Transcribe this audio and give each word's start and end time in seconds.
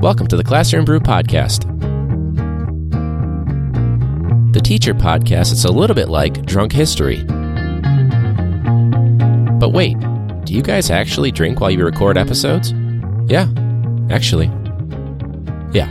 Welcome 0.00 0.28
to 0.28 0.36
the 0.38 0.42
Classroom 0.42 0.86
Brew 0.86 0.98
Podcast. 0.98 1.64
The 4.54 4.60
teacher 4.60 4.94
podcast 4.94 5.52
is 5.52 5.66
a 5.66 5.70
little 5.70 5.94
bit 5.94 6.08
like 6.08 6.46
drunk 6.46 6.72
history. 6.72 7.22
But 9.58 9.74
wait, 9.74 10.00
do 10.46 10.54
you 10.54 10.62
guys 10.62 10.90
actually 10.90 11.30
drink 11.32 11.60
while 11.60 11.70
you 11.70 11.84
record 11.84 12.16
episodes? 12.16 12.72
Yeah, 13.26 13.48
actually. 14.08 14.46
Yeah. 15.74 15.88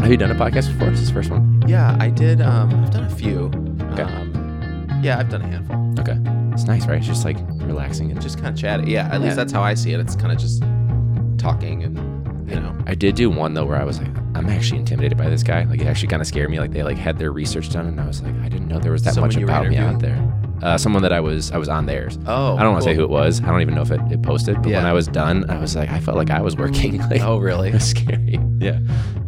Have 0.00 0.10
you 0.10 0.16
done 0.16 0.30
a 0.30 0.36
podcast 0.36 0.72
before? 0.72 0.88
This 0.88 1.00
is 1.00 1.08
the 1.08 1.14
first 1.14 1.30
one? 1.30 1.62
Yeah, 1.68 1.98
I 2.00 2.08
did. 2.08 2.40
Um, 2.40 2.82
I've 2.82 2.90
done 2.92 3.04
a 3.04 3.10
few. 3.10 3.50
Okay. 3.92 4.04
Um, 4.04 5.00
yeah, 5.02 5.18
I've 5.18 5.28
done 5.28 5.42
a 5.42 5.46
handful. 5.46 5.94
Okay. 6.00 6.18
It's 6.54 6.64
nice, 6.64 6.86
right? 6.86 6.96
It's 6.96 7.06
just 7.06 7.26
like 7.26 7.36
relaxing 7.70 8.10
and 8.10 8.20
just. 8.20 8.36
Kind 8.40 8.54
of 8.54 8.56
chatting. 8.60 8.88
Yeah, 8.88 9.06
at 9.06 9.12
Yeah. 9.14 9.18
least 9.18 9.36
that's 9.36 9.52
how 9.52 9.62
I 9.62 9.74
see 9.74 9.92
it. 9.92 10.00
It's 10.00 10.16
kind 10.16 10.32
of 10.32 10.38
just 10.38 10.62
talking 11.38 11.82
and 11.82 11.96
you 12.48 12.56
know. 12.60 12.74
I 12.86 12.94
did 12.94 13.14
do 13.16 13.28
one 13.30 13.54
though 13.54 13.64
where 13.66 13.76
I 13.80 13.84
was 13.84 13.98
like, 13.98 14.08
I'm 14.34 14.48
actually 14.48 14.78
intimidated 14.80 15.18
by 15.18 15.28
this 15.28 15.42
guy. 15.42 15.64
Like 15.64 15.80
it 15.80 15.86
actually 15.86 16.08
kind 16.08 16.22
of 16.22 16.26
scared 16.28 16.48
me. 16.50 16.58
Like 16.60 16.70
they 16.72 16.82
like 16.82 16.96
had 16.96 17.18
their 17.18 17.32
research 17.32 17.70
done, 17.70 17.86
and 17.86 18.00
I 18.00 18.06
was 18.06 18.22
like, 18.22 18.34
I 18.36 18.48
didn't 18.48 18.68
know 18.68 18.78
there 18.78 18.92
was 18.92 19.02
that 19.02 19.14
Someone 19.14 19.28
much 19.34 19.42
about 19.42 19.68
me 19.68 19.76
out 19.76 19.98
there. 20.00 20.18
Uh, 20.62 20.76
someone 20.76 21.02
that 21.02 21.12
I 21.12 21.20
was 21.20 21.50
I 21.52 21.58
was 21.58 21.68
on 21.68 21.86
theirs. 21.86 22.18
Oh, 22.26 22.56
I 22.56 22.62
don't 22.62 22.72
want 22.72 22.84
to 22.84 22.90
say 22.90 22.94
who 22.94 23.02
it 23.02 23.10
was. 23.10 23.40
I 23.42 23.46
don't 23.46 23.60
even 23.62 23.74
know 23.74 23.82
if 23.82 23.90
it, 23.90 24.00
it 24.10 24.22
posted. 24.22 24.56
But 24.62 24.72
when 24.72 24.84
I 24.86 24.92
was 24.92 25.06
done, 25.08 25.48
I 25.50 25.58
was 25.58 25.74
like, 25.74 25.88
I 25.90 26.00
felt 26.00 26.16
like 26.18 26.30
I 26.30 26.40
was 26.42 26.56
working. 26.56 26.98
like, 27.10 27.22
Oh, 27.22 27.38
really? 27.38 27.68
it 27.70 27.74
was 27.74 27.88
scary. 27.88 28.38
Yeah. 28.58 28.78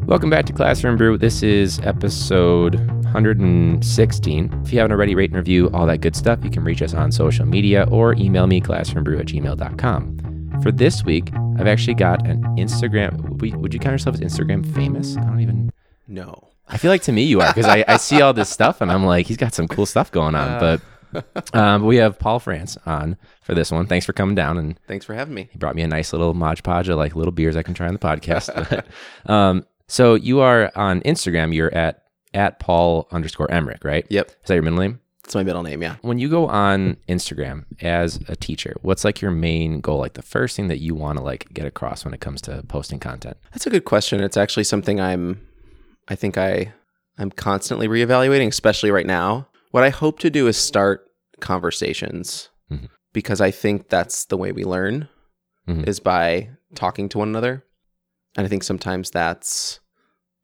Welcome 0.05 0.31
back 0.31 0.45
to 0.47 0.53
Classroom 0.53 0.97
Brew. 0.97 1.17
This 1.17 1.43
is 1.43 1.79
episode 1.85 2.77
116. 3.13 4.63
If 4.65 4.73
you 4.73 4.79
haven't 4.79 4.93
already, 4.93 5.15
rate 5.15 5.31
and 5.31 5.37
review, 5.37 5.71
all 5.73 5.87
that 5.87 6.01
good 6.01 6.17
stuff, 6.17 6.43
you 6.43 6.51
can 6.51 6.65
reach 6.65 6.83
us 6.83 6.95
on 6.95 7.13
social 7.13 7.47
media 7.47 7.87
or 7.91 8.15
email 8.15 8.47
me, 8.47 8.61
classroombrew 8.61 9.21
at 9.21 9.27
gmail.com. 9.27 10.61
For 10.63 10.73
this 10.73 11.05
week, 11.05 11.31
I've 11.59 11.67
actually 11.67 11.95
got 11.95 12.27
an 12.27 12.43
Instagram. 12.57 13.41
Would, 13.41 13.75
you 13.75 13.81
count 13.81 13.93
yourself 13.93 14.15
as 14.15 14.21
Instagram 14.21 14.67
famous? 14.75 15.17
I 15.17 15.25
don't 15.25 15.41
even. 15.41 15.73
No. 16.09 16.49
I 16.69 16.79
feel 16.79 16.91
like 16.91 17.03
to 17.03 17.13
me 17.13 17.25
you 17.25 17.41
are 17.41 17.49
because 17.49 17.67
I, 17.67 17.85
I 17.87 17.97
see 17.97 18.23
all 18.23 18.33
this 18.33 18.49
stuff 18.49 18.81
and 18.81 18.91
I'm 18.91 19.05
like, 19.05 19.27
he's 19.27 19.37
got 19.37 19.55
some 19.55 19.69
cool 19.69 19.87
stuff 19.87 20.11
going 20.11 20.35
on. 20.35 20.49
Uh. 20.49 20.79
but 21.13 21.55
um, 21.55 21.85
we 21.85 21.97
have 21.97 22.19
Paul 22.19 22.39
France 22.39 22.79
on 22.87 23.17
for 23.43 23.55
this 23.55 23.71
one. 23.71 23.87
Thanks 23.87 24.07
for 24.07 24.13
coming 24.13 24.35
down 24.35 24.57
and 24.57 24.79
Thanks 24.87 25.05
for 25.05 25.15
having 25.15 25.35
me. 25.35 25.49
he 25.51 25.59
brought 25.59 25.75
me 25.75 25.83
a 25.83 25.89
nice 25.89 26.13
little 26.13 26.35
Mod 26.35 26.63
Podge 26.63 26.89
of 26.89 26.97
like 26.97 27.15
little 27.15 27.33
beers 27.33 27.57
I 27.57 27.63
can 27.63 27.75
try 27.75 27.89
on 27.89 27.93
the 27.93 27.99
podcast. 27.99 28.85
um, 29.31 29.67
so 29.89 30.15
you 30.15 30.41
are 30.41 30.73
on 30.75 31.03
Instagram. 31.03 31.55
You're 31.55 31.75
at 31.75 32.02
at 32.35 32.59
Paul 32.61 33.09
underscore 33.11 33.49
Emerich, 33.49 33.85
right? 33.85 34.07
Yep, 34.09 34.29
Is 34.29 34.35
that 34.47 34.55
your 34.55 34.63
middle 34.63 34.79
name? 34.79 35.01
it's 35.25 35.35
my 35.37 35.43
middle 35.45 35.63
name. 35.63 35.81
Yeah. 35.83 35.97
When 36.03 36.19
you 36.19 36.29
go 36.29 36.49
on 36.49 36.97
Instagram 37.09 37.65
as 37.81 38.17
a 38.29 38.35
teacher, 38.35 38.75
what's 38.83 39.05
like 39.05 39.21
your 39.23 39.31
main 39.31 39.81
goal? 39.81 39.99
Like 39.99 40.15
the 40.15 40.23
first 40.23 40.57
thing 40.57 40.67
that 40.69 40.79
you 40.81 40.95
want 40.97 41.17
to 41.19 41.25
like 41.25 41.53
get 41.55 41.65
across 41.65 42.05
when 42.05 42.13
it 42.13 42.21
comes 42.21 42.41
to 42.43 42.65
posting 42.69 42.99
content? 42.99 43.37
That's 43.53 43.67
a 43.67 43.71
good 43.71 43.85
question. 43.85 44.21
It's 44.21 44.37
actually 44.37 44.65
something 44.65 45.01
I'm. 45.01 45.41
I 46.09 46.17
think 46.17 46.37
I 46.37 46.73
I'm 47.19 47.31
constantly 47.31 47.87
reevaluating, 47.87 48.49
especially 48.49 48.91
right 48.91 49.07
now. 49.07 49.47
What 49.71 49.85
I 49.85 49.91
hope 49.91 50.19
to 50.21 50.31
do 50.31 50.49
is 50.49 50.57
start 50.57 51.07
conversations 51.41 52.49
Mhm. 52.71 52.89
because 53.13 53.41
I 53.41 53.51
think 53.53 53.89
that's 53.89 54.25
the 54.25 54.37
way 54.37 54.51
we 54.51 54.65
learn 54.65 55.09
Mhm. 55.69 55.87
is 55.87 56.01
by 56.01 56.51
talking 56.75 57.09
to 57.11 57.19
one 57.19 57.29
another. 57.29 57.65
And 58.37 58.45
I 58.45 58.49
think 58.49 58.65
sometimes 58.65 59.11
that's 59.13 59.79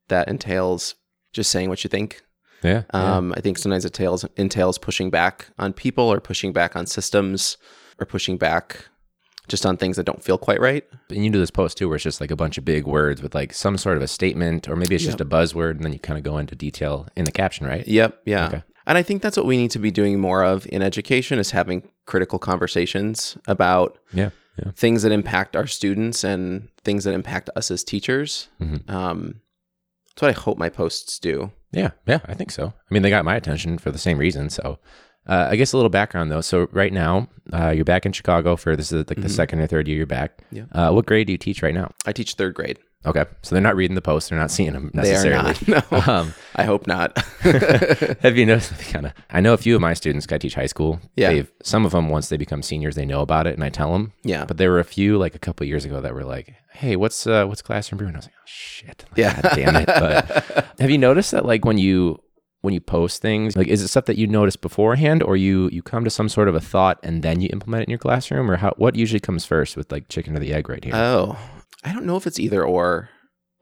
that 0.09 0.29
entails 0.29 0.95
just 1.33 1.51
saying 1.51 1.69
what 1.69 1.85
you 1.85 1.89
think. 1.89 2.23
Yeah. 2.63 2.83
Um, 2.91 3.33
I 3.37 3.41
think 3.41 3.57
sometimes 3.59 3.85
it 3.85 3.89
entails 3.97 4.25
entails 4.37 4.79
pushing 4.79 5.11
back 5.11 5.49
on 5.59 5.73
people 5.73 6.05
or 6.13 6.21
pushing 6.21 6.53
back 6.53 6.75
on 6.75 6.87
systems 6.87 7.57
or 8.01 8.07
pushing 8.07 8.37
back 8.37 8.87
just 9.47 9.65
on 9.65 9.77
things 9.77 9.97
that 9.97 10.05
don't 10.05 10.23
feel 10.23 10.37
quite 10.39 10.61
right. 10.61 10.85
And 11.09 11.25
you 11.25 11.31
do 11.31 11.39
this 11.39 11.51
post 11.51 11.79
too, 11.79 11.89
where 11.89 11.95
it's 11.95 12.05
just 12.05 12.21
like 12.21 12.31
a 12.31 12.37
bunch 12.37 12.59
of 12.59 12.65
big 12.65 12.85
words 12.87 13.23
with 13.23 13.35
like 13.35 13.53
some 13.55 13.79
sort 13.79 13.97
of 13.97 14.03
a 14.03 14.09
statement, 14.09 14.69
or 14.69 14.77
maybe 14.77 14.95
it's 14.95 15.05
just 15.05 15.21
a 15.21 15.25
buzzword, 15.25 15.73
and 15.77 15.85
then 15.85 15.93
you 15.93 15.99
kind 15.99 16.19
of 16.19 16.25
go 16.25 16.37
into 16.37 16.55
detail 16.55 17.07
in 17.17 17.25
the 17.25 17.33
caption, 17.33 17.67
right? 17.67 17.87
Yep. 17.87 18.21
Yeah. 18.27 18.47
Okay. 18.49 18.63
And 18.87 18.99
I 18.99 19.03
think 19.03 19.23
that's 19.23 19.37
what 19.37 19.47
we 19.47 19.57
need 19.57 19.71
to 19.73 19.79
be 19.79 19.91
doing 19.91 20.19
more 20.19 20.43
of 20.45 20.67
in 20.71 20.83
education 20.83 21.39
is 21.39 21.51
having 21.53 21.89
critical 22.07 22.39
conversations 22.39 23.37
about 23.47 23.99
Yeah. 24.13 24.31
Yeah. 24.59 24.73
things 24.75 25.03
that 25.03 25.13
impact 25.13 25.55
our 25.57 25.67
students 25.67 26.25
and 26.25 26.69
things 26.85 27.05
that 27.05 27.15
impact 27.15 27.49
us 27.55 27.71
as 27.71 27.85
teachers. 27.85 28.49
Mhm. 28.61 28.91
Um, 28.91 29.41
that's 30.19 30.23
what 30.23 30.37
I 30.37 30.41
hope 30.41 30.59
my 30.59 30.69
posts 30.69 31.21
do. 31.21 31.53
Yeah, 31.71 31.91
yeah, 32.07 32.19
I 32.27 32.35
think 32.35 32.51
so. 32.51 32.67
I 32.67 32.95
mean, 32.95 33.03
they 33.03 33.11
got 33.11 33.25
my 33.25 33.37
attention 33.37 33.79
for 33.79 33.93
the 33.93 33.99
same 33.99 34.19
reason. 34.19 34.51
So, 34.51 34.79
uh, 35.29 35.47
I 35.51 35.55
guess 35.55 35.73
a 35.73 35.77
little 35.77 35.91
background 35.91 36.33
though. 36.33 36.41
So, 36.41 36.67
right 36.73 36.93
now, 36.93 37.29
uh, 37.53 37.69
you're 37.71 37.85
back 37.85 38.05
in 38.05 38.11
Chicago 38.13 38.57
for 38.57 38.75
this 38.75 38.91
is 38.91 39.09
like 39.09 39.21
the 39.21 39.29
second 39.29 39.61
or 39.61 39.69
third 39.69 39.87
year 39.87 39.99
you're 39.99 40.07
back. 40.07 40.41
Yeah. 40.51 40.65
Uh, 40.73 40.91
what 40.91 41.07
grade 41.07 41.29
do 41.29 41.33
you 41.33 41.39
teach 41.39 41.63
right 41.63 41.75
now? 41.75 41.93
I 42.05 42.13
teach 42.13 42.35
third 42.35 42.55
grade. 42.55 42.81
Okay, 43.07 43.25
so 43.43 43.55
they're 43.55 43.63
not 43.63 43.77
reading 43.77 43.95
the 43.95 44.03
posts. 44.03 44.29
They're 44.29 44.39
not 44.39 44.51
seeing 44.51 44.73
them 44.73 44.91
necessarily. 44.93 45.53
They 45.53 45.73
are 45.73 45.77
not. 45.77 45.91
No. 46.09 46.13
Um, 46.13 46.35
I 46.57 46.65
hope 46.65 46.87
not. 46.87 47.17
have 47.41 48.37
you 48.37 48.45
noticed? 48.45 48.73
Kind 48.91 49.07
of. 49.07 49.13
I 49.31 49.41
know 49.41 49.53
a 49.53 49.57
few 49.57 49.75
of 49.77 49.81
my 49.81 49.95
students. 49.95 50.27
I 50.33 50.39
teach 50.39 50.55
high 50.55 50.67
school. 50.67 51.01
Yeah. 51.15 51.31
They've, 51.31 51.53
some 51.63 51.87
of 51.87 51.93
them 51.93 52.09
once 52.09 52.29
they 52.29 52.37
become 52.37 52.63
seniors, 52.63 52.97
they 52.97 53.07
know 53.07 53.21
about 53.21 53.47
it, 53.47 53.55
and 53.55 53.63
I 53.63 53.69
tell 53.69 53.93
them. 53.93 54.13
yeah. 54.25 54.45
But 54.45 54.57
there 54.57 54.71
were 54.73 54.81
a 54.81 54.85
few 54.85 55.17
like 55.17 55.35
a 55.37 55.39
couple 55.39 55.65
years 55.67 55.85
ago 55.85 56.01
that 56.01 56.13
were 56.13 56.25
like, 56.25 56.55
"Hey, 56.73 56.97
what's 56.97 57.25
uh, 57.27 57.45
what's 57.47 57.63
classroom 57.63 57.99
brew?" 57.99 58.09
And 58.09 58.17
I 58.17 58.19
was 58.19 58.27
like, 58.27 58.35
"Oh 58.37 58.43
shit, 58.47 59.05
like, 59.11 59.19
Yeah. 59.19 59.41
God 59.43 59.53
damn 59.55 59.77
it!" 59.77 59.87
But 59.87 60.67
have 60.81 60.91
you 60.91 60.99
noticed 60.99 61.31
that 61.31 61.47
like 61.47 61.65
when 61.65 61.79
you 61.79 62.21
when 62.63 62.75
you 62.75 62.81
post 62.81 63.23
things, 63.23 63.57
like 63.57 63.69
is 63.69 63.81
it 63.83 63.89
stuff 63.89 64.07
that 64.07 64.19
you 64.19 64.27
notice 64.27 64.57
beforehand, 64.57 65.23
or 65.23 65.37
you 65.37 65.69
you 65.73 65.83
come 65.83 66.03
to 66.05 66.11
some 66.11 66.29
sort 66.29 66.49
of 66.49 66.55
a 66.57 66.61
thought 66.61 66.99
and 67.05 67.23
then 67.23 67.41
you 67.41 67.49
implement 67.53 67.83
it 67.83 67.85
in 67.85 67.91
your 67.91 67.99
classroom, 67.99 68.51
or 68.51 68.57
how 68.57 68.73
what 68.77 68.97
usually 68.97 69.21
comes 69.21 69.45
first 69.45 69.77
with 69.77 69.93
like 69.93 70.09
chicken 70.09 70.35
or 70.37 70.41
the 70.41 70.53
egg 70.53 70.69
right 70.69 70.83
here? 70.83 70.95
Oh, 70.97 71.39
I 71.85 71.93
don't 71.93 72.07
know 72.07 72.17
if 72.17 72.27
it's 72.27 72.39
either 72.39 72.65
or. 72.65 73.11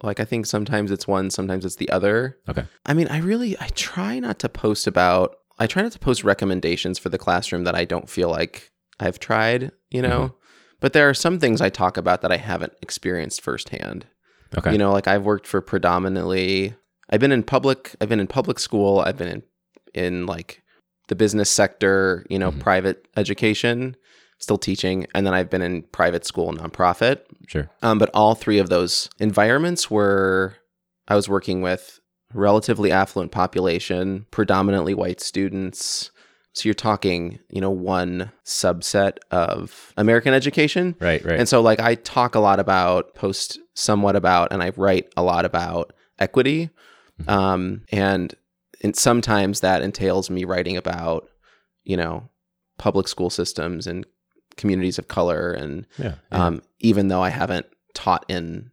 Like 0.02 0.20
I 0.20 0.26
think 0.26 0.44
sometimes 0.44 0.90
it's 0.90 1.08
one, 1.08 1.30
sometimes 1.30 1.64
it's 1.64 1.76
the 1.76 1.88
other. 1.88 2.36
Okay. 2.48 2.64
I 2.84 2.92
mean, 2.92 3.08
I 3.08 3.18
really 3.18 3.58
I 3.58 3.68
try 3.68 4.18
not 4.18 4.38
to 4.40 4.48
post 4.50 4.86
about 4.86 5.36
I 5.58 5.66
try 5.66 5.82
not 5.82 5.92
to 5.92 5.98
post 5.98 6.22
recommendations 6.22 6.98
for 6.98 7.08
the 7.08 7.16
classroom 7.16 7.64
that 7.64 7.74
I 7.74 7.86
don't 7.86 8.08
feel 8.10 8.28
like 8.28 8.72
I've 9.00 9.18
tried, 9.18 9.72
you 9.90 10.02
know. 10.02 10.20
Mm-hmm. 10.20 10.34
But 10.80 10.92
there 10.92 11.08
are 11.08 11.14
some 11.14 11.38
things 11.38 11.62
I 11.62 11.70
talk 11.70 11.96
about 11.96 12.20
that 12.20 12.30
I 12.30 12.36
haven't 12.36 12.74
experienced 12.82 13.40
firsthand. 13.40 14.04
okay. 14.58 14.70
You 14.72 14.76
know, 14.76 14.92
like 14.92 15.08
I've 15.08 15.24
worked 15.24 15.46
for 15.46 15.62
predominantly 15.62 16.74
I've 17.08 17.20
been 17.20 17.32
in 17.32 17.42
public 17.42 17.96
I've 18.00 18.10
been 18.10 18.20
in 18.20 18.26
public 18.26 18.58
school, 18.58 19.00
I've 19.00 19.16
been 19.16 19.28
in 19.28 19.42
in 19.94 20.26
like 20.26 20.62
the 21.08 21.14
business 21.16 21.48
sector, 21.48 22.26
you 22.28 22.38
know, 22.38 22.50
Mhm. 22.52 22.60
private 22.60 23.08
education, 23.16 23.96
still 24.38 24.58
teaching, 24.58 25.06
and 25.14 25.26
then 25.26 25.34
I've 25.34 25.50
been 25.50 25.62
in 25.62 25.82
private 25.82 26.24
school 26.26 26.52
nonprofit. 26.52 27.20
sure. 27.46 27.70
Um, 27.82 27.98
but 27.98 28.10
all 28.14 28.34
three 28.34 28.58
of 28.58 28.68
those 28.68 29.08
environments 29.18 29.90
were 29.90 30.56
I 31.08 31.14
was 31.14 31.28
working 31.28 31.62
with 31.62 32.00
relatively 32.34 32.90
affluent 32.92 33.32
population, 33.32 34.26
predominantly 34.30 34.94
white 34.94 35.20
students. 35.20 36.10
So 36.52 36.66
you're 36.66 36.74
talking, 36.74 37.38
you 37.50 37.60
know, 37.60 37.70
one 37.70 38.32
subset 38.44 39.18
of 39.30 39.92
American 39.96 40.32
education. 40.34 40.96
Right. 41.00 41.24
Right. 41.24 41.38
And 41.38 41.48
so 41.48 41.60
like 41.60 41.80
I 41.80 41.94
talk 41.96 42.34
a 42.34 42.40
lot 42.40 42.58
about, 42.58 43.14
post 43.14 43.58
somewhat 43.74 44.16
about, 44.16 44.52
and 44.52 44.62
I 44.62 44.72
write 44.76 45.12
a 45.16 45.22
lot 45.22 45.44
about 45.44 45.92
equity. 46.18 46.70
Mhm. 47.22 47.30
Um, 47.32 47.82
and 47.92 48.34
and 48.82 48.94
sometimes 48.96 49.60
that 49.60 49.82
entails 49.82 50.28
me 50.28 50.44
writing 50.44 50.76
about, 50.76 51.28
you 51.84 51.96
know, 51.96 52.28
public 52.78 53.08
school 53.08 53.30
systems 53.30 53.86
and 53.86 54.04
communities 54.56 54.98
of 54.98 55.08
color 55.08 55.52
and 55.52 55.86
yeah. 55.98 56.14
yeah. 56.32 56.46
um, 56.46 56.62
even 56.80 57.08
though 57.08 57.22
I 57.22 57.30
haven't 57.30 57.66
taught 57.94 58.24
in, 58.28 58.70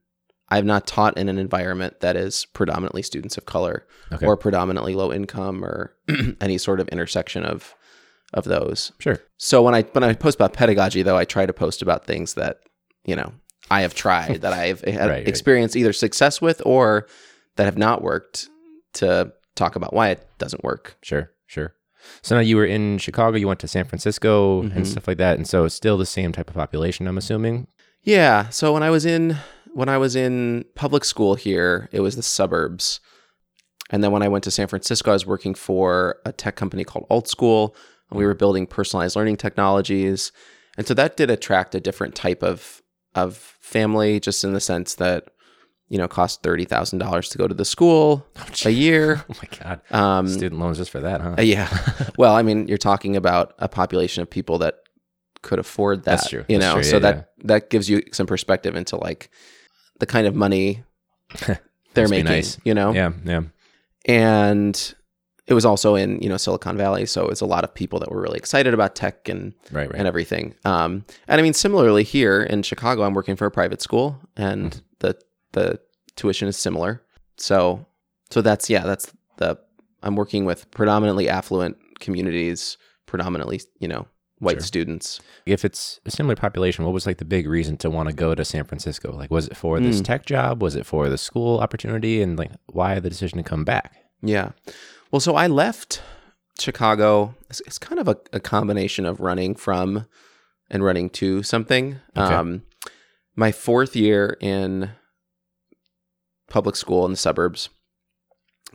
I 0.50 0.56
have 0.56 0.66
not 0.66 0.88
taught 0.88 1.18
in 1.18 1.30
an 1.30 1.38
environment 1.38 2.00
that 2.02 2.16
is 2.16 2.46
predominantly 2.46 3.02
students 3.02 3.38
of 3.38 3.46
color 3.46 3.86
okay. 4.12 4.26
or 4.26 4.38
predominantly 4.38 4.96
low 4.96 5.12
income 5.12 5.64
or 5.64 5.94
any 6.42 6.58
sort 6.58 6.80
of 6.80 6.88
intersection 6.90 7.44
of 7.44 7.76
of 8.34 8.46
those. 8.46 8.92
sure. 9.00 9.20
So 9.38 9.62
when 9.62 9.76
I 9.76 9.84
when 9.84 10.04
I 10.04 10.14
post 10.14 10.36
about 10.36 10.54
pedagogy, 10.54 11.04
though, 11.04 11.18
I 11.18 11.26
try 11.26 11.46
to 11.46 11.54
post 11.54 11.82
about 11.82 12.06
things 12.06 12.34
that 12.34 12.60
you 13.06 13.16
know 13.16 13.34
I 13.70 13.82
have 13.82 13.94
tried 13.94 14.42
that 14.42 14.54
I've 14.54 14.82
had 14.86 14.96
Right, 14.98 15.10
right. 15.10 15.28
experienced 15.28 15.76
either 15.76 15.94
success 15.94 16.42
with 16.42 16.62
or 16.66 17.08
that 17.56 17.66
have 17.66 17.78
not 17.78 18.02
worked 18.02 18.50
to 18.94 19.32
talk 19.56 19.76
about 19.76 19.94
why 19.94 20.10
it 20.10 20.28
doesn't 20.40 20.64
work. 20.64 20.98
Sure, 21.04 21.32
sure. 21.46 21.74
So 22.22 22.36
now 22.36 22.42
you 22.42 22.56
were 22.56 22.66
in 22.66 22.98
Chicago, 22.98 23.38
you 23.38 23.48
went 23.48 23.60
to 23.62 23.68
San 23.68 23.86
Francisco 23.86 24.62
and 24.62 24.72
Mhm. 24.74 24.86
stuff 24.88 25.08
like 25.08 25.18
that, 25.18 25.38
and 25.38 25.48
so 25.48 25.66
it's 25.66 25.76
still 25.76 25.98
the 25.98 26.06
same 26.06 26.32
type 26.32 26.50
of 26.50 26.56
population, 26.56 27.08
I'm 27.08 27.18
assuming. 27.18 27.68
Yeah. 28.04 28.50
So 28.50 28.74
when 28.74 28.84
I 28.84 28.90
was 28.90 29.06
in 29.06 29.38
when 29.74 29.90
I 29.90 29.98
was 29.98 30.16
in 30.16 30.66
public 30.76 31.04
school 31.04 31.34
here, 31.34 31.90
it 31.92 32.02
was 32.02 32.16
the 32.16 32.22
suburbs. 32.22 33.00
And 33.90 34.04
then 34.04 34.12
when 34.12 34.22
I 34.22 34.28
went 34.28 34.44
to 34.44 34.52
San 34.52 34.68
Francisco, 34.68 35.10
I 35.10 35.14
was 35.14 35.26
working 35.26 35.56
for 35.56 36.18
a 36.26 36.32
tech 36.32 36.56
company 36.56 36.84
called 36.84 37.08
Alt 37.10 37.28
School, 37.28 37.76
and 38.12 38.18
we 38.20 38.26
were 38.26 38.36
building 38.36 38.68
personalized 38.68 39.16
learning 39.16 39.38
technologies. 39.38 40.32
And 40.78 40.86
so 40.88 40.94
that 40.94 41.18
did 41.18 41.32
attract 41.32 41.74
a 41.76 41.80
different 41.80 42.14
type 42.16 42.44
of 42.44 42.82
of 43.16 43.38
family, 43.62 44.20
just 44.20 44.44
in 44.44 44.54
the 44.54 44.60
sense 44.60 44.96
that 44.96 45.26
you 45.94 46.00
know 46.00 46.08
cost 46.08 46.42
thirty 46.42 46.66
thousand 46.66 46.98
dollars 47.00 47.30
to 47.30 47.38
go 47.38 47.48
to 47.48 47.54
the 47.54 47.66
school 47.66 48.26
a 48.66 48.70
year. 48.72 49.24
Oh 49.30 49.36
my 49.42 49.50
god, 49.60 49.82
Um, 49.92 50.28
student 50.28 50.60
loans 50.60 50.78
just 50.78 50.90
for 50.92 51.00
that, 51.02 51.22
huh? 51.22 51.36
uh, 51.38 51.42
yeah. 51.42 51.70
Well, 52.18 52.34
I 52.36 52.42
mean, 52.42 52.68
you're 52.68 52.78
talking 52.92 53.16
about 53.16 53.54
a 53.60 53.68
population 53.70 54.24
of 54.24 54.30
people 54.30 54.58
that 54.60 54.76
could 55.44 55.60
afford 55.60 56.00
that. 56.06 56.12
That's 56.18 56.30
true. 56.30 56.46
You 56.48 56.58
That's 56.58 56.68
know, 56.70 56.82
true. 56.82 56.84
so 56.84 56.96
Yeah, 56.98 57.00
that 57.08 57.16
yeah. 57.16 57.44
that 57.52 57.70
gives 57.70 57.90
you 57.90 58.02
some 58.12 58.26
perspective 58.28 58.76
into 58.76 58.96
like 58.98 59.30
the 60.00 60.06
kind 60.08 60.26
of 60.28 60.34
money 60.36 60.84
they're 61.94 62.08
making. 62.08 62.26
nice. 62.26 62.58
You 62.64 62.74
know, 62.74 62.92
Yeah, 62.94 63.12
yeah. 63.24 63.42
and 64.06 64.96
it 65.46 65.54
was 65.54 65.66
also 65.66 65.96
in 65.96 66.22
you 66.22 66.30
know 66.30 66.38
Silicon 66.38 66.78
Valley, 66.78 67.06
so 67.06 67.28
it's 67.28 67.42
a 67.42 67.46
lot 67.46 67.64
of 67.64 67.74
people 67.74 68.00
that 68.00 68.10
were 68.12 68.22
really 68.22 68.38
excited 68.38 68.74
about 68.74 68.96
tech 68.96 69.28
and 69.30 69.54
Right, 69.72 69.90
right. 69.90 70.00
and 70.00 70.08
everything. 70.08 70.56
Um, 70.66 71.04
and 71.28 71.40
I 71.40 71.44
mean, 71.44 71.54
similarly 71.54 72.04
here 72.04 72.42
in 72.42 72.64
Chicago, 72.64 73.04
I'm 73.04 73.14
working 73.14 73.36
for 73.36 73.46
a 73.46 73.52
private 73.52 73.82
school, 73.82 74.20
and 74.38 74.72
the 74.72 74.82
the 75.54 75.80
tuition 76.16 76.48
is 76.48 76.58
similar. 76.58 77.02
So 77.38 77.86
so 78.30 78.42
that's 78.42 78.70
yeah, 78.70 78.84
that's 78.84 79.12
the 79.38 79.58
I'm 80.04 80.16
working 80.16 80.46
with 80.46 80.70
predominantly 80.72 81.30
affluent 81.30 81.78
communities, 82.00 82.78
predominantly 83.06 83.62
you 83.80 83.88
know 83.88 84.06
white 84.40 84.56
Sure. 84.58 84.62
students. 84.62 85.22
if 85.46 85.64
it's 85.64 86.02
a 86.06 86.12
similar 86.12 86.36
population, 86.36 86.84
what 86.84 86.94
was 86.94 87.06
like 87.06 87.18
the 87.18 87.24
big 87.26 87.48
reason 87.48 87.78
to 87.78 87.90
want 87.90 88.10
to 88.10 88.16
go 88.16 88.36
to 88.36 88.44
San 88.44 88.66
Francisco? 88.66 89.16
Like, 89.16 89.32
was 89.32 89.48
it 89.48 89.56
for 89.56 89.80
this 89.80 90.02
Mm. 90.02 90.06
tech 90.06 90.26
job? 90.26 90.62
Was 90.62 90.76
it 90.76 90.86
for 90.86 91.08
the 91.08 91.18
school 91.18 91.60
opportunity? 91.60 92.22
And 92.22 92.38
like, 92.38 92.52
why 92.68 93.00
the 93.00 93.10
decision 93.10 93.38
to 93.38 93.44
come 93.44 93.64
back? 93.64 93.96
Yeah. 94.22 94.50
Well, 95.12 95.22
so 95.22 95.36
I 95.36 95.48
left 95.48 96.02
Chicago. 96.60 97.36
It's, 97.50 97.62
it's 97.62 97.78
kind 97.78 98.00
of 98.00 98.08
a, 98.10 98.18
a 98.34 98.40
combination 98.42 99.06
of 99.06 99.20
running 99.22 99.56
from 99.56 100.08
and 100.70 100.84
running 100.84 101.10
to 101.12 101.42
something. 101.44 102.00
Okay. 102.18 102.34
Um, 102.34 102.64
my 103.36 103.52
fourth 103.54 103.96
year 103.96 104.38
in 104.42 104.90
public 106.54 106.76
school 106.76 107.04
in 107.06 107.12
the 107.12 107.18
suburbs, 107.18 107.70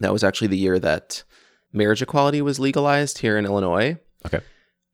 that 0.00 0.12
was 0.12 0.24
actually 0.24 0.48
the 0.48 0.58
year 0.58 0.78
that 0.80 1.22
marriage 1.72 2.02
equality 2.02 2.42
was 2.42 2.58
legalized 2.58 3.18
here 3.18 3.38
in 3.38 3.46
Illinois. 3.46 3.96
Okay. 4.26 4.40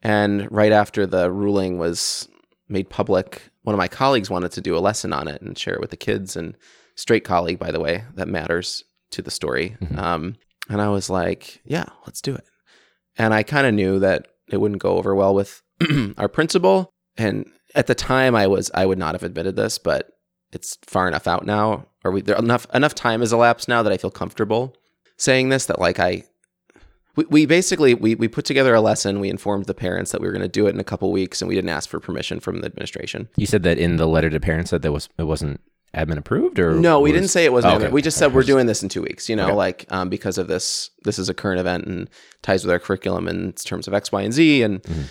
And 0.02 0.46
right 0.52 0.70
after 0.70 1.06
the 1.06 1.32
ruling 1.32 1.78
was 1.78 2.28
made 2.68 2.90
public, 2.90 3.50
one 3.62 3.74
of 3.74 3.78
my 3.78 3.88
colleagues 3.88 4.28
wanted 4.28 4.52
to 4.52 4.60
do 4.60 4.76
a 4.76 4.80
lesson 4.80 5.14
on 5.14 5.28
it 5.28 5.40
and 5.40 5.56
share 5.58 5.74
it 5.74 5.80
with 5.80 5.90
the 5.90 5.96
kids. 5.96 6.36
And 6.36 6.56
straight 6.94 7.24
colleague, 7.24 7.58
by 7.58 7.70
the 7.70 7.80
way, 7.80 8.04
that 8.16 8.28
matters 8.28 8.84
to 9.12 9.22
the 9.22 9.30
story. 9.30 9.76
Mhm. 9.80 9.98
Um, 9.98 10.36
and 10.68 10.82
I 10.82 10.90
was 10.90 11.08
like, 11.08 11.62
yeah, 11.64 11.86
let's 12.06 12.20
do 12.20 12.34
it. 12.34 12.44
And 13.16 13.32
I 13.32 13.42
kind 13.42 13.66
of 13.66 13.72
knew 13.74 13.98
that 14.00 14.28
it 14.50 14.58
wouldn't 14.60 14.82
go 14.82 14.98
over 14.98 15.14
well 15.14 15.34
with 15.34 15.62
our 16.18 16.28
principal. 16.28 16.90
And 17.16 17.50
at 17.74 17.86
the 17.86 17.94
time, 17.94 18.34
I 18.34 18.46
was 18.46 18.70
I 18.74 18.84
would 18.84 18.98
not 18.98 19.14
have 19.14 19.22
admitted 19.22 19.56
this, 19.56 19.78
but 19.78 20.10
it's 20.52 20.76
far 20.82 21.08
enough 21.08 21.26
out 21.26 21.46
now, 21.46 21.86
or 22.04 22.10
we 22.12 22.20
there 22.22 22.36
enough 22.36 22.66
enough 22.74 22.94
time 22.94 23.20
has 23.20 23.32
elapsed 23.32 23.68
now 23.68 23.82
that 23.82 23.92
I 23.92 23.96
feel 23.96 24.10
comfortable 24.10 24.74
saying 25.16 25.48
this. 25.48 25.66
That 25.66 25.78
like 25.78 25.98
I, 25.98 26.24
we, 27.16 27.24
we 27.30 27.46
basically 27.46 27.94
we 27.94 28.14
we 28.14 28.28
put 28.28 28.44
together 28.44 28.74
a 28.74 28.80
lesson. 28.80 29.20
We 29.20 29.30
informed 29.30 29.66
the 29.66 29.74
parents 29.74 30.12
that 30.12 30.20
we 30.20 30.26
were 30.26 30.32
going 30.32 30.42
to 30.42 30.48
do 30.48 30.66
it 30.66 30.74
in 30.74 30.80
a 30.80 30.84
couple 30.84 31.10
weeks, 31.12 31.40
and 31.40 31.48
we 31.48 31.54
didn't 31.54 31.70
ask 31.70 31.88
for 31.88 32.00
permission 32.00 32.40
from 32.40 32.60
the 32.60 32.66
administration. 32.66 33.28
You 33.36 33.46
said 33.46 33.62
that 33.64 33.78
in 33.78 33.96
the 33.96 34.06
letter 34.06 34.30
to 34.30 34.40
parents 34.40 34.70
that 34.70 34.82
there 34.82 34.92
was 34.92 35.08
it 35.18 35.24
wasn't 35.24 35.60
admin 35.94 36.18
approved, 36.18 36.58
or 36.58 36.74
No, 36.74 36.98
we 36.98 37.12
was- 37.12 37.20
didn't 37.20 37.30
say 37.30 37.44
it 37.44 37.52
wasn't. 37.52 37.74
Oh, 37.74 37.76
okay. 37.78 37.88
We 37.88 38.02
just 38.02 38.18
said 38.18 38.34
we're 38.34 38.42
doing 38.42 38.66
this 38.66 38.82
in 38.82 38.88
two 38.88 39.02
weeks. 39.02 39.28
You 39.28 39.36
know, 39.36 39.46
Okay. 39.46 39.54
like 39.54 39.86
um, 39.90 40.08
because 40.08 40.38
of 40.38 40.48
this, 40.48 40.90
this 41.04 41.20
is 41.20 41.28
a 41.28 41.34
current 41.34 41.60
event 41.60 41.84
and 41.86 42.10
ties 42.42 42.64
with 42.64 42.72
our 42.72 42.80
curriculum 42.80 43.28
in 43.28 43.52
terms 43.52 43.86
of 43.86 43.94
X, 43.94 44.10
Y, 44.10 44.22
and 44.22 44.32
Z. 44.32 44.62
And 44.64 44.82
Mhm. 44.82 45.04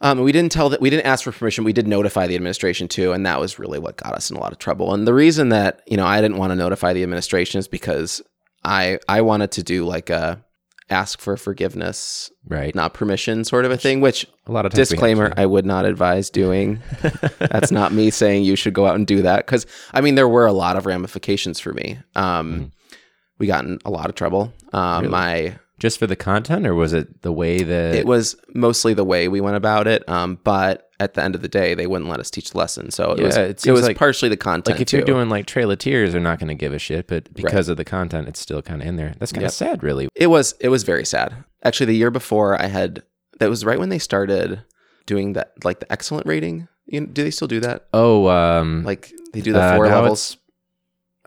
Um, 0.00 0.20
we 0.20 0.32
didn't 0.32 0.52
tell 0.52 0.68
that 0.68 0.80
we 0.80 0.90
didn't 0.90 1.06
ask 1.06 1.24
for 1.24 1.32
permission. 1.32 1.64
We 1.64 1.72
did 1.72 1.88
notify 1.88 2.26
the 2.26 2.34
administration 2.34 2.88
too, 2.88 3.12
and 3.12 3.26
that 3.26 3.40
was 3.40 3.58
really 3.58 3.78
what 3.78 3.96
got 3.96 4.14
us 4.14 4.30
in 4.30 4.36
a 4.36 4.40
lot 4.40 4.52
of 4.52 4.58
trouble. 4.58 4.94
And 4.94 5.06
the 5.06 5.14
reason 5.14 5.48
that 5.48 5.82
you 5.86 5.96
know 5.96 6.06
I 6.06 6.20
didn't 6.20 6.36
want 6.36 6.50
to 6.50 6.56
notify 6.56 6.92
the 6.92 7.02
administration 7.02 7.58
is 7.58 7.68
because 7.68 8.22
I 8.64 8.98
I 9.08 9.22
wanted 9.22 9.50
to 9.52 9.62
do 9.62 9.84
like 9.84 10.10
a 10.10 10.44
ask 10.90 11.20
for 11.20 11.36
forgiveness, 11.36 12.30
right. 12.46 12.74
not 12.74 12.94
permission 12.94 13.44
sort 13.44 13.66
of 13.66 13.70
a 13.70 13.76
thing, 13.76 14.00
which 14.00 14.26
A 14.46 14.52
lot 14.52 14.64
of 14.64 14.72
disclaimer 14.72 15.34
i 15.36 15.44
would 15.44 15.66
not 15.66 15.84
advise 15.84 16.30
doing 16.30 16.80
that's 17.38 17.70
not 17.70 17.92
me 17.92 18.08
saying 18.10 18.44
you 18.44 18.56
should 18.56 18.72
go 18.72 18.86
out 18.86 18.94
and 18.94 19.06
do 19.06 19.20
that 19.20 19.44
because 19.44 19.66
i 19.92 20.00
mean 20.00 20.14
there 20.14 20.28
were 20.28 20.46
a 20.46 20.52
lot 20.52 20.76
of 20.76 20.86
ramifications 20.86 21.60
for 21.60 21.74
me 21.74 21.98
um, 22.14 22.72
we 23.38 23.46
got 23.46 23.64
in 23.64 23.78
a 23.84 23.90
lot 23.90 24.08
of 24.08 24.14
trouble 24.14 24.52
um, 24.72 25.02
Really? 25.02 25.10
my 25.12 25.58
just 25.78 25.98
for 25.98 26.06
the 26.06 26.16
content, 26.16 26.66
or 26.66 26.74
was 26.74 26.92
it 26.92 27.22
the 27.22 27.32
way 27.32 27.62
that 27.62 27.94
it 27.94 28.06
was 28.06 28.36
mostly 28.54 28.94
the 28.94 29.04
way 29.04 29.28
we 29.28 29.40
went 29.40 29.56
about 29.56 29.86
it 29.86 30.08
um, 30.08 30.38
but 30.44 30.90
at 31.00 31.14
the 31.14 31.22
end 31.22 31.34
of 31.36 31.42
the 31.42 31.48
day 31.48 31.74
they 31.74 31.86
wouldn't 31.86 32.10
let 32.10 32.18
us 32.20 32.30
teach 32.30 32.50
the 32.50 32.58
lesson 32.58 32.90
so 32.90 33.12
it 33.12 33.18
Yeah, 33.20 33.24
was 33.26 33.36
it 33.36 33.66
it, 33.66 33.72
was 33.72 33.82
like- 33.82 33.96
partially 33.96 34.28
the 34.28 34.36
content 34.36 34.74
like 34.76 34.80
if 34.82 34.88
too. 34.88 34.96
you're 34.98 35.06
doing 35.06 35.28
like 35.28 35.46
Trail 35.46 35.70
of 35.70 35.78
Tears, 35.78 36.12
they're 36.12 36.20
not 36.20 36.38
going 36.40 36.48
to 36.48 36.54
give 36.54 36.72
a 36.72 36.78
shit, 36.78 37.06
but 37.06 37.32
because 37.34 37.68
of 37.68 37.76
the 37.76 37.84
content, 37.84 38.26
it's 38.28 38.40
still 38.40 38.60
kind 38.62 38.82
of 38.82 38.88
in 38.88 38.96
there. 38.96 39.14
That's 39.18 39.30
kind 39.32 39.42
of 39.44 39.48
Yep. 39.48 39.52
sad, 39.52 39.82
really. 39.82 40.08
it 40.16 40.26
was 40.28 40.54
it 40.60 40.68
was 40.68 40.82
very 40.82 41.04
sad 41.04 41.34
actually 41.64 41.86
the 41.86 41.96
year 41.96 42.10
before 42.10 42.60
i 42.62 42.66
had 42.66 43.02
that 43.40 43.50
was 43.50 43.64
right 43.64 43.78
when 43.80 43.88
they 43.88 43.98
started 43.98 44.62
doing 45.06 45.32
that 45.32 45.52
like 45.64 45.80
the 45.80 45.90
excellent 45.92 46.24
rating 46.26 46.68
you 46.86 47.00
know, 47.00 47.06
do 47.06 47.22
they 47.24 47.30
still 47.32 47.48
do 47.48 47.60
that 47.60 47.86
Oh, 47.92 48.28
um, 48.28 48.84
like 48.84 49.12
they 49.32 49.40
do 49.40 49.52
the 49.52 49.60
uh, 49.60 49.74
four 49.76 49.86
now 49.86 50.00
levels 50.02 50.36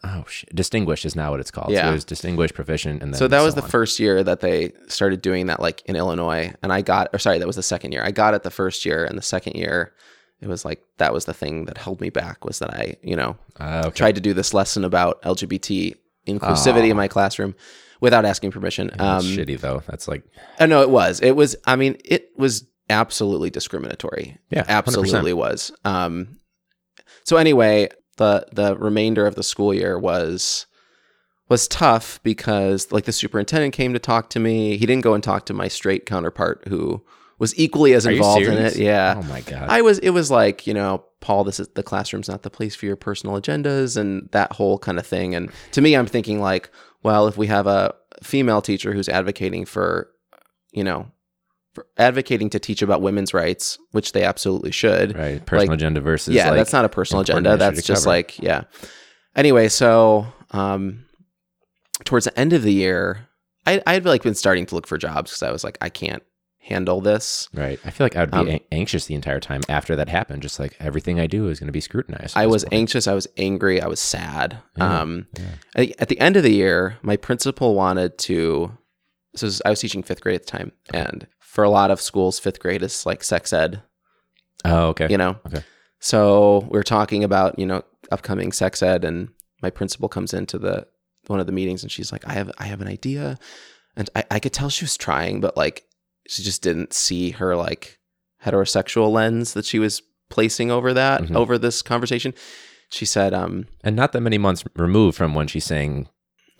Oh 0.03 0.25
shit! 0.27 0.53
Distinguished 0.55 1.05
is 1.05 1.15
now 1.15 1.31
what 1.31 1.39
it's 1.39 1.51
called. 1.51 1.71
Yeah. 1.71 1.83
So 1.83 1.89
it 1.89 1.93
was 1.93 2.05
distinguished, 2.05 2.53
proficient, 2.55 3.03
and 3.03 3.13
then 3.13 3.19
so 3.19 3.27
that 3.27 3.41
was 3.41 3.53
the 3.55 3.61
on. 3.61 3.69
first 3.69 3.99
year 3.99 4.23
that 4.23 4.39
they 4.39 4.71
started 4.87 5.21
doing 5.21 5.45
that 5.47 5.59
like 5.59 5.83
in 5.85 5.95
illinois 5.95 6.53
and 6.63 6.73
i 6.73 6.81
got 6.81 7.09
or 7.13 7.19
sorry 7.19 7.37
that 7.37 7.47
was 7.47 7.55
the 7.55 7.63
second 7.63 7.91
year 7.91 8.03
i 8.03 8.09
got 8.11 8.33
it 8.33 8.41
the 8.43 8.49
first 8.51 8.85
year 8.85 9.05
and 9.05 9.17
the 9.17 9.21
second 9.21 9.55
year 9.55 9.93
it 10.41 10.47
was 10.47 10.65
like 10.65 10.81
that 10.97 11.13
was 11.13 11.25
the 11.25 11.33
thing 11.33 11.65
that 11.65 11.77
held 11.77 12.01
me 12.01 12.09
back 12.09 12.43
was 12.45 12.57
that 12.59 12.71
i 12.73 12.95
you 13.03 13.15
know 13.15 13.37
Ah, 13.59 13.81
okay. 13.81 13.91
tried 13.91 14.15
to 14.15 14.21
do 14.21 14.33
this 14.33 14.53
lesson 14.53 14.83
about 14.83 15.21
lgbt 15.21 15.95
inclusivity 16.27 16.89
in 16.89 16.97
my 16.97 17.07
classroom 17.07 17.53
without 17.99 18.25
asking 18.25 18.49
permission 18.51 18.87
That's 18.95 19.25
um 19.25 19.31
shitty 19.31 19.59
though. 19.59 19.83
That's 19.87 20.07
like 20.07 20.23
oh 20.59 20.65
no 20.65 20.81
it 20.81 20.89
was 20.89 21.19
it 21.21 21.35
was 21.35 21.55
i 21.65 21.75
mean 21.75 21.97
it 22.03 22.31
was 22.37 22.65
absolutely 22.89 23.49
discriminatory 23.51 24.37
yeah, 24.49 24.63
100%. 24.63 24.67
absolutely 24.69 25.33
was 25.33 25.71
um 25.85 26.39
so 27.23 27.37
anyway 27.37 27.87
the 28.21 28.45
the 28.53 28.75
remainder 28.77 29.25
of 29.25 29.35
the 29.35 29.43
school 29.43 29.73
year 29.73 29.97
was 29.99 30.65
was 31.49 31.67
tough 31.67 32.19
because 32.23 32.91
like 32.91 33.05
the 33.05 33.11
superintendent 33.11 33.73
came 33.73 33.93
to 33.93 33.99
talk 33.99 34.29
to 34.29 34.39
me 34.39 34.77
he 34.77 34.85
didn't 34.85 35.03
go 35.03 35.13
and 35.13 35.23
talk 35.23 35.45
to 35.45 35.53
my 35.53 35.67
straight 35.67 36.05
counterpart 36.05 36.63
who 36.67 37.03
was 37.39 37.57
equally 37.57 37.93
as 37.93 38.05
involved 38.05 38.45
in 38.45 38.57
it 38.65 38.77
yeah 38.77 39.15
Oh 39.17 39.23
my 39.23 39.41
god. 39.41 39.67
I 39.69 39.81
was 39.81 39.97
it 39.99 40.11
was 40.11 40.29
like, 40.29 40.67
you 40.67 40.73
know, 40.75 41.03
Paul, 41.21 41.43
this 41.43 41.59
is 41.59 41.67
the 41.69 41.83
classroom's 41.83 42.29
not 42.29 42.43
the 42.43 42.49
place 42.49 42.75
for 42.75 42.85
your 42.85 42.95
personal 42.95 43.39
agendas 43.41 43.97
and 43.97 44.29
that 44.31 44.53
whole 44.53 44.77
kind 44.77 44.99
of 44.99 45.05
thing. 45.07 45.33
And 45.35 45.49
to 45.71 45.81
me, 45.81 45.95
I'm 45.95 46.05
thinking 46.07 46.39
like, 46.39 46.69
well, 47.03 47.27
if 47.27 47.37
we 47.37 47.47
have 47.47 47.67
a 47.67 47.93
female 48.21 48.61
teacher 48.61 48.93
who's 48.93 49.09
advocating 49.09 49.65
for, 49.65 50.09
you 50.71 50.83
know, 50.83 51.07
advocating 51.97 52.49
to 52.51 52.59
teach 52.59 52.81
about 52.81 53.01
women's 53.01 53.33
rights, 53.33 53.77
which 53.91 54.11
they 54.11 54.23
absolutely 54.23 54.71
should. 54.71 55.17
right. 55.17 55.45
Personal 55.45 55.67
like- 55.69 55.75
agenda 55.77 56.01
versus 56.01 56.33
yeah, 56.35 56.49
like, 56.49 56.57
that's 56.57 56.73
not 56.73 56.85
a 56.85 56.89
personal 56.89 57.21
agenda. 57.21 57.57
That's 57.57 57.81
just 57.83 58.03
cover. 58.03 58.13
like, 58.15 58.39
yeah. 58.39 58.63
Anyway, 59.35 59.69
so 59.69 60.27
um 60.51 61.05
towards 62.03 62.25
the 62.25 62.37
end 62.39 62.53
of 62.53 62.63
the 62.63 62.73
year, 62.73 63.27
I 63.65 63.81
I 63.87 63.93
had 63.93 64.05
like 64.05 64.23
been 64.23 64.35
starting 64.35 64.65
to 64.67 64.75
look 64.75 64.87
for 64.87 64.97
jobs 64.97 65.31
because 65.31 65.43
I 65.43 65.51
was 65.51 65.63
like, 65.63 65.77
I 65.81 65.89
can't 65.89 66.23
handle 66.63 67.01
this. 67.01 67.49
right. 67.53 67.79
I 67.85 67.89
feel 67.89 68.05
like 68.05 68.15
I'd 68.15 68.29
be 68.31 68.37
Um, 68.37 68.47
an- 68.47 68.59
anxious 68.71 69.05
the 69.05 69.15
entire 69.15 69.39
time 69.39 69.61
after 69.69 69.95
that 69.95 70.09
happened. 70.09 70.41
Just 70.43 70.59
like 70.59 70.75
everything 70.79 71.19
I 71.19 71.25
do 71.27 71.47
is 71.47 71.59
going 71.59 71.67
to 71.67 71.73
be 71.73 71.81
scrutinized. 71.81 72.37
I 72.37 72.45
was 72.47 72.63
point. 72.65 72.73
anxious. 72.73 73.07
I 73.07 73.13
was 73.13 73.27
angry. 73.37 73.81
I 73.81 73.87
was 73.87 73.99
sad. 73.99 74.57
Yeah, 74.77 75.01
Um, 75.01 75.27
yeah. 75.39 75.45
at, 75.75 76.01
at 76.01 76.07
the 76.09 76.19
end 76.19 76.37
of 76.37 76.43
the 76.43 76.53
year, 76.53 76.97
my 77.01 77.17
principal 77.17 77.73
wanted 77.75 78.17
to. 78.19 78.77
So 79.35 79.49
I 79.65 79.69
was 79.69 79.79
teaching 79.79 80.03
fifth 80.03 80.21
grade 80.21 80.35
at 80.35 80.45
the 80.45 80.51
time, 80.51 80.71
and 80.93 81.25
for 81.51 81.65
a 81.65 81.69
lot 81.69 81.91
of 81.91 81.99
schools, 81.99 82.39
fifth 82.39 82.59
grade 82.59 82.81
is 82.81 83.05
like 83.05 83.23
sex 83.25 83.51
ed. 83.51 83.81
Oh, 84.63 84.87
okay. 84.91 85.07
You 85.09 85.17
know. 85.17 85.35
Okay. 85.47 85.63
So 85.99 86.67
we 86.71 86.79
are 86.79 86.83
talking 86.97 87.23
about 87.23 87.59
you 87.59 87.65
know 87.65 87.83
upcoming 88.11 88.51
sex 88.53 88.81
ed, 88.81 89.03
and 89.03 89.29
my 89.61 89.69
principal 89.69 90.07
comes 90.09 90.33
into 90.33 90.57
the 90.57 90.87
one 91.27 91.39
of 91.41 91.45
the 91.47 91.51
meetings, 91.51 91.83
and 91.83 91.91
she's 91.91 92.11
like, 92.11 92.25
"I 92.27 92.33
have 92.33 92.51
I 92.57 92.65
have 92.65 92.81
an 92.81 92.87
idea," 92.87 93.37
and 93.97 94.09
I, 94.15 94.23
I 94.31 94.39
could 94.39 94.53
tell 94.53 94.69
she 94.69 94.85
was 94.85 94.95
trying, 94.97 95.41
but 95.41 95.57
like 95.57 95.83
she 96.27 96.41
just 96.41 96.61
didn't 96.63 96.93
see 96.93 97.31
her 97.31 97.55
like 97.55 97.99
heterosexual 98.45 99.11
lens 99.11 99.53
that 99.53 99.65
she 99.65 99.77
was 99.79 100.01
placing 100.29 100.71
over 100.71 100.93
that 100.93 101.21
Mhm. 101.23 101.35
over 101.35 101.57
this 101.57 101.81
conversation. 101.81 102.33
She 102.89 103.05
said, 103.05 103.33
um, 103.33 103.67
And 103.83 103.95
not 103.95 104.11
that 104.13 104.21
many 104.21 104.37
months 104.37 104.63
removed 104.75 105.17
from 105.17 105.33
when 105.35 105.47
she's 105.47 105.65
saying, 105.65 106.07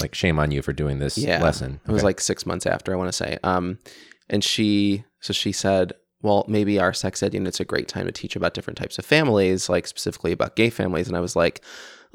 like, 0.02 0.16
shame 0.16 0.40
on 0.40 0.52
you 0.52 0.62
for 0.62 0.74
doing 0.74 1.00
this 1.00 1.18
Yeah. 1.18 1.42
lesson. 1.42 1.80
It 1.88 1.92
was 1.92 2.00
Okay. 2.02 2.06
like 2.08 2.20
six 2.20 2.46
months 2.46 2.66
after, 2.66 2.92
I 2.94 2.96
want 2.96 3.10
to 3.10 3.14
say. 3.18 3.38
Um, 3.44 3.80
and 4.30 4.44
she, 4.44 5.04
so 5.20 5.34
she 5.34 5.52
said, 5.52 5.94
well, 6.22 6.46
maybe 6.48 6.80
our 6.80 6.94
sex 6.94 7.24
ed 7.24 7.34
unit's 7.34 7.60
a 7.60 7.66
great 7.66 7.88
time 7.88 8.06
to 8.06 8.12
teach 8.12 8.36
about 8.36 8.54
different 8.54 8.78
types 8.78 8.98
of 9.00 9.06
families, 9.06 9.70
like 9.70 9.88
specifically 9.88 10.32
about 10.32 10.56
gay 10.56 10.70
families. 10.70 11.08
And 11.08 11.18
I 11.18 11.20
was 11.20 11.36
like, 11.36 11.62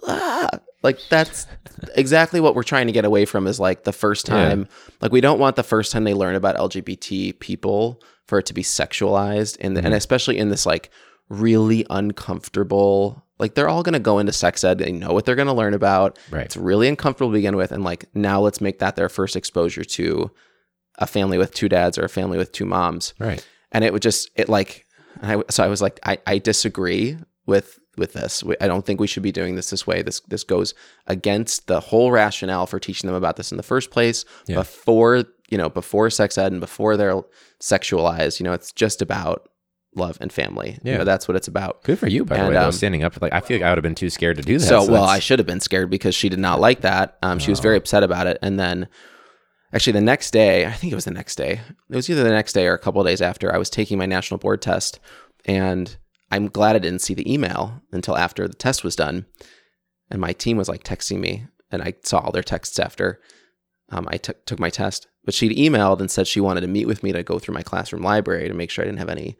ah, 0.06 0.48
like 0.82 1.08
that's 1.08 1.46
exactly 1.96 2.40
what 2.40 2.54
we're 2.54 2.62
trying 2.62 2.86
to 2.86 2.92
get 2.92 3.04
away 3.04 3.24
from 3.24 3.46
is 3.48 3.58
like 3.58 3.82
the 3.84 3.92
first 3.92 4.28
Yeah. 4.28 4.34
time, 4.34 4.68
like 5.00 5.10
we 5.10 5.20
don't 5.20 5.40
want 5.40 5.56
the 5.56 5.62
first 5.64 5.90
time 5.90 6.04
they 6.04 6.14
learn 6.14 6.36
about 6.36 6.56
LGBT 6.56 7.32
people 7.40 8.00
for 8.26 8.38
it 8.38 8.46
to 8.46 8.54
be 8.54 8.62
sexualized. 8.62 9.56
And, 9.60 9.76
and 9.76 9.88
Mhm. 9.88 9.96
especially 9.96 10.38
in 10.38 10.50
this 10.50 10.66
like 10.66 10.90
really 11.28 11.84
uncomfortable, 11.90 13.24
like 13.38 13.54
they're 13.54 13.68
all 13.68 13.82
going 13.82 13.92
to 13.92 13.98
go 13.98 14.18
into 14.18 14.32
sex 14.32 14.64
ed. 14.64 14.78
They 14.78 14.92
know 14.92 15.12
what 15.12 15.24
they're 15.24 15.34
going 15.34 15.48
to 15.48 15.52
learn 15.54 15.74
about. 15.74 16.18
right. 16.30 16.44
It's 16.44 16.56
really 16.56 16.88
uncomfortable 16.88 17.30
to 17.30 17.36
begin 17.36 17.56
with. 17.56 17.72
And 17.72 17.84
like 17.84 18.06
now 18.14 18.40
let's 18.40 18.60
make 18.60 18.78
that 18.78 18.96
their 18.96 19.08
first 19.08 19.36
exposure 19.36 19.84
to 19.84 20.30
a 20.98 21.06
family 21.06 21.38
with 21.38 21.52
two 21.52 21.68
dads 21.68 21.98
or 21.98 22.04
a 22.04 22.08
family 22.08 22.38
with 22.38 22.52
two 22.52 22.64
moms. 22.64 23.14
Right. 23.18 23.46
And 23.72 23.84
it 23.84 23.92
would 23.92 24.02
just, 24.02 24.30
it 24.36 24.48
like, 24.48 24.86
I, 25.22 25.42
so 25.50 25.64
I 25.64 25.68
was 25.68 25.82
like, 25.82 26.00
I, 26.04 26.18
I 26.26 26.38
disagree 26.38 27.18
with 27.46 27.78
with 27.96 28.12
this. 28.12 28.42
We, 28.44 28.56
I 28.60 28.66
don't 28.66 28.84
think 28.84 29.00
we 29.00 29.06
should 29.06 29.22
be 29.22 29.32
doing 29.32 29.54
this 29.56 29.70
this 29.70 29.86
way. 29.86 30.02
This 30.02 30.20
this 30.28 30.44
goes 30.44 30.74
against 31.06 31.66
the 31.66 31.80
whole 31.80 32.10
rationale 32.10 32.66
for 32.66 32.78
teaching 32.78 33.08
them 33.08 33.16
about 33.16 33.36
this 33.36 33.50
in 33.50 33.56
the 33.56 33.62
first 33.62 33.90
place. 33.90 34.24
Yeah. 34.46 34.56
Before 34.56 35.24
you 35.48 35.56
know, 35.56 35.68
before 35.68 36.10
sex 36.10 36.36
ed 36.36 36.52
and 36.52 36.60
before 36.60 36.96
they're 36.96 37.22
sexualized, 37.60 38.40
you 38.40 38.44
know, 38.44 38.52
it's 38.52 38.72
just 38.72 39.00
about 39.00 39.48
love 39.96 40.18
and 40.20 40.32
family. 40.32 40.78
You 40.84 40.92
Yeah. 40.92 40.98
know, 40.98 41.04
that's 41.04 41.26
what 41.26 41.36
it's 41.36 41.48
about. 41.48 41.82
Good 41.82 41.98
for 41.98 42.06
you, 42.06 42.24
by 42.24 42.36
the 42.36 42.40
And, 42.42 42.48
way, 42.50 42.54
though, 42.54 42.66
um, 42.66 42.72
standing 42.72 43.02
up. 43.02 43.20
Like 43.20 43.32
I 43.32 43.40
feel 43.40 43.56
like 43.58 43.64
I 43.64 43.70
would 43.70 43.78
have 43.78 43.82
been 43.82 43.94
too 43.94 44.10
scared 44.10 44.36
to 44.36 44.42
do 44.42 44.58
that. 44.58 44.64
So, 44.66 44.78
well, 44.80 45.02
that's- 45.02 45.10
I 45.10 45.18
should 45.18 45.38
have 45.38 45.46
been 45.46 45.60
scared 45.60 45.90
because 45.90 46.14
she 46.14 46.28
did 46.28 46.38
not 46.38 46.60
like 46.60 46.82
that. 46.82 47.16
Um, 47.22 47.38
she 47.38 47.50
was 47.50 47.58
Oh. 47.60 47.62
very 47.62 47.76
upset 47.76 48.02
about 48.02 48.26
it. 48.26 48.38
And 48.42 48.58
then, 48.58 48.88
actually, 49.72 49.94
the 49.94 50.00
next 50.00 50.30
day, 50.32 50.66
I 50.66 50.72
think 50.72 50.92
it 50.92 50.96
was 50.96 51.04
the 51.06 51.10
next 51.10 51.36
day. 51.36 51.60
It 51.90 51.96
was 51.96 52.08
either 52.10 52.22
the 52.24 52.30
next 52.30 52.52
day 52.52 52.66
or 52.66 52.74
a 52.74 52.78
couple 52.78 53.00
of 53.00 53.06
days 53.06 53.22
after. 53.22 53.52
I 53.54 53.58
was 53.58 53.70
taking 53.70 53.98
my 53.98 54.06
national 54.06 54.38
board 54.38 54.62
test, 54.62 55.00
and 55.44 55.96
I'm 56.30 56.48
glad 56.48 56.76
I 56.76 56.80
didn't 56.80 57.00
see 57.02 57.14
the 57.14 57.32
email 57.32 57.82
until 57.92 58.16
after 58.16 58.46
the 58.48 58.54
test 58.54 58.84
was 58.84 58.96
done. 58.96 59.26
And 60.10 60.20
my 60.20 60.32
team 60.32 60.56
was 60.56 60.68
like 60.68 60.84
texting 60.84 61.18
me, 61.20 61.46
and 61.70 61.82
I 61.82 61.94
saw 62.04 62.18
all 62.18 62.32
their 62.32 62.42
texts 62.42 62.78
after 62.78 63.20
um, 63.90 64.08
I 64.10 64.16
took 64.16 64.44
took 64.46 64.58
my 64.58 64.70
test. 64.70 65.06
But 65.24 65.32
she'd 65.34 65.56
emailed 65.56 66.00
and 66.00 66.10
said 66.10 66.26
she 66.26 66.40
wanted 66.40 66.60
to 66.62 66.66
meet 66.68 66.86
with 66.86 67.02
me 67.04 67.12
to 67.12 67.22
go 67.22 67.38
through 67.38 67.54
my 67.54 67.62
classroom 67.62 68.02
library 68.02 68.48
to 68.48 68.54
make 68.54 68.70
sure 68.70 68.84
I 68.84 68.86
didn't 68.86 68.98
have 68.98 69.08
any 69.08 69.36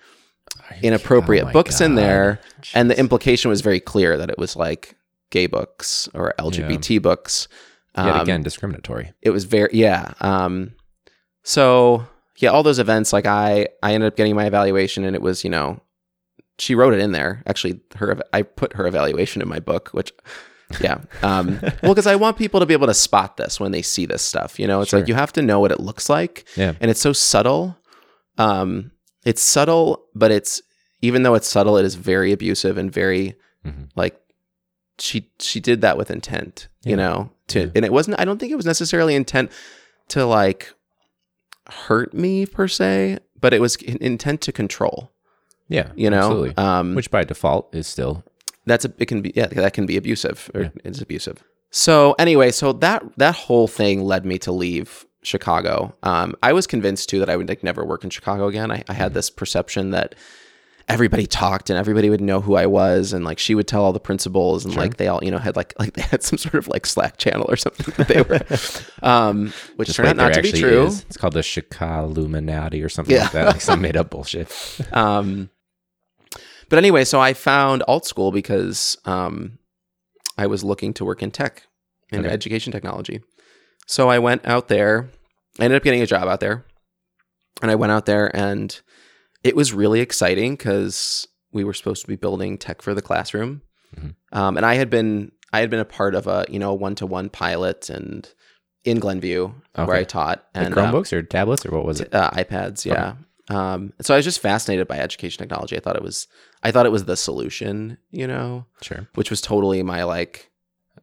inappropriate 0.83 1.47
Oh 1.49 1.53
books 1.53 1.81
in 1.81 1.93
God. 1.95 1.99
there. 2.03 2.41
And 2.75 2.91
the 2.91 2.99
implication 2.99 3.49
was 3.49 3.61
very 3.61 3.81
clear 3.81 4.17
that 4.17 4.31
it 4.31 4.39
was 4.39 4.57
like 4.57 4.97
gay 5.31 5.47
books 5.47 6.09
or 6.15 6.35
LGBT 6.39 7.01
books. 7.03 7.49
Yet 7.97 8.07
Um, 8.09 8.21
again, 8.21 8.43
discriminatory. 8.43 9.13
it 9.23 9.31
was 9.31 9.45
very 9.45 9.71
yeah. 9.73 10.13
Um, 10.21 10.73
so 11.43 12.07
yeah, 12.39 12.51
all 12.51 12.63
those 12.63 12.79
events, 12.79 13.13
like 13.13 13.27
I, 13.27 13.69
I 13.83 13.95
ended 13.95 14.09
up 14.09 14.17
getting 14.17 14.35
my 14.37 14.45
evaluation, 14.47 15.05
and 15.05 15.17
it 15.17 15.23
was 15.23 15.45
you 15.45 15.51
know, 15.51 15.81
she 16.59 16.75
wrote 16.75 16.93
it 16.93 17.01
in 17.01 17.13
there. 17.13 17.43
Actually, 17.47 17.81
her 17.97 18.19
I 18.33 18.43
put 18.43 18.75
her 18.75 18.87
evaluation 18.87 19.41
in 19.43 19.49
my 19.49 19.61
book, 19.61 19.89
which. 19.93 20.13
Yeah. 20.81 20.99
Um, 21.23 21.61
well, 21.83 21.95
because 21.95 22.09
I 22.09 22.17
want 22.17 22.37
people 22.37 22.59
to 22.59 22.67
be 22.67 22.75
able 22.75 22.89
to 22.89 22.95
spot 22.95 23.37
this 23.37 23.61
when 23.61 23.71
they 23.71 23.83
see 23.83 24.05
this 24.05 24.21
stuff. 24.23 24.59
You 24.59 24.67
know, 24.67 24.81
it's 24.81 24.91
Sure. 24.91 24.99
like 24.99 25.09
you 25.09 25.15
have 25.15 25.33
to 25.35 25.43
know 25.43 25.61
what 25.61 25.71
it 25.71 25.79
looks 25.79 26.11
like 26.11 26.45
Yeah. 26.57 26.73
and 26.81 26.91
it's 26.91 27.01
so 27.01 27.13
subtle. 27.13 27.79
Um, 28.37 28.91
it's 29.27 29.43
subtle, 29.43 30.07
but 30.15 30.31
it's 30.31 30.63
even 31.03 31.23
though 31.23 31.35
it's 31.35 31.49
subtle, 31.49 31.77
it 31.77 31.85
is 31.85 31.95
very 31.97 32.33
abusive 32.33 32.79
and 32.79 32.91
very 32.91 33.35
Mhm. 33.67 33.89
like 33.95 34.19
she 34.99 35.31
she 35.39 35.61
did 35.61 35.83
that 35.83 35.99
with 35.99 36.11
intent, 36.11 36.69
Yeah. 36.85 36.91
you 36.91 36.97
know. 36.97 37.31
To 37.49 37.61
Yeah. 37.61 37.71
and 37.75 37.85
it 37.85 37.93
wasn't. 37.93 38.19
I 38.19 38.25
don't 38.25 38.39
think 38.39 38.51
it 38.53 38.57
was 38.57 38.65
necessarily 38.67 39.15
intent 39.15 39.51
to 40.09 40.25
like 40.25 40.73
hurt 41.69 42.15
me 42.15 42.47
per 42.47 42.69
se, 42.69 43.19
but 43.41 43.53
it 43.53 43.61
was 43.61 43.77
in- 43.77 43.99
intent 44.01 44.41
to 44.43 44.53
control. 44.53 45.11
Yeah. 45.69 45.91
You 45.97 46.11
know, 46.11 46.19
absolutely. 46.19 46.57
um, 46.57 46.95
Which 46.95 47.11
by 47.11 47.25
default 47.25 47.75
is 47.75 47.87
still 47.87 48.25
that's 48.67 48.85
a, 48.85 48.93
it 48.99 49.07
can 49.07 49.21
be 49.23 49.33
yeah 49.37 49.47
that 49.47 49.73
can 49.75 49.87
be 49.87 49.97
abusive 49.97 50.51
or 50.55 50.63
Yeah. 50.63 50.69
it's 50.85 51.01
abusive 51.01 51.43
so 51.71 52.15
anyway 52.19 52.51
so 52.51 52.73
that 52.73 53.03
that 53.17 53.35
whole 53.35 53.69
thing 53.69 54.03
led 54.05 54.25
me 54.27 54.39
to 54.39 54.51
leave 54.53 55.07
chicago 55.27 55.95
um, 56.03 56.35
i 56.43 56.53
was 56.53 56.67
convinced 56.67 57.09
too 57.09 57.19
that 57.19 57.29
i 57.29 57.37
would 57.37 57.49
like 57.49 57.63
never 57.63 57.85
work 57.85 58.05
in 58.05 58.11
chicago 58.11 58.47
again 58.47 58.71
I, 58.71 58.83
I 58.89 58.93
had 58.93 59.13
this 59.15 59.29
perception 59.31 59.91
that 59.91 60.15
everybody 60.89 61.27
talked 61.27 61.69
and 61.69 61.77
everybody 61.77 62.09
would 62.09 62.21
know 62.21 62.41
who 62.41 62.55
i 62.55 62.65
was 62.65 63.13
and 63.13 63.25
like 63.25 63.39
she 63.41 63.57
would 63.57 63.67
tell 63.67 63.83
all 63.85 63.93
the 63.93 63.99
principals 64.01 64.65
and 64.65 64.73
Sure. 64.73 64.83
like 64.85 64.99
they 64.99 65.09
all 65.09 65.19
you 65.25 65.33
know 65.33 65.39
had 65.39 65.57
like 65.57 65.75
like 65.81 65.93
they 65.99 66.03
had 66.03 66.23
some 66.23 66.39
sort 66.39 66.55
of 66.55 66.69
like 66.69 66.87
slack 66.87 67.17
channel 67.17 67.45
or 67.49 67.57
something 67.57 67.93
that 67.97 68.07
they 68.07 68.23
were 68.23 68.41
um 69.09 69.53
which 69.75 69.87
just 69.89 69.97
turned 69.97 70.09
out 70.11 70.17
not 70.17 70.35
to 70.35 70.43
be 70.43 70.53
true 70.53 70.87
is. 70.87 71.05
It's 71.09 71.17
called 71.17 71.33
the 71.35 71.41
Chicaluminati 71.41 72.85
or 72.85 72.89
something 72.89 73.15
Yeah. 73.17 73.23
like 73.25 73.33
that, 73.33 73.47
like 73.47 73.61
some 73.61 73.81
made 73.81 73.97
up 73.97 74.11
bullshit. 74.11 74.49
um, 74.93 75.51
but 76.69 76.79
anyway, 76.79 77.05
so 77.05 77.21
I 77.21 77.33
found 77.35 77.83
alt 77.89 78.07
school 78.07 78.31
because 78.33 78.97
um, 79.05 79.59
I 80.39 80.47
was 80.47 80.63
looking 80.65 80.93
to 80.95 81.05
work 81.05 81.23
in 81.23 81.31
tech, 81.31 81.63
in 82.11 82.21
Okay. 82.21 82.29
education 82.29 82.73
technology. 82.73 83.23
So 83.87 84.09
I 84.09 84.19
went 84.19 84.47
out 84.47 84.69
there. 84.69 85.09
I 85.61 85.65
ended 85.65 85.77
up 85.77 85.83
getting 85.85 86.03
a 86.03 86.07
job 86.07 86.29
out 86.29 86.41
there, 86.41 86.65
and 87.63 87.71
I 87.71 87.75
went 87.75 87.93
out 87.93 88.07
there, 88.07 88.35
and 88.37 88.79
it 89.43 89.57
was 89.57 89.73
really 89.73 90.01
exciting 90.01 90.53
because 90.57 91.27
we 91.53 91.65
were 91.65 91.75
supposed 91.75 92.03
to 92.03 92.09
be 92.09 92.17
building 92.17 92.59
tech 92.59 92.83
for 92.83 92.95
the 92.95 93.03
classroom, 93.03 93.63
Mhm. 93.97 94.15
um, 94.33 94.57
and 94.57 94.67
I 94.67 94.75
had 94.75 94.91
been 94.91 95.33
I 95.53 95.61
had 95.61 95.71
been 95.71 95.81
a 95.81 95.85
part 95.85 96.15
of 96.15 96.27
a 96.27 96.45
you 96.49 96.59
know 96.59 96.75
one 96.75 96.95
to 96.97 97.07
one 97.07 97.31
pilot 97.31 97.89
and 97.89 98.29
in 98.85 98.99
Glenview 99.01 99.53
where 99.75 99.97
I 99.97 100.05
taught 100.05 100.45
Like 100.55 100.67
and 100.67 100.79
um, 100.79 100.93
Chromebooks 100.93 101.13
or 101.13 101.23
tablets 101.23 101.65
or 101.67 101.71
what 101.73 101.85
was 101.87 102.01
it? 102.01 102.15
uh, 102.15 102.31
iPads, 102.33 102.85
yeah. 102.85 103.15
Um, 103.49 103.93
so 104.01 104.13
I 104.15 104.17
was 104.19 104.25
just 104.25 104.41
fascinated 104.41 104.87
by 104.87 104.99
education 104.99 105.39
technology. 105.39 105.77
I 105.77 105.81
thought 105.81 105.97
it 105.97 106.03
was, 106.03 106.27
I 106.63 106.71
thought 106.73 106.87
it 106.87 106.93
was 106.93 107.05
the 107.05 107.17
solution, 107.17 107.99
you 108.11 108.27
know, 108.29 108.67
Sure. 108.83 109.09
which 109.15 109.29
was 109.31 109.41
totally 109.41 109.83
my 109.83 110.03
like, 110.05 110.51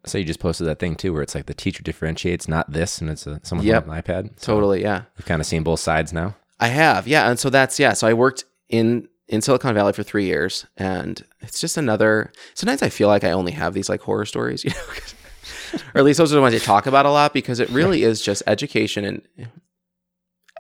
So 0.06 0.18
you 0.18 0.24
just 0.26 0.40
posted 0.40 0.68
that 0.68 0.80
thing 0.80 0.96
too, 0.96 1.14
where 1.14 1.22
it's 1.22 1.34
like 1.36 1.46
the 1.46 1.54
teacher 1.54 1.82
differentiates, 1.84 2.48
not 2.48 2.72
this, 2.72 3.00
and 3.00 3.10
it's 3.10 3.26
a, 3.26 3.40
someone 3.44 3.66
Yep. 3.68 3.88
on 3.88 3.96
an 3.96 4.02
iPad. 4.04 4.40
So 4.40 4.54
totally, 4.54 4.82
yeah. 4.82 5.04
You've 5.18 5.26
kind 5.26 5.40
of 5.42 5.46
seen 5.48 5.64
both 5.64 5.80
sides 5.80 6.12
now. 6.12 6.36
I 6.60 6.68
have, 6.68 7.08
yeah. 7.08 7.30
And 7.30 7.40
so 7.40 7.50
that's 7.50 7.80
yeah. 7.80 7.94
So 7.94 8.08
I 8.08 8.14
worked 8.14 8.44
in 8.70 9.08
in 9.28 9.42
Silicon 9.42 9.74
Valley 9.74 9.94
for 9.94 10.04
three 10.04 10.26
years, 10.26 10.66
and 10.78 11.24
it's 11.42 11.60
just 11.62 11.78
another. 11.78 12.32
Sometimes 12.54 12.82
I 12.84 12.90
feel 12.90 13.08
like 13.08 13.24
I 13.24 13.32
only 13.32 13.54
have 13.54 13.74
these 13.74 13.90
like 13.90 14.02
horror 14.02 14.26
stories, 14.26 14.64
you 14.66 14.72
know, 14.72 15.80
or 15.96 16.00
at 16.00 16.04
least 16.06 16.18
those 16.18 16.32
are 16.34 16.36
the 16.36 16.42
ones 16.42 16.54
I 16.56 16.60
talk 16.60 16.86
about 16.86 17.06
a 17.06 17.12
lot 17.12 17.34
because 17.34 17.60
it 17.60 17.70
really 17.70 18.04
is 18.04 18.22
just 18.22 18.44
education 18.48 19.06
and. 19.06 19.22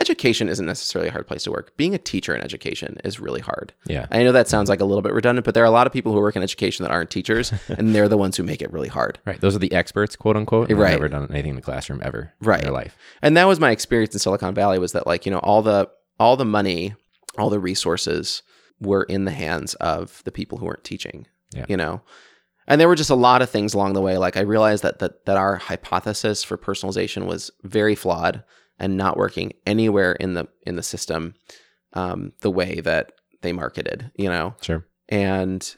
Education 0.01 0.49
isn't 0.49 0.65
necessarily 0.65 1.07
a 1.09 1.11
hard 1.11 1.27
place 1.27 1.43
to 1.43 1.51
work. 1.51 1.77
Being 1.77 1.93
a 1.93 1.99
teacher 1.99 2.35
in 2.35 2.41
education 2.41 2.97
is 3.03 3.19
really 3.19 3.41
hard. 3.41 3.73
Yeah. 3.85 4.07
I 4.09 4.23
know 4.23 4.31
that 4.31 4.47
sounds 4.47 4.67
like 4.67 4.81
a 4.81 4.85
little 4.85 5.03
bit 5.03 5.13
redundant, 5.13 5.45
but 5.45 5.53
there 5.53 5.63
are 5.63 5.67
a 5.67 5.71
lot 5.71 5.85
of 5.85 5.93
people 5.93 6.11
who 6.13 6.19
work 6.19 6.35
in 6.35 6.41
education 6.41 6.83
that 6.83 6.91
aren't 6.91 7.11
teachers, 7.11 7.53
and 7.67 7.93
they're 7.93 8.09
the 8.09 8.17
ones 8.17 8.35
who 8.35 8.43
make 8.43 8.61
it 8.61 8.73
really 8.73 8.87
hard. 8.87 9.19
Right. 9.25 9.39
Those 9.39 9.55
are 9.55 9.59
the 9.59 9.71
experts, 9.71 10.15
quote 10.15 10.35
unquote. 10.35 10.71
Right. 10.71 10.91
Never 10.91 11.09
done 11.09 11.27
anything 11.29 11.51
in 11.51 11.55
the 11.57 11.61
classroom 11.61 12.01
ever 12.03 12.33
Right. 12.41 12.59
in 12.59 12.65
their 12.65 12.73
life. 12.73 12.97
And 13.21 13.37
that 13.37 13.47
was 13.47 13.59
my 13.59 13.69
experience 13.71 14.13
in 14.15 14.19
Silicon 14.19 14.55
Valley 14.55 14.79
was 14.79 14.93
that 14.93 15.05
like, 15.05 15.25
you 15.25 15.31
know, 15.31 15.39
all 15.39 15.61
the 15.61 15.89
all 16.19 16.37
the 16.37 16.45
money, 16.45 16.95
all 17.37 17.49
the 17.51 17.59
resources 17.59 18.41
were 18.81 19.03
in 19.03 19.25
the 19.25 19.31
hands 19.31 19.75
of 19.75 20.21
the 20.25 20.31
people 20.31 20.57
who 20.57 20.65
weren't 20.65 20.83
teaching. 20.83 21.27
Yeah. 21.53 21.65
You 21.69 21.77
know. 21.77 22.01
And 22.67 22.79
there 22.81 22.87
were 22.87 22.95
just 22.95 23.09
a 23.09 23.15
lot 23.15 23.41
of 23.41 23.49
things 23.49 23.73
along 23.73 23.93
the 23.93 24.01
way. 24.01 24.17
Like 24.17 24.37
I 24.37 24.41
realized 24.41 24.83
that 24.83 24.99
that 24.99 25.25
that 25.25 25.37
our 25.37 25.57
hypothesis 25.57 26.43
for 26.43 26.57
personalization 26.57 27.25
was 27.27 27.51
very 27.63 27.93
flawed 27.93 28.43
and 28.79 28.97
not 28.97 29.17
working 29.17 29.53
anywhere 29.65 30.13
in 30.13 30.33
the 30.33 30.47
in 30.65 30.75
the 30.75 30.83
system 30.83 31.35
um, 31.93 32.33
the 32.41 32.49
way 32.51 32.79
that 32.81 33.11
they 33.41 33.53
marketed, 33.53 34.11
you 34.15 34.29
know. 34.29 34.55
Sure. 34.61 34.85
and 35.09 35.75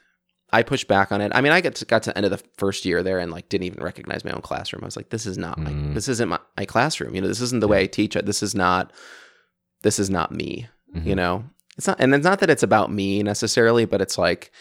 I 0.51 0.61
pushed 0.63 0.87
back 0.87 1.11
on 1.11 1.19
it. 1.19 1.31
I 1.35 1.41
mean, 1.41 1.51
I 1.51 1.59
got 1.59 1.75
to, 1.75 1.85
got 1.85 2.03
to 2.03 2.11
the 2.11 2.17
end 2.17 2.25
of 2.25 2.31
the 2.31 2.41
first 2.57 2.85
year 2.85 3.03
there 3.03 3.19
and 3.19 3.29
like 3.31 3.49
didn't 3.49 3.65
even 3.65 3.83
recognize 3.83 4.23
my 4.23 4.31
own 4.31 4.41
classroom. 4.41 4.83
I 4.83 4.85
was 4.85 4.95
like, 4.95 5.09
this 5.09 5.25
is 5.25 5.37
not 5.37 5.57
my, 5.57 5.71
Mm. 5.71 5.93
this 5.95 6.07
isn't 6.07 6.29
my, 6.29 6.39
my 6.55 6.63
classroom. 6.63 7.13
You 7.13 7.19
know, 7.21 7.27
this 7.27 7.41
isn't 7.41 7.59
the 7.59 7.67
way 7.67 7.81
I 7.81 7.87
teach 7.87 8.15
it. 8.15 8.25
This 8.25 8.41
is 8.41 8.55
not, 8.55 8.93
this 9.81 9.99
is 9.99 10.09
not 10.09 10.31
me, 10.31 10.67
Mhm. 10.95 11.05
you 11.07 11.15
know, 11.15 11.43
it's 11.77 11.87
not, 11.87 11.99
and 11.99 12.13
it's 12.15 12.23
not 12.23 12.39
that 12.39 12.49
it's 12.49 12.63
about 12.63 12.89
me 12.89 13.21
necessarily, 13.23 13.83
but 13.85 13.99
it's 13.99 14.17
like, 14.17 14.51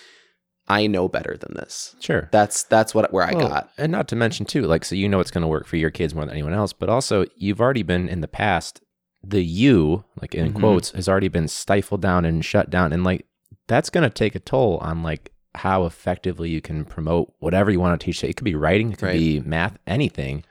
I 0.68 0.86
know 0.86 1.08
better 1.08 1.36
than 1.36 1.54
this. 1.54 1.94
Sure. 2.00 2.28
That's, 2.32 2.62
that's 2.64 2.94
what, 2.94 3.12
where 3.12 3.24
I 3.24 3.32
Well, 3.34 3.48
got. 3.48 3.70
And 3.76 3.92
not 3.92 4.08
to 4.08 4.16
mention 4.16 4.46
too, 4.46 4.62
like 4.62 4.84
so 4.84 4.94
you 4.94 5.08
know 5.08 5.20
it's 5.20 5.30
going 5.30 5.42
to 5.42 5.48
work 5.48 5.66
for 5.66 5.76
your 5.76 5.90
kids 5.90 6.14
more 6.14 6.24
than 6.24 6.32
anyone 6.32 6.54
else, 6.54 6.72
but 6.72 6.88
also 6.88 7.26
you've 7.36 7.60
already 7.60 7.82
been 7.82 8.08
in 8.08 8.20
the 8.22 8.28
past. 8.28 8.80
The 9.22 9.42
you, 9.42 10.04
like 10.20 10.34
in 10.34 10.52
Mhm. 10.52 10.60
quotes, 10.60 10.90
has 10.92 11.08
already 11.08 11.28
been 11.28 11.48
stifled 11.48 12.02
down 12.02 12.24
and 12.26 12.44
shut 12.44 12.68
down, 12.70 12.92
and 12.92 13.04
like 13.04 13.26
that's 13.68 13.88
going 13.88 14.04
to 14.04 14.10
take 14.10 14.34
a 14.34 14.38
toll 14.40 14.76
on 14.82 15.02
like 15.02 15.32
how 15.54 15.84
effectively 15.86 16.50
you 16.50 16.60
can 16.60 16.84
promote 16.84 17.32
whatever 17.38 17.70
you 17.70 17.80
want 17.80 17.98
to 17.98 18.04
teach. 18.04 18.22
It 18.24 18.36
could 18.36 18.44
be 18.44 18.54
writing, 18.54 18.92
it 18.92 18.98
could 18.98 19.06
Right. 19.06 19.18
be 19.18 19.40
math, 19.40 19.78
anything. 19.86 20.44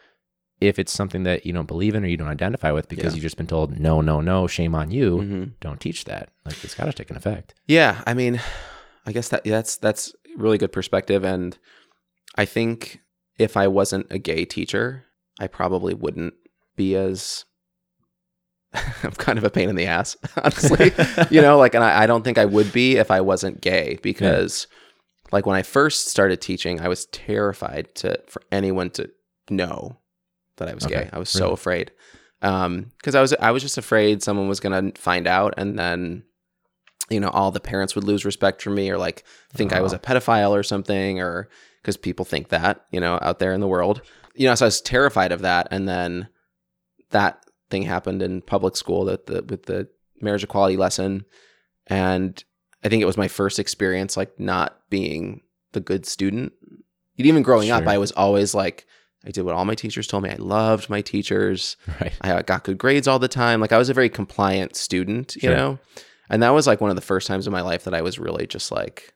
If 0.61 0.79
it's 0.79 0.91
something 0.93 1.23
that 1.23 1.45
you 1.45 1.53
don't 1.53 1.67
believe 1.67 1.93
in 1.93 2.03
or 2.03 2.07
you 2.07 2.15
don't 2.17 2.29
identify 2.29 2.71
with 2.71 2.87
because 2.87 3.13
Yeah. 3.13 3.15
you've 3.17 3.23
just 3.23 3.37
been 3.37 3.47
told 3.47 3.77
no, 3.79 3.99
no, 4.01 4.21
no, 4.21 4.47
shame 4.47 4.73
on 4.73 4.89
you, 4.91 5.17
Mhm. 5.17 5.51
don't 5.59 5.79
teach 5.79 6.05
that. 6.05 6.29
Like 6.45 6.63
it's 6.63 6.73
got 6.73 6.85
to 6.85 6.93
take 6.93 7.09
an 7.11 7.17
effect. 7.17 7.53
Yeah, 7.67 8.01
I 8.07 8.13
mean, 8.13 8.39
I 9.05 9.11
guess 9.11 9.29
that 9.29 9.43
that's 9.43 9.77
that's 9.77 10.13
really 10.37 10.57
good 10.57 10.71
perspective, 10.71 11.23
and 11.23 11.57
I 12.35 12.45
think 12.45 12.99
if 13.37 13.57
I 13.57 13.67
wasn't 13.67 14.07
a 14.11 14.17
gay 14.19 14.45
teacher, 14.45 15.05
I 15.39 15.47
probably 15.47 15.93
wouldn't 15.93 16.33
be 16.75 16.95
as. 16.95 17.45
I'm 19.03 19.11
kind 19.17 19.37
of 19.37 19.43
a 19.43 19.51
pain 19.51 19.69
in 19.69 19.75
the 19.75 19.85
ass, 19.85 20.17
honestly. 20.37 20.91
you 21.29 21.41
know, 21.41 21.59
like, 21.59 21.75
and 21.75 21.83
I, 21.83 22.03
I 22.03 22.07
don't 22.07 22.23
think 22.23 22.39
I 22.39 22.45
would 22.45 22.71
be 22.73 22.97
if 22.97 23.11
I 23.11 23.21
wasn't 23.21 23.61
gay 23.61 23.99
because, 24.01 24.65
like, 25.31 25.45
when 25.45 25.55
I 25.55 25.61
first 25.61 26.07
started 26.07 26.41
teaching, 26.41 26.81
I 26.81 26.87
was 26.87 27.05
terrified 27.07 27.93
to 27.95 28.19
for 28.27 28.41
anyone 28.51 28.89
to 28.91 29.11
know 29.51 29.99
that 30.57 30.69
I 30.69 30.73
was 30.73 30.85
Okay, 30.85 31.03
gay. 31.03 31.09
I 31.13 31.19
was 31.19 31.29
so 31.29 31.41
really? 31.45 31.53
afraid, 31.53 31.91
um, 32.41 32.91
because 32.97 33.13
I 33.13 33.21
was 33.21 33.33
I 33.39 33.51
was 33.51 33.61
just 33.61 33.77
afraid 33.77 34.23
someone 34.23 34.47
was 34.47 34.59
gonna 34.59 34.91
find 34.95 35.27
out, 35.27 35.53
and 35.57 35.77
then, 35.77 36.23
you 37.09 37.19
know, 37.19 37.29
all 37.29 37.51
the 37.51 37.59
parents 37.59 37.95
would 37.95 38.03
lose 38.05 38.25
respect 38.25 38.61
for 38.61 38.69
me, 38.69 38.89
or 38.89 38.97
like 38.97 39.23
think 39.53 39.73
I 39.73 39.81
was 39.81 39.93
a 39.93 39.99
pedophile 39.99 40.51
or 40.51 40.63
something, 40.63 41.19
or 41.19 41.49
because 41.81 41.97
people 41.97 42.25
think 42.25 42.49
that, 42.49 42.85
you 42.91 42.99
know, 42.99 43.19
out 43.21 43.39
there 43.39 43.53
in 43.53 43.59
the 43.59 43.67
world, 43.67 44.01
you 44.35 44.47
know. 44.47 44.55
So 44.55 44.65
I 44.65 44.67
was 44.67 44.81
terrified 44.81 45.31
of 45.31 45.41
that, 45.41 45.67
and 45.71 45.87
then 45.87 46.27
that 47.11 47.43
thing 47.69 47.83
happened 47.83 48.21
in 48.21 48.41
public 48.41 48.75
school 48.77 49.05
that 49.05 49.25
the 49.27 49.43
with 49.43 49.63
the 49.65 49.87
marriage 50.21 50.43
equality 50.43 50.77
lesson, 50.77 51.25
and 51.87 52.43
I 52.83 52.89
think 52.89 53.01
it 53.01 53.05
was 53.07 53.17
my 53.17 53.27
first 53.27 53.59
experience 53.59 54.15
like 54.17 54.39
not 54.39 54.79
being 54.89 55.41
the 55.73 55.79
good 55.81 56.05
student. 56.05 56.53
Even 57.17 57.43
growing 57.43 57.69
up, 57.69 57.85
I 57.87 57.97
was 57.97 58.11
always 58.13 58.55
like, 58.55 58.85
I 59.25 59.31
did 59.31 59.43
what 59.43 59.55
all 59.55 59.65
my 59.65 59.75
teachers 59.75 60.07
told 60.07 60.23
me. 60.23 60.29
I 60.31 60.35
loved 60.35 60.89
my 60.89 61.01
teachers. 61.01 61.77
Right. 62.01 62.13
I 62.21 62.41
got 62.41 62.63
good 62.63 62.77
grades 62.79 63.07
all 63.07 63.19
the 63.19 63.27
time. 63.27 63.61
Like 63.61 63.71
I 63.71 63.77
was 63.77 63.89
a 63.89 63.93
very 63.93 64.09
compliant 64.09 64.75
student, 64.75 65.35
you 65.35 65.41
Sure. 65.41 65.55
know? 65.55 65.79
And 66.33 66.41
that 66.41 66.49
was 66.49 66.65
like 66.65 66.81
one 66.81 66.89
of 66.89 66.95
the 66.95 67.01
first 67.03 67.27
times 67.27 67.45
in 67.45 67.53
my 67.53 67.61
life 67.61 67.83
that 67.83 67.93
I 67.93 68.01
was 68.01 68.17
really 68.17 68.47
just 68.47 68.71
like, 68.71 69.13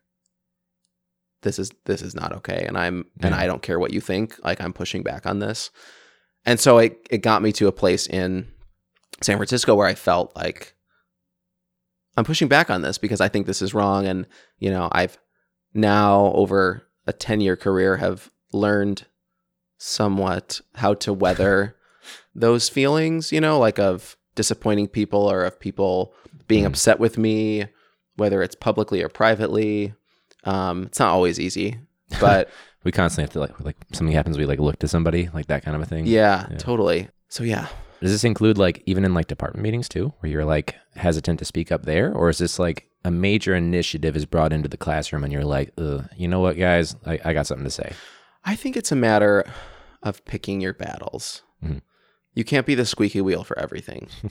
this 1.41 1.57
is 1.57 1.71
this 1.85 2.03
is 2.03 2.13
not 2.13 2.31
okay. 2.31 2.63
And 2.67 2.77
I'm 2.77 3.07
and 3.21 3.33
I 3.33 3.47
don't 3.47 3.63
care 3.63 3.79
what 3.79 3.91
you 3.91 3.99
think. 3.99 4.37
Like 4.43 4.61
I'm 4.61 4.71
pushing 4.71 5.01
back 5.01 5.25
on 5.25 5.39
this. 5.39 5.71
And 6.45 6.59
so 6.59 6.77
it 6.77 7.07
it 7.09 7.23
got 7.23 7.41
me 7.41 7.51
to 7.53 7.65
a 7.65 7.71
place 7.71 8.05
in 8.05 8.47
San 9.23 9.37
Francisco 9.37 9.73
where 9.73 9.87
I 9.87 9.95
felt 9.95 10.35
like 10.35 10.75
I'm 12.15 12.23
pushing 12.23 12.47
back 12.47 12.69
on 12.69 12.83
this 12.83 12.99
because 12.99 13.19
I 13.19 13.29
think 13.29 13.47
this 13.47 13.63
is 13.63 13.73
wrong. 13.73 14.05
And, 14.05 14.27
you 14.59 14.69
know, 14.69 14.87
I've 14.91 15.17
now 15.73 16.31
over 16.35 16.83
a 17.07 17.13
10 17.13 17.41
year 17.41 17.55
career 17.55 17.97
have 17.97 18.29
learned 18.53 19.07
somewhat 19.79 20.61
how 20.75 20.93
to 20.93 21.13
weather 21.13 21.77
those 22.35 22.69
feelings, 22.69 23.31
you 23.31 23.41
know, 23.41 23.57
like 23.57 23.79
of 23.79 24.15
disappointing 24.35 24.87
people 24.87 25.27
or 25.27 25.45
of 25.45 25.59
people 25.59 26.13
being 26.47 26.63
Mhm. 26.63 26.67
upset 26.67 26.99
with 26.99 27.17
me, 27.17 27.65
whether 28.15 28.41
it's 28.41 28.55
publicly 28.55 29.03
or 29.03 29.09
privately. 29.09 29.93
Um, 30.43 30.83
it's 30.83 30.99
not 30.99 31.09
always 31.09 31.39
easy, 31.39 31.79
but 32.21 32.49
We 32.83 32.91
constantly 32.91 33.23
have 33.23 33.33
to 33.33 33.39
like 33.39 33.59
like 33.65 33.75
something 33.93 34.13
happens, 34.15 34.37
we 34.37 34.45
like 34.45 34.59
look 34.59 34.79
to 34.79 34.87
somebody, 34.87 35.29
like 35.33 35.47
that 35.47 35.63
kind 35.63 35.75
of 35.75 35.81
a 35.81 35.85
thing. 35.85 36.05
yeah, 36.05 36.47
Yeah. 36.49 36.57
totally. 36.57 37.09
So 37.29 37.43
yeah, 37.43 37.67
Does 38.01 38.11
this 38.11 38.23
include 38.23 38.57
like 38.57 38.81
even 38.85 39.03
in 39.03 39.13
like 39.13 39.27
department 39.27 39.63
meetings 39.63 39.89
too, 39.89 40.13
where 40.19 40.31
you're 40.31 40.45
like 40.45 40.75
hesitant 40.95 41.39
to 41.39 41.45
speak 41.45 41.71
up 41.71 41.83
there, 41.83 42.13
or 42.13 42.29
is 42.29 42.37
this 42.37 42.59
like 42.59 42.87
a 43.03 43.11
major 43.11 43.55
initiative 43.55 44.15
is 44.15 44.25
brought 44.25 44.53
into 44.53 44.69
the 44.69 44.77
classroom 44.77 45.23
and 45.23 45.33
you're 45.33 45.43
like, 45.43 45.73
Ugh, 45.77 46.07
you 46.15 46.27
know 46.27 46.39
what, 46.39 46.57
guys, 46.57 46.95
I, 47.05 47.19
I 47.25 47.33
got 47.33 47.47
something 47.47 47.65
to 47.65 47.71
say. 47.71 47.91
I 48.45 48.55
think 48.55 48.77
it's 48.77 48.91
a 48.91 48.95
matter 48.95 49.43
of 50.03 50.23
picking 50.25 50.61
your 50.61 50.73
battles. 50.73 51.41
Mhm. 51.65 51.81
You 52.35 52.43
can't 52.45 52.65
be 52.67 52.75
the 52.75 52.85
squeaky 52.85 53.19
wheel 53.19 53.43
for 53.43 53.57
everything, 53.59 54.07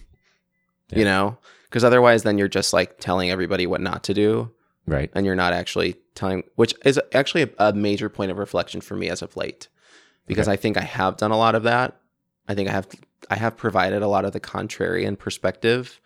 Yeah. 0.91 0.99
you 0.99 1.05
know, 1.05 1.39
because 1.69 1.85
otherwise, 1.85 2.23
then 2.23 2.39
you're 2.39 2.49
just 2.49 2.73
like 2.73 2.99
telling 2.99 3.31
everybody 3.31 3.67
what 3.67 3.81
not 3.81 4.03
to 4.05 4.15
do, 4.15 4.51
Right. 4.87 5.11
and 5.15 5.27
you're 5.27 5.37
not 5.37 5.53
actually 5.53 5.97
telling, 6.15 6.45
which 6.55 6.75
is 6.85 7.01
actually 7.13 7.43
a, 7.43 7.51
a 7.59 7.73
major 7.73 8.09
point 8.09 8.31
of 8.31 8.39
reflection 8.39 8.81
for 8.81 8.95
me 8.97 9.09
as 9.11 9.23
of 9.23 9.37
late, 9.37 9.69
because 10.27 10.47
Okay. 10.49 10.55
I 10.55 10.57
think 10.57 10.77
I 10.77 10.83
have 10.83 11.17
done 11.17 11.31
a 11.33 11.37
lot 11.39 11.55
of 11.55 11.65
that. 11.65 11.97
I 12.49 12.55
think 12.55 12.69
I 12.69 12.73
have 12.73 12.87
I 13.31 13.37
have 13.37 13.57
provided 13.57 14.03
a 14.03 14.09
lot 14.09 14.25
of 14.25 14.33
the 14.33 14.41
contrarian 14.41 15.19
perspective 15.19 16.01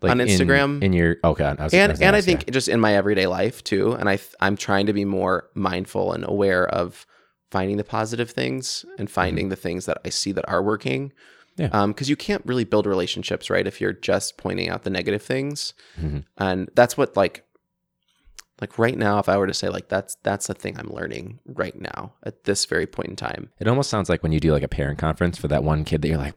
Like 0.00 0.12
on 0.12 0.18
Instagram. 0.18 0.82
in, 0.82 0.92
your 0.94 1.16
okay, 1.22 1.44
I 1.44 1.64
was, 1.64 1.74
I 1.74 1.76
and 1.78 1.92
gonna 1.92 2.06
and 2.06 2.16
I 2.16 2.20
think 2.22 2.50
just 2.50 2.68
in 2.68 2.80
my 2.80 2.94
everyday 2.94 3.26
life 3.26 3.62
too. 3.62 3.92
And 3.92 4.08
I 4.08 4.16
th- 4.16 4.34
I'm 4.40 4.56
trying 4.56 4.86
to 4.86 4.92
be 4.94 5.04
more 5.04 5.48
mindful 5.54 6.12
and 6.12 6.24
aware 6.26 6.66
of 6.66 7.06
finding 7.50 7.76
the 7.76 7.84
positive 7.84 8.30
things 8.30 8.86
and 8.98 9.06
mm-hmm. 9.08 9.12
finding 9.14 9.48
the 9.50 9.56
things 9.56 9.84
that 9.84 9.98
I 10.04 10.08
see 10.08 10.32
that 10.32 10.48
are 10.48 10.62
working. 10.62 11.12
Mm-hmm. 11.58 11.74
Yeah. 11.74 11.86
because 11.86 12.08
you 12.08 12.16
can't 12.16 12.42
really 12.46 12.64
build 12.64 12.86
relationships, 12.86 13.50
right? 13.50 13.66
If 13.66 13.80
you're 13.80 13.92
just 13.92 14.38
pointing 14.38 14.68
out 14.70 14.84
the 14.84 14.90
negative 14.90 15.22
things, 15.22 15.74
Mhm. 16.00 16.24
and 16.38 16.70
that's 16.74 16.96
what 16.96 17.16
like, 17.16 17.44
like 18.60 18.78
right 18.78 18.96
now, 18.96 19.18
if 19.18 19.28
I 19.28 19.36
were 19.36 19.46
to 19.46 19.54
say 19.54 19.68
like 19.68 19.88
that's 19.88 20.16
that's 20.22 20.46
the 20.46 20.54
thing 20.54 20.78
I'm 20.78 20.88
learning 20.92 21.40
right 21.46 21.78
now 21.78 22.14
at 22.22 22.44
this 22.44 22.64
very 22.64 22.86
point 22.86 23.08
in 23.08 23.16
time. 23.16 23.50
It 23.58 23.66
almost 23.68 23.90
sounds 23.90 24.08
like 24.08 24.22
when 24.22 24.32
you 24.32 24.40
do 24.40 24.52
like 24.52 24.62
a 24.62 24.68
parent 24.68 24.98
conference 24.98 25.36
for 25.38 25.48
that 25.48 25.64
one 25.64 25.84
kid 25.84 26.02
that 26.02 26.08
you're 26.08 26.18
like, 26.18 26.34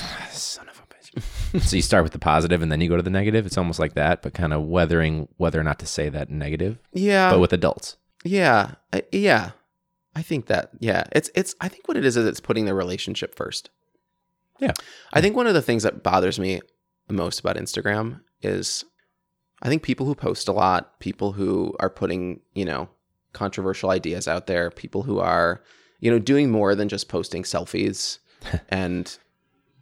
"Ah, 0.00 0.28
son 0.32 0.68
of 0.68 0.82
a 0.82 0.94
bitch. 0.94 1.60
so 1.62 1.76
you 1.76 1.82
start 1.82 2.02
with 2.02 2.12
the 2.12 2.18
positive 2.18 2.62
and 2.62 2.70
then 2.72 2.80
you 2.80 2.88
go 2.88 2.96
to 2.96 3.02
the 3.02 3.10
negative. 3.10 3.46
It's 3.46 3.58
almost 3.58 3.78
like 3.78 3.94
that, 3.94 4.22
but 4.22 4.34
kind 4.34 4.52
of 4.52 4.64
weathering 4.66 5.28
whether 5.36 5.60
or 5.60 5.64
not 5.64 5.78
to 5.78 5.86
say 5.86 6.08
that 6.08 6.30
negative, 6.30 6.78
Yeah, 6.92 7.30
but 7.30 7.38
with 7.40 7.52
adults. 7.52 7.96
yeah, 8.24 8.72
I, 8.92 9.02
yeah. 9.12 9.50
I 10.16 10.22
think 10.22 10.46
that 10.46 10.70
yeah, 10.80 11.04
it's 11.12 11.30
it's. 11.36 11.54
I 11.60 11.68
think 11.68 11.86
what 11.86 11.96
it 11.96 12.04
is 12.04 12.16
is 12.16 12.26
it's 12.26 12.40
putting 12.40 12.64
the 12.64 12.74
relationship 12.74 13.36
first. 13.36 13.70
Yeah. 14.60 14.72
I 15.12 15.20
think 15.20 15.36
one 15.36 15.46
of 15.46 15.54
the 15.54 15.62
things 15.62 15.82
that 15.84 16.02
bothers 16.02 16.38
me 16.38 16.60
most 17.08 17.40
about 17.40 17.56
Instagram 17.56 18.20
is 18.42 18.84
I 19.62 19.68
think 19.68 19.82
people 19.82 20.06
who 20.06 20.14
post 20.14 20.48
a 20.48 20.52
lot, 20.52 21.00
people 21.00 21.32
who 21.32 21.74
are 21.80 21.90
putting, 21.90 22.40
you 22.54 22.64
know, 22.64 22.88
controversial 23.32 23.90
ideas 23.90 24.26
out 24.28 24.46
there, 24.46 24.70
people 24.70 25.02
who 25.02 25.18
are, 25.18 25.62
you 26.00 26.10
know, 26.10 26.18
doing 26.18 26.50
more 26.50 26.74
than 26.74 26.88
just 26.88 27.08
posting 27.08 27.42
selfies 27.42 28.18
and, 28.68 29.16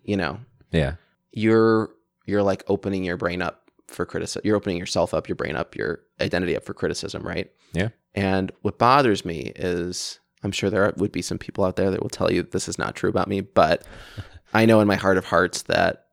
you 0.02 0.16
know, 0.16 0.40
Yeah. 0.72 0.94
you're 1.32 1.90
you're 2.26 2.42
like 2.42 2.64
opening 2.66 3.04
your 3.04 3.16
brain 3.16 3.40
up 3.40 3.70
for 3.86 4.04
criticism. 4.04 4.42
You're 4.44 4.56
opening 4.56 4.78
yourself 4.78 5.14
up, 5.14 5.28
your 5.28 5.36
brain 5.36 5.54
up, 5.54 5.76
your 5.76 6.00
identity 6.20 6.56
up 6.56 6.64
for 6.64 6.74
criticism, 6.74 7.22
right? 7.22 7.50
Yeah. 7.72 7.90
And 8.16 8.50
what 8.62 8.78
bothers 8.78 9.24
me 9.24 9.52
is 9.54 10.18
I'm 10.42 10.50
sure 10.52 10.68
there 10.70 10.92
would 10.96 11.12
be 11.12 11.22
some 11.22 11.38
people 11.38 11.64
out 11.64 11.76
there 11.76 11.90
that 11.90 12.02
will 12.02 12.08
tell 12.10 12.32
you 12.32 12.42
this 12.42 12.66
is 12.68 12.78
not 12.78 12.96
true 12.96 13.10
about 13.10 13.28
me, 13.28 13.42
but 13.42 13.84
I 14.56 14.66
know 14.66 14.80
in 14.80 14.88
my 14.88 14.96
heart 14.96 15.18
of 15.18 15.24
hearts 15.26 15.62
that 15.62 16.06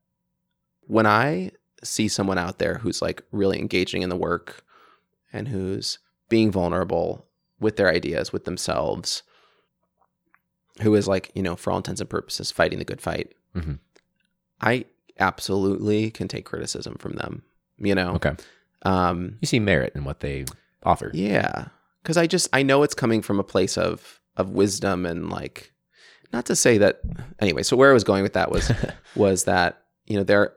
when 0.88 1.06
I 1.06 1.52
see 1.84 2.08
someone 2.08 2.38
out 2.38 2.60
there 2.60 2.76
who's 2.78 3.02
like 3.02 3.24
really 3.32 3.60
engaging 3.60 4.02
in 4.02 4.10
the 4.10 4.16
work 4.16 4.64
and 5.32 5.48
who's 5.48 6.00
being 6.30 6.52
vulnerable 6.52 7.26
with 7.60 7.76
their 7.78 7.90
ideas, 7.90 8.32
with 8.34 8.46
themselves, 8.46 9.24
who 10.82 10.96
is 10.96 11.08
like, 11.08 11.32
you 11.36 11.44
know, 11.44 11.56
for 11.56 11.72
all 11.72 11.78
intents 11.78 12.02
and 12.02 12.10
purposes, 12.10 12.52
fighting 12.52 12.80
the 12.80 12.86
good 12.86 13.02
fight, 13.02 13.34
Mhm. 13.56 13.80
I 14.62 14.86
absolutely 15.20 16.10
can 16.12 16.28
take 16.28 16.46
criticism 16.46 16.96
from 17.00 17.14
them, 17.14 17.44
you 17.78 17.94
know? 17.96 18.16
Okay. 18.16 18.36
Um, 18.84 19.38
You 19.42 19.46
see 19.48 19.60
merit 19.60 19.94
in 19.96 20.04
what 20.06 20.22
they 20.22 20.46
offer. 20.84 21.12
yeah, 21.14 21.68
because 22.02 22.18
I 22.18 22.28
just 22.28 22.50
I 22.54 22.64
know 22.64 22.84
it's 22.84 22.96
coming 22.96 23.22
from 23.22 23.40
a 23.40 23.44
place 23.44 23.78
of 23.78 24.20
of 24.36 24.50
wisdom 24.50 25.06
and 25.06 25.30
like, 25.30 25.73
not 26.34 26.46
to 26.48 26.56
say 26.56 26.78
that. 26.80 27.02
Anyway, 27.40 27.64
so 27.64 27.78
where 27.78 27.90
I 27.90 27.94
was 27.94 28.04
going 28.04 28.24
with 28.24 28.34
that 28.34 28.52
was 28.52 28.72
was 29.16 29.44
that 29.46 29.84
you 30.08 30.18
know 30.18 30.24
there 30.24 30.54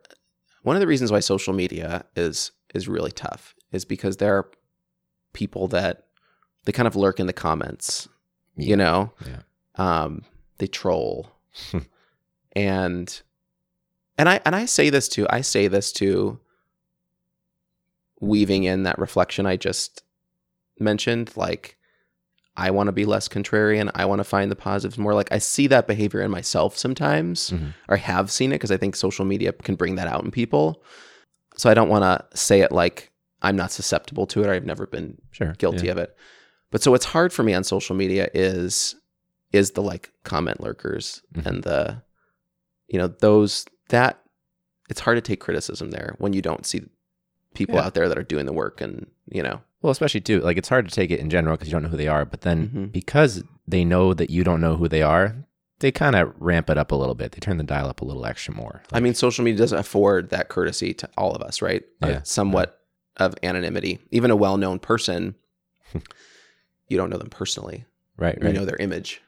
one 0.62 0.74
of 0.74 0.80
the 0.80 0.86
reasons 0.86 1.12
why 1.12 1.20
social 1.20 1.52
media 1.54 2.04
is 2.16 2.50
is 2.74 2.88
really 2.88 3.12
tough 3.12 3.54
is 3.72 3.84
because 3.84 4.16
there 4.16 4.36
are 4.36 4.50
people 5.32 5.68
that 5.68 6.06
they 6.64 6.72
kind 6.72 6.88
of 6.88 6.96
lurk 6.96 7.20
in 7.20 7.26
the 7.26 7.32
comments, 7.32 8.08
Yeah. 8.56 8.66
you 8.68 8.76
know, 8.76 9.12
Yeah. 9.26 9.42
um, 9.76 10.24
they 10.58 10.66
troll, 10.66 11.30
and 12.56 13.22
and 14.18 14.28
I 14.28 14.40
and 14.44 14.56
I 14.56 14.64
say 14.64 14.90
this 14.90 15.08
too. 15.08 15.26
I 15.30 15.42
say 15.42 15.68
this 15.68 15.92
to 15.92 16.40
weaving 18.20 18.64
in 18.64 18.84
that 18.84 18.98
reflection 18.98 19.46
I 19.46 19.56
just 19.56 20.02
mentioned, 20.78 21.32
like 21.36 21.76
I 22.56 22.70
want 22.70 22.88
to 22.88 22.92
be 22.92 23.04
less 23.04 23.28
contrarian. 23.28 23.90
I 23.94 24.04
want 24.06 24.20
to 24.20 24.24
find 24.24 24.50
the 24.50 24.56
positives 24.56 24.96
more. 24.98 25.14
Like 25.14 25.30
I 25.32 25.38
see 25.38 25.66
that 25.68 25.86
behavior 25.86 26.20
in 26.22 26.30
myself 26.30 26.76
sometimes, 26.76 27.50
Mhm. 27.50 27.74
or 27.88 27.96
have 27.96 28.30
seen 28.30 28.50
it 28.52 28.56
because 28.56 28.70
I 28.70 28.76
think 28.76 28.96
social 28.96 29.24
media 29.24 29.52
can 29.52 29.74
bring 29.74 29.96
that 29.96 30.08
out 30.08 30.24
in 30.24 30.30
people. 30.30 30.82
So 31.56 31.68
I 31.70 31.74
don't 31.74 31.88
want 31.88 32.02
to 32.04 32.36
say 32.36 32.60
it 32.60 32.72
like 32.72 33.10
I'm 33.42 33.56
not 33.56 33.70
susceptible 33.72 34.26
to 34.28 34.42
it 34.42 34.46
or 34.46 34.52
I've 34.52 34.64
never 34.64 34.86
been 34.86 35.18
Sure. 35.30 35.54
guilty 35.58 35.86
Yeah. 35.86 35.92
of 35.92 35.98
it. 35.98 36.16
But 36.70 36.82
so 36.82 36.90
what's 36.90 37.04
hard 37.06 37.32
for 37.32 37.42
me 37.42 37.52
on 37.54 37.64
social 37.64 37.94
media 37.96 38.28
is 38.34 38.94
is 39.52 39.70
the 39.72 39.82
like 39.82 40.10
comment 40.24 40.60
lurkers 40.60 41.22
Mhm. 41.34 41.46
and 41.46 41.62
the 41.64 42.02
you 42.88 42.98
know 42.98 43.06
those 43.08 43.64
that 43.90 44.20
it's 44.90 45.00
hard 45.00 45.16
to 45.16 45.20
take 45.20 45.40
criticism 45.40 45.90
there 45.90 46.14
when 46.18 46.32
you 46.32 46.42
don't 46.42 46.66
see 46.66 46.82
people 47.56 47.74
Yeah. 47.76 47.84
out 47.86 47.94
there 47.94 48.08
that 48.08 48.16
are 48.18 48.22
doing 48.22 48.46
the 48.46 48.52
work 48.52 48.80
and 48.80 49.06
you 49.28 49.42
know 49.42 49.60
Well, 49.82 49.90
especially 49.90 50.20
too, 50.20 50.40
like 50.40 50.56
it's 50.56 50.68
hard 50.68 50.88
to 50.88 50.94
take 50.94 51.10
it 51.10 51.20
in 51.20 51.30
general 51.30 51.56
because 51.56 51.68
you 51.68 51.72
don't 51.72 51.82
know 51.82 51.88
who 51.88 51.96
they 51.96 52.08
are. 52.08 52.24
But 52.24 52.42
then 52.42 52.68
Mhm. 52.68 52.92
because 52.92 53.42
they 53.68 53.84
know 53.84 54.14
that 54.14 54.30
you 54.30 54.42
don't 54.44 54.60
know 54.60 54.76
who 54.76 54.88
they 54.88 55.02
are, 55.02 55.36
they 55.80 55.90
kind 55.92 56.16
of 56.16 56.32
ramp 56.38 56.70
it 56.70 56.78
up 56.78 56.90
a 56.92 56.94
little 56.96 57.14
bit. 57.14 57.32
They 57.32 57.38
turn 57.40 57.56
the 57.58 57.64
dial 57.64 57.86
up 57.88 58.00
a 58.00 58.04
little 58.04 58.24
extra 58.26 58.54
more. 58.54 58.82
I 58.92 59.00
mean 59.00 59.14
social 59.14 59.44
media 59.44 59.58
doesn't 59.58 59.78
afford 59.78 60.30
that 60.30 60.48
courtesy 60.48 60.94
to 60.94 61.08
all 61.16 61.32
of 61.34 61.42
us 61.42 61.60
right 61.62 61.84
A 62.02 62.08
Yeah. 62.08 62.20
somewhat 62.22 62.80
of 63.18 63.34
anonymity 63.42 63.98
even 64.10 64.30
a 64.30 64.36
well-known 64.36 64.78
person 64.78 65.34
you 66.88 66.96
don't 66.96 67.10
know 67.10 67.16
them 67.18 67.30
personally 67.30 67.84
right, 68.16 68.36
you 68.40 68.46
right. 68.46 68.54
know 68.54 68.64
their 68.64 68.76
image 68.76 69.20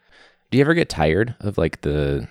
Do 0.50 0.58
you 0.58 0.64
ever 0.64 0.74
get 0.74 0.88
tired 0.88 1.34
of 1.40 1.58
like 1.58 1.80
the 1.82 2.28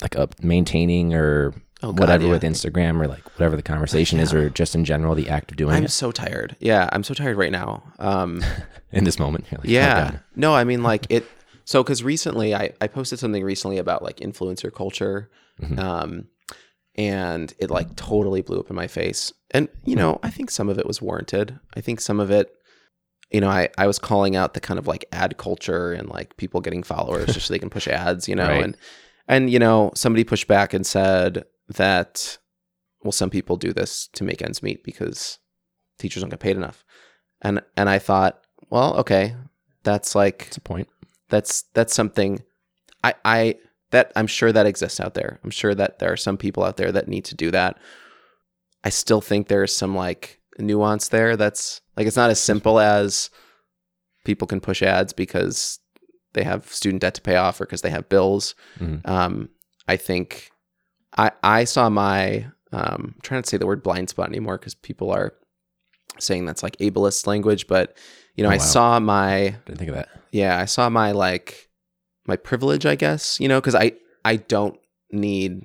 like 0.00 0.16
up 0.16 0.42
maintaining 0.42 1.14
or 1.14 1.54
oh 1.82 1.92
God, 1.92 2.00
whatever 2.00 2.24
yeah. 2.26 2.30
with 2.32 2.42
Instagram 2.42 3.00
or 3.00 3.06
like 3.08 3.24
whatever 3.38 3.56
the 3.56 3.62
conversation 3.62 4.18
is, 4.18 4.32
or 4.34 4.50
just 4.50 4.74
in 4.74 4.84
general 4.84 5.14
the 5.14 5.28
act 5.28 5.50
of 5.50 5.56
doing 5.56 5.74
i'm 5.76 5.84
it 5.84 5.90
so 5.90 6.10
tired 6.12 6.56
yeah 6.60 6.88
i'm 6.92 7.02
so 7.04 7.14
tired 7.14 7.36
right 7.36 7.52
now 7.52 7.82
um 7.98 8.42
in 8.92 9.04
this 9.04 9.18
moment? 9.18 9.44
Like, 9.52 9.60
oh, 9.60 9.64
yeah 9.64 10.10
God. 10.10 10.20
no 10.36 10.54
i 10.54 10.64
mean 10.64 10.82
like 10.82 11.06
it 11.10 11.24
so 11.64 11.82
because 11.82 12.02
recently 12.02 12.54
I, 12.54 12.72
I 12.80 12.86
posted 12.88 13.18
something 13.18 13.44
recently 13.44 13.78
about 13.78 14.02
like 14.02 14.16
influencer 14.18 14.72
culture 14.72 15.30
Mhm. 15.60 15.78
um 15.78 16.24
and 16.96 17.52
it 17.58 17.70
like 17.70 17.94
totally 17.96 18.42
blew 18.42 18.58
up 18.60 18.70
in 18.70 18.76
my 18.76 18.86
face 18.86 19.32
and 19.52 19.68
you 19.84 19.96
know 19.96 20.18
i 20.22 20.30
think 20.30 20.50
some 20.50 20.68
of 20.68 20.78
it 20.78 20.86
was 20.86 21.00
warranted 21.02 21.58
i 21.76 21.80
think 21.80 22.00
some 22.00 22.20
of 22.20 22.30
it 22.30 22.52
you 23.30 23.40
know 23.40 23.48
i 23.48 23.68
i 23.78 23.86
was 23.86 23.98
calling 23.98 24.34
out 24.36 24.54
the 24.54 24.60
kind 24.60 24.78
of 24.78 24.86
like 24.86 25.04
ad 25.12 25.36
culture 25.36 25.92
and 25.92 26.08
like 26.08 26.36
people 26.36 26.60
getting 26.60 26.82
followers 26.82 27.26
just 27.34 27.46
so 27.46 27.54
they 27.54 27.58
can 27.58 27.70
push 27.70 27.86
ads 27.88 28.28
you 28.28 28.34
know 28.34 28.46
Right. 28.48 28.64
and 28.64 28.76
and 29.28 29.50
you 29.50 29.58
know 29.58 29.90
somebody 29.94 30.24
pushed 30.24 30.48
back 30.48 30.72
and 30.74 30.86
said 30.86 31.44
that 31.68 32.38
well 33.02 33.12
some 33.12 33.30
people 33.30 33.56
do 33.56 33.72
this 33.72 34.08
to 34.14 34.24
make 34.24 34.42
ends 34.42 34.62
meet 34.62 34.82
because 34.84 35.38
teachers 35.98 36.22
don't 36.22 36.30
get 36.30 36.40
paid 36.40 36.56
enough 36.56 36.84
and 37.42 37.60
and 37.76 37.88
I 37.88 37.98
thought, 38.00 38.40
well, 38.70 38.96
okay, 38.96 39.34
that's 39.84 40.14
like 40.14 40.38
That's 40.44 40.56
a 40.56 40.60
point. 40.60 40.88
that's 41.28 41.62
that's 41.74 41.94
something 41.94 42.42
I 43.04 43.14
I 43.24 43.54
that 43.90 44.12
I'm 44.16 44.26
sure 44.26 44.52
that 44.52 44.66
exists 44.66 44.98
out 45.00 45.14
there. 45.14 45.38
I'm 45.44 45.50
sure 45.50 45.74
that 45.74 45.98
there 46.00 46.12
are 46.12 46.16
some 46.16 46.36
people 46.36 46.64
out 46.64 46.76
there 46.76 46.90
that 46.92 47.06
need 47.08 47.24
to 47.26 47.34
do 47.36 47.50
that. 47.52 47.78
I 48.84 48.90
still 48.90 49.20
think 49.20 49.46
there's 49.48 49.74
some 49.74 49.94
like 49.94 50.40
nuance 50.58 51.08
there 51.08 51.36
that's 51.36 51.80
like 51.96 52.06
it's 52.08 52.16
not 52.16 52.30
as 52.30 52.40
simple 52.40 52.80
as 52.80 53.30
people 54.24 54.48
can 54.48 54.60
push 54.60 54.82
ads 54.82 55.12
because 55.12 55.78
they 56.32 56.42
have 56.42 56.66
student 56.72 57.00
debt 57.02 57.14
to 57.14 57.20
pay 57.22 57.36
off 57.36 57.60
or 57.60 57.64
because 57.66 57.82
they 57.82 57.90
have 57.90 58.08
bills. 58.08 58.54
Mhm. 58.80 59.06
Um, 59.08 59.48
I 59.86 59.96
think 59.96 60.50
I 61.18 61.32
I 61.42 61.64
saw 61.64 61.90
my 61.90 62.46
um, 62.72 63.14
I'm 63.14 63.20
trying 63.22 63.42
to 63.42 63.48
say 63.48 63.56
the 63.56 63.66
word 63.66 63.82
blind 63.82 64.08
spot 64.08 64.28
anymore 64.28 64.56
because 64.58 64.74
people 64.74 65.10
are 65.10 65.34
saying 66.18 66.46
that's 66.46 66.62
like 66.62 66.76
ableist 66.78 67.26
language, 67.26 67.66
but 67.66 67.96
you 68.34 68.42
know 68.44 68.50
Oh, 68.50 68.52
I 68.52 68.56
wow. 68.58 68.62
saw 68.64 69.00
my 69.00 69.56
Didn't 69.66 69.78
think 69.78 69.90
of 69.90 69.96
that. 69.96 70.08
yeah, 70.32 70.58
I 70.58 70.64
saw 70.64 70.88
my 70.88 71.12
like 71.12 71.68
my 72.26 72.36
privilege, 72.36 72.84
I 72.86 72.94
guess, 72.94 73.38
you 73.40 73.48
know, 73.48 73.60
because 73.60 73.74
I 73.74 73.92
I 74.24 74.36
don't 74.36 74.78
need. 75.10 75.62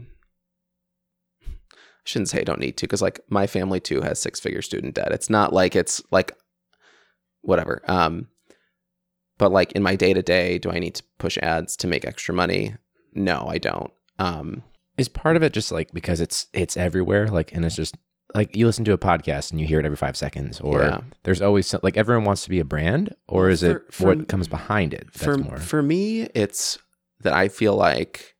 I 1.45 2.05
shouldn't 2.05 2.29
say 2.29 2.39
I 2.41 2.43
don't 2.43 2.59
need 2.59 2.75
to, 2.77 2.85
because 2.85 3.01
like 3.01 3.21
my 3.29 3.47
family 3.47 3.79
too 3.79 4.01
has 4.01 4.19
six 4.19 4.39
figure 4.39 4.61
student 4.61 4.95
debt. 4.95 5.11
It's 5.11 5.29
not 5.29 5.53
like 5.53 5.75
it's 5.75 6.01
like 6.11 6.33
whatever. 7.41 7.81
Um, 7.87 8.27
but 9.37 9.51
like 9.51 9.71
in 9.73 9.83
my 9.83 9.95
day 9.95 10.13
to 10.13 10.21
day, 10.21 10.57
do 10.57 10.69
I 10.69 10.79
need 10.79 10.95
to 10.95 11.03
push 11.17 11.37
ads 11.39 11.75
to 11.77 11.87
make 11.87 12.05
extra 12.05 12.33
money? 12.33 12.75
No, 13.13 13.45
I 13.47 13.57
don't. 13.57 13.91
Um, 14.19 14.63
Is 14.97 15.07
part 15.09 15.35
of 15.35 15.43
it 15.43 15.53
just 15.53 15.71
like 15.71 15.91
because 15.91 16.21
it's 16.21 16.47
it's 16.53 16.77
everywhere, 16.77 17.27
like, 17.27 17.51
and 17.53 17.65
it's 17.65 17.75
just 17.75 17.95
like 18.35 18.55
you 18.55 18.65
listen 18.65 18.85
to 18.85 18.93
a 18.93 18.97
podcast 18.97 19.51
and 19.51 19.59
you 19.59 19.67
hear 19.67 19.79
it 19.79 19.85
every 19.85 19.97
five 19.97 20.15
seconds, 20.17 20.59
or 20.61 20.81
Yeah. 20.83 21.01
there's 21.23 21.41
always 21.41 21.67
some, 21.67 21.79
like 21.83 21.97
everyone 21.97 22.25
wants 22.25 22.43
to 22.43 22.49
be 22.49 22.59
a 22.59 22.65
brand, 22.65 23.15
or 23.27 23.49
is 23.49 23.63
it 23.63 23.81
for- 23.87 23.91
for- 23.91 24.05
what 24.15 24.27
comes 24.27 24.47
behind 24.47 24.93
it? 24.93 25.07
That's 25.13 25.23
for 25.25 25.37
more. 25.37 25.57
for 25.57 25.81
me, 25.83 26.23
it's 26.35 26.77
that 27.21 27.33
I 27.33 27.47
feel 27.47 27.75
like 27.75 28.35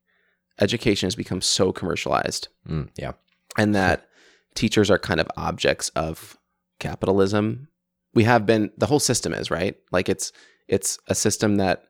education 0.59 1.07
has 1.07 1.15
become 1.15 1.41
so 1.41 1.71
commercialized. 1.71 2.47
Mm, 2.69 2.89
yeah. 2.97 3.13
and 3.57 3.75
that 3.75 4.07
teachers 4.55 4.89
are 4.89 4.97
kind 4.99 5.19
of 5.19 5.27
objects 5.37 5.89
of 5.89 6.37
capitalism. 6.79 7.67
We 8.13 8.23
have 8.25 8.45
been 8.45 8.71
the 8.77 8.85
whole 8.87 8.99
system 8.99 9.33
is, 9.33 9.49
right? 9.51 9.75
Like 9.91 10.09
it's 10.09 10.31
it's 10.67 10.97
a 11.07 11.15
system 11.15 11.55
that 11.57 11.83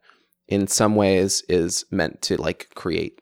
in 0.47 0.67
some 0.67 0.95
ways 0.95 1.43
is 1.49 1.86
meant 1.91 2.21
to 2.23 2.36
like 2.38 2.69
create 2.76 3.19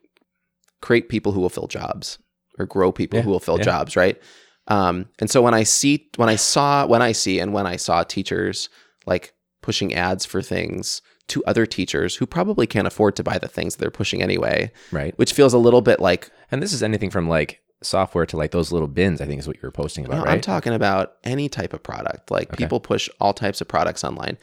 create 0.82 1.10
people 1.10 1.32
who 1.32 1.39
will 1.39 1.50
fill 1.50 1.67
jobs 1.67 2.17
or 2.60 2.65
grow 2.65 2.91
people 2.91 3.17
Yeah, 3.17 3.24
who 3.24 3.30
will 3.32 3.39
fill 3.39 3.58
yeah. 3.58 3.63
jobs, 3.63 3.96
right? 3.96 4.20
Um, 4.67 5.08
and 5.20 5.30
so 5.30 5.41
when 5.41 5.54
I 5.54 5.63
see 5.63 6.10
when 6.17 6.30
I 6.30 6.36
saw 6.36 6.86
when 6.86 7.02
I 7.02 7.12
see 7.13 7.39
and 7.39 7.54
when 7.54 7.65
I 7.67 7.76
saw 7.78 8.04
teachers 8.04 8.70
like 9.06 9.34
pushing 9.62 9.94
ads 9.94 10.26
for 10.26 10.41
things 10.41 11.02
to 11.28 11.44
other 11.46 11.65
teachers 11.65 12.15
who 12.15 12.26
probably 12.26 12.67
can't 12.67 12.88
afford 12.88 13.15
to 13.15 13.24
buy 13.24 13.38
the 13.38 13.48
things 13.48 13.76
that 13.76 13.82
they're 13.82 13.91
pushing 13.91 14.22
anyway, 14.22 14.72
Right. 14.91 15.17
which 15.17 15.34
feels 15.34 15.54
a 15.54 15.58
little 15.58 15.82
bit 15.82 16.00
like 16.00 16.30
And 16.52 16.62
this 16.62 16.74
is 16.74 16.84
anything 16.84 17.10
from 17.10 17.28
like 17.30 17.62
software 17.84 18.26
to 18.28 18.38
like 18.38 18.52
those 18.52 18.72
little 18.72 18.88
bins. 18.88 19.22
I 19.22 19.26
think 19.26 19.39
is 19.39 19.48
what 19.48 19.56
you 19.58 19.62
were 19.63 19.72
posting 19.72 20.06
about, 20.06 20.17
No, 20.17 20.24
right? 20.24 20.34
I'm 20.34 20.41
talking 20.41 20.74
about 20.74 21.13
any 21.24 21.50
type 21.50 21.74
of 21.74 21.82
product. 21.84 22.30
Like 22.32 22.50
Okay. 22.50 22.58
people 22.58 22.80
push 22.80 23.10
all 23.20 23.34
types 23.34 23.62
of 23.62 23.67
products 23.67 24.04
online. 24.04 24.38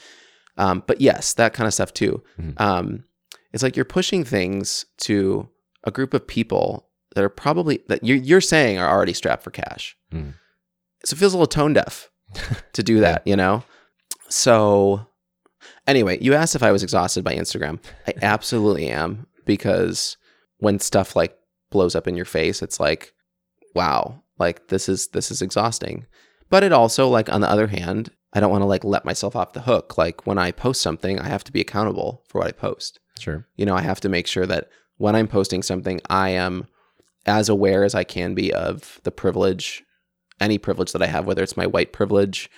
Um, 0.57 0.83
but 0.87 1.01
yes, 1.01 1.35
that 1.35 1.53
kind 1.55 1.66
of 1.68 1.74
stuff 1.74 1.92
too. 1.94 2.22
Mhm. 2.40 2.61
Um, 2.61 3.05
it's 3.53 3.62
like 3.62 3.77
you're 3.77 3.85
pushing 3.85 4.24
things 4.24 4.87
to 4.98 5.48
a 5.85 5.91
group 5.91 6.14
of 6.14 6.27
people 6.27 6.88
that 7.14 7.25
are 7.25 7.29
probably 7.29 7.81
that 7.88 8.05
you're, 8.05 8.17
you're 8.17 8.41
saying 8.41 8.79
are 8.79 8.88
already 8.88 9.12
strapped 9.12 9.43
for 9.43 9.51
cash. 9.51 9.97
Mhm. 10.12 10.35
So 11.05 11.14
it 11.14 11.19
feels 11.19 11.33
a 11.33 11.37
little 11.37 11.47
tone 11.47 11.73
deaf 11.73 12.11
to 12.73 12.83
do 12.83 13.01
that, 13.01 13.27
you 13.27 13.37
know? 13.37 13.62
So 14.29 15.07
anyway, 15.87 16.19
you 16.21 16.35
asked 16.35 16.55
if 16.55 16.62
I 16.62 16.73
was 16.73 16.83
exhausted 16.83 17.25
by 17.25 17.35
Instagram. 17.35 17.79
I 18.07 18.14
absolutely 18.23 18.88
am 18.91 19.27
because 19.45 20.17
when 20.59 20.79
stuff 20.79 21.17
like 21.17 21.37
blows 21.71 21.95
up 21.95 22.07
in 22.09 22.17
your 22.17 22.25
face, 22.25 22.62
it's 22.62 22.81
like, 22.81 23.12
wow, 23.75 24.23
like 24.38 24.69
this 24.69 24.88
is 24.88 25.09
this 25.09 25.31
is 25.31 25.43
exhausting. 25.43 26.07
But 26.51 26.62
it 26.64 26.73
also 26.73 27.09
like 27.09 27.29
on 27.33 27.41
the 27.41 27.51
other 27.51 27.67
hand, 27.69 28.11
I 28.33 28.41
don't 28.41 28.51
want 28.51 28.62
to 28.62 28.67
like 28.67 28.85
let 28.85 29.05
myself 29.05 29.37
off 29.37 29.53
the 29.53 29.61
hook. 29.62 29.97
Like 29.97 30.27
when 30.27 30.38
I 30.38 30.51
post 30.53 30.81
something, 30.83 31.19
I 31.19 31.29
have 31.29 31.45
to 31.45 31.53
be 31.53 31.61
accountable 31.61 32.23
for 32.29 32.38
what 32.38 32.49
I 32.49 32.53
post. 32.53 33.01
sure. 33.19 33.47
You 33.57 33.67
know, 33.67 33.75
I 33.77 33.83
have 33.83 34.01
to 34.01 34.09
make 34.09 34.27
sure 34.27 34.47
that 34.47 34.69
when 34.98 35.16
I'm 35.16 35.26
posting 35.28 35.62
something, 35.62 36.00
I 36.11 36.30
am 36.30 36.66
as 37.26 37.48
aware 37.48 37.82
as 37.84 37.94
I 37.94 38.04
can 38.04 38.34
be 38.34 38.52
of 38.52 39.00
the 39.04 39.11
privilege, 39.11 39.82
any 40.40 40.58
privilege 40.58 40.92
that 40.92 41.02
I 41.02 41.06
have, 41.06 41.26
whether 41.26 41.42
it's 41.42 41.56
my 41.56 41.66
white 41.66 41.92
privilege 41.92 42.50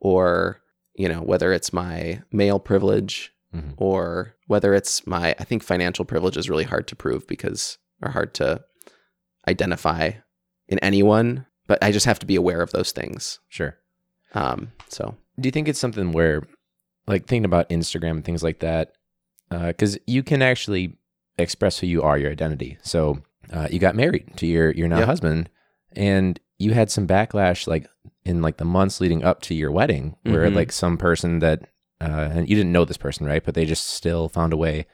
or, 0.00 0.60
you 0.94 1.08
know, 1.08 1.20
whether 1.20 1.52
it's 1.52 1.72
my 1.72 2.22
male 2.32 2.58
privilege 2.58 3.32
Mhm. 3.54 3.74
or 3.76 4.34
whether 4.46 4.74
it's 4.74 5.06
my, 5.06 5.34
I 5.38 5.44
think 5.44 5.62
financial 5.62 6.04
privilege 6.04 6.36
is 6.36 6.50
really 6.50 6.64
hard 6.64 6.86
to 6.88 6.96
prove 6.96 7.26
because, 7.26 7.78
or 8.02 8.10
hard 8.10 8.34
to 8.34 8.64
identify 9.48 10.12
in 10.68 10.78
anyone, 10.80 11.46
but 11.66 11.82
I 11.82 11.92
just 11.92 12.06
have 12.06 12.18
to 12.20 12.26
be 12.26 12.36
aware 12.36 12.60
of 12.62 12.72
those 12.72 12.92
things. 12.92 13.38
Sure. 13.48 13.76
Um, 14.34 14.72
so, 14.88 15.16
Do 15.38 15.46
you 15.46 15.52
think 15.52 15.68
it's 15.68 15.78
something 15.78 16.12
where, 16.12 16.42
like, 17.06 17.26
thinking 17.26 17.44
about 17.44 17.68
Instagram 17.68 18.12
and 18.12 18.24
things 18.24 18.42
like 18.42 18.58
that, 18.60 18.92
because 19.50 19.98
you 20.06 20.22
can 20.22 20.42
actually 20.42 20.98
express 21.38 21.78
who 21.78 21.86
you 21.86 22.02
are, 22.02 22.18
your 22.18 22.30
identity. 22.30 22.78
So 22.82 23.22
uh, 23.52 23.68
you 23.70 23.78
got 23.78 23.94
married 23.96 24.36
to 24.36 24.46
your 24.46 24.70
your 24.72 24.88
now 24.88 24.98
Yep. 24.98 25.06
husband, 25.06 25.50
and 25.92 26.40
you 26.58 26.72
had 26.72 26.90
some 26.90 27.06
backlash, 27.06 27.66
like 27.66 27.86
in 28.24 28.42
like 28.42 28.56
the 28.56 28.64
months 28.64 29.00
leading 29.00 29.22
up 29.22 29.40
to 29.42 29.54
your 29.54 29.70
wedding, 29.70 30.16
where 30.24 30.48
Mhm. 30.50 30.54
like 30.54 30.72
some 30.72 30.96
person 30.98 31.38
that 31.40 31.68
uh, 32.00 32.28
and 32.32 32.48
you 32.48 32.54
didn't 32.56 32.72
know 32.72 32.84
this 32.84 32.98
person, 32.98 33.24
right? 33.26 33.42
But 33.42 33.54
they 33.54 33.64
just 33.64 33.86
still 33.86 34.28
found 34.28 34.52
a 34.52 34.56
way. 34.56 34.86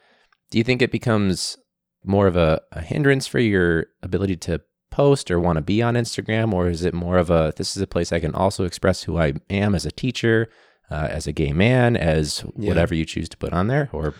Do 0.52 0.59
you 0.59 0.62
think 0.64 0.81
it 0.83 0.92
becomes 0.92 1.59
more 2.05 2.28
of 2.28 2.37
a, 2.37 2.61
a 2.70 2.81
hindrance 2.81 3.26
for 3.26 3.40
your 3.40 3.87
ability 4.05 4.37
to 4.37 4.61
post 4.92 5.28
or 5.31 5.40
want 5.40 5.57
to 5.57 5.62
be 5.62 5.83
on 5.83 5.94
Instagram, 5.94 6.52
or 6.52 6.68
is 6.68 6.85
it 6.85 6.94
more 6.94 7.18
of 7.18 7.28
a 7.31 7.52
this 7.57 7.76
is 7.76 7.83
a 7.83 7.87
place 7.88 8.12
I 8.12 8.20
can 8.20 8.35
also 8.35 8.64
express 8.64 9.02
who 9.05 9.18
I 9.18 9.33
am 9.50 9.74
as 9.74 9.85
a 9.87 9.90
teacher, 9.90 10.48
uh, 10.90 11.09
as 11.11 11.26
a 11.26 11.33
gay 11.33 11.52
man, 11.52 11.96
as 11.96 12.44
Yeah. 12.57 12.68
whatever 12.68 12.94
you 12.94 13.05
choose 13.05 13.28
to 13.31 13.37
put 13.37 13.52
on 13.52 13.66
there? 13.68 13.88
Or 13.92 14.14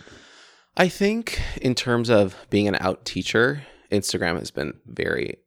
I 0.75 0.87
think 0.89 1.39
in 1.61 1.75
terms 1.75 2.09
of 2.09 2.35
being 2.49 2.67
an 2.67 2.75
out 2.79 3.05
teacher, 3.05 3.63
Instagram 3.91 4.39
has 4.39 4.49
been 4.51 4.73
very, 4.87 5.37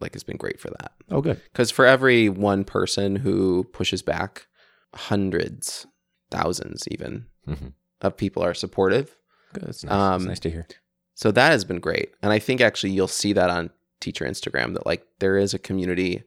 like, 0.00 0.14
has 0.14 0.24
been 0.24 0.36
great 0.36 0.58
for 0.60 0.70
that. 0.70 0.92
oh, 1.10 1.20
good, 1.20 1.40
Because 1.52 1.70
for 1.70 1.86
every 1.86 2.28
one 2.28 2.64
person 2.64 3.16
who 3.16 3.64
pushes 3.72 4.02
back, 4.02 4.46
hundreds, 4.94 5.86
thousands 6.30 6.84
even 6.90 7.26
Mhm. 7.46 7.72
of 8.00 8.16
people 8.16 8.42
are 8.42 8.54
supportive. 8.54 9.16
good. 9.52 9.64
That's 9.64 9.84
nice. 9.84 9.92
Um, 9.92 10.22
That's 10.22 10.28
nice 10.28 10.40
to 10.40 10.50
hear. 10.50 10.66
So 11.14 11.30
that 11.30 11.50
has 11.52 11.64
been 11.64 11.78
great. 11.80 12.12
And 12.22 12.32
I 12.32 12.38
think 12.40 12.60
actually 12.60 12.90
you'll 12.90 13.06
see 13.08 13.32
that 13.34 13.48
on 13.48 13.70
teacher 14.00 14.24
Instagram 14.26 14.74
that 14.74 14.84
like 14.84 15.06
there 15.20 15.38
is 15.38 15.54
a 15.54 15.58
community 15.58 16.24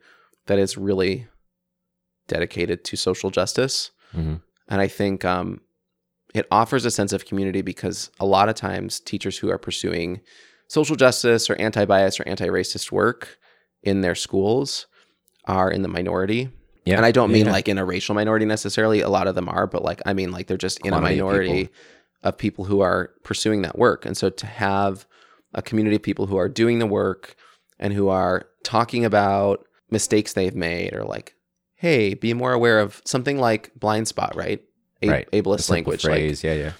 that 0.47 0.57
is 0.57 0.77
really 0.77 1.27
dedicated 2.27 2.83
to 2.85 2.95
social 2.95 3.29
justice. 3.29 3.91
Mhm. 4.15 4.41
And 4.67 4.81
I 4.81 4.87
think 4.87 5.25
um, 5.25 5.61
it 6.33 6.47
offers 6.51 6.85
a 6.85 6.91
sense 6.91 7.13
of 7.13 7.25
community 7.25 7.61
because 7.61 8.11
a 8.19 8.25
lot 8.25 8.49
of 8.49 8.55
times 8.55 8.99
teachers 8.99 9.37
who 9.37 9.49
are 9.49 9.57
pursuing 9.57 10.21
social 10.67 10.95
justice 10.95 11.49
or 11.49 11.55
anti 11.55 11.85
bias 11.85 12.19
or 12.19 12.27
anti 12.27 12.47
racist 12.47 12.91
work 12.91 13.39
in 13.83 14.01
their 14.01 14.15
schools 14.15 14.87
are 15.45 15.71
in 15.71 15.81
the 15.81 15.87
minority. 15.87 16.49
Yeah, 16.85 16.97
And 16.97 17.05
I 17.05 17.11
don't 17.11 17.31
mean 17.31 17.45
yeah. 17.45 17.51
like 17.51 17.67
in 17.67 17.77
a 17.77 17.85
racial 17.85 18.15
minority 18.15 18.45
necessarily. 18.45 19.01
A 19.01 19.09
lot 19.09 19.27
of 19.27 19.35
them 19.35 19.49
are, 19.49 19.67
but 19.67 19.83
like 19.83 20.01
I 20.05 20.13
mean 20.13 20.31
like 20.31 20.47
they're 20.47 20.57
just 20.57 20.79
in 20.79 20.93
a 20.93 20.97
Quantity 20.97 21.19
of 21.19 21.25
minority 21.25 21.63
people. 21.65 21.73
of 22.23 22.37
people 22.37 22.65
who 22.65 22.81
are 22.81 23.11
pursuing 23.23 23.63
that 23.63 23.77
work. 23.77 24.05
And 24.05 24.15
so 24.15 24.29
to 24.29 24.45
have 24.45 25.05
a 25.53 25.61
community 25.61 25.95
of 25.95 26.03
people 26.03 26.27
who 26.27 26.37
are 26.37 26.49
doing 26.49 26.79
the 26.79 26.87
work 26.87 27.35
and 27.79 27.93
who 27.93 28.09
are 28.09 28.45
talking 28.63 29.03
about 29.05 29.65
mistakes 29.89 30.33
they've 30.33 30.55
made 30.55 30.93
or 30.93 31.03
like, 31.03 31.35
hey, 31.75 32.13
be 32.13 32.33
more 32.33 32.53
aware 32.53 32.79
of 32.79 33.01
something 33.05 33.39
like 33.39 33.71
blind 33.75 34.07
spot, 34.07 34.35
right? 34.35 34.61
A- 35.01 35.07
right, 35.09 35.31
Ableist 35.31 35.69
language. 35.69 36.05
Like, 36.05 36.43
yeah, 36.43 36.53
yeah. 36.53 36.71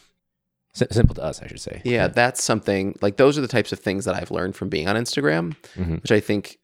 S- 0.76 0.84
simple 0.92 1.16
to 1.16 1.24
us, 1.24 1.42
I 1.42 1.48
should 1.48 1.60
say. 1.62 1.82
yeah, 1.84 2.08
that's 2.08 2.44
something 2.44 2.96
like 3.02 3.18
those 3.18 3.38
are 3.38 3.42
the 3.42 3.48
types 3.48 3.72
of 3.72 3.80
things 3.80 4.06
that 4.06 4.16
I've 4.16 4.32
learned 4.32 4.56
from 4.56 4.70
being 4.70 4.88
on 4.88 4.96
Instagram, 4.96 5.56
Mhm. 5.76 6.02
which 6.02 6.12
I 6.12 6.20
think 6.20 6.58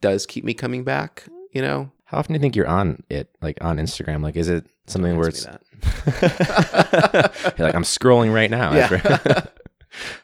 does 0.00 0.26
keep 0.26 0.44
me 0.44 0.52
coming 0.54 0.82
back, 0.84 1.24
you 1.52 1.62
know? 1.62 1.90
How 2.06 2.18
often 2.18 2.32
do 2.34 2.38
you 2.38 2.40
think 2.42 2.56
you're 2.56 2.66
on 2.66 3.02
it, 3.08 3.30
like 3.40 3.56
on 3.62 3.78
Instagram? 3.78 4.22
Like, 4.22 4.36
is 4.36 4.48
it 4.48 4.66
something 4.86 5.16
where 5.16 5.28
it's 5.28 5.46
Ask 5.46 5.60
me 5.62 6.20
that. 6.28 7.54
You're 7.58 7.66
like 7.66 7.74
I'm 7.74 7.84
scrolling 7.84 8.34
right 8.34 8.50
now? 8.50 8.74
Yeah. 8.74 8.88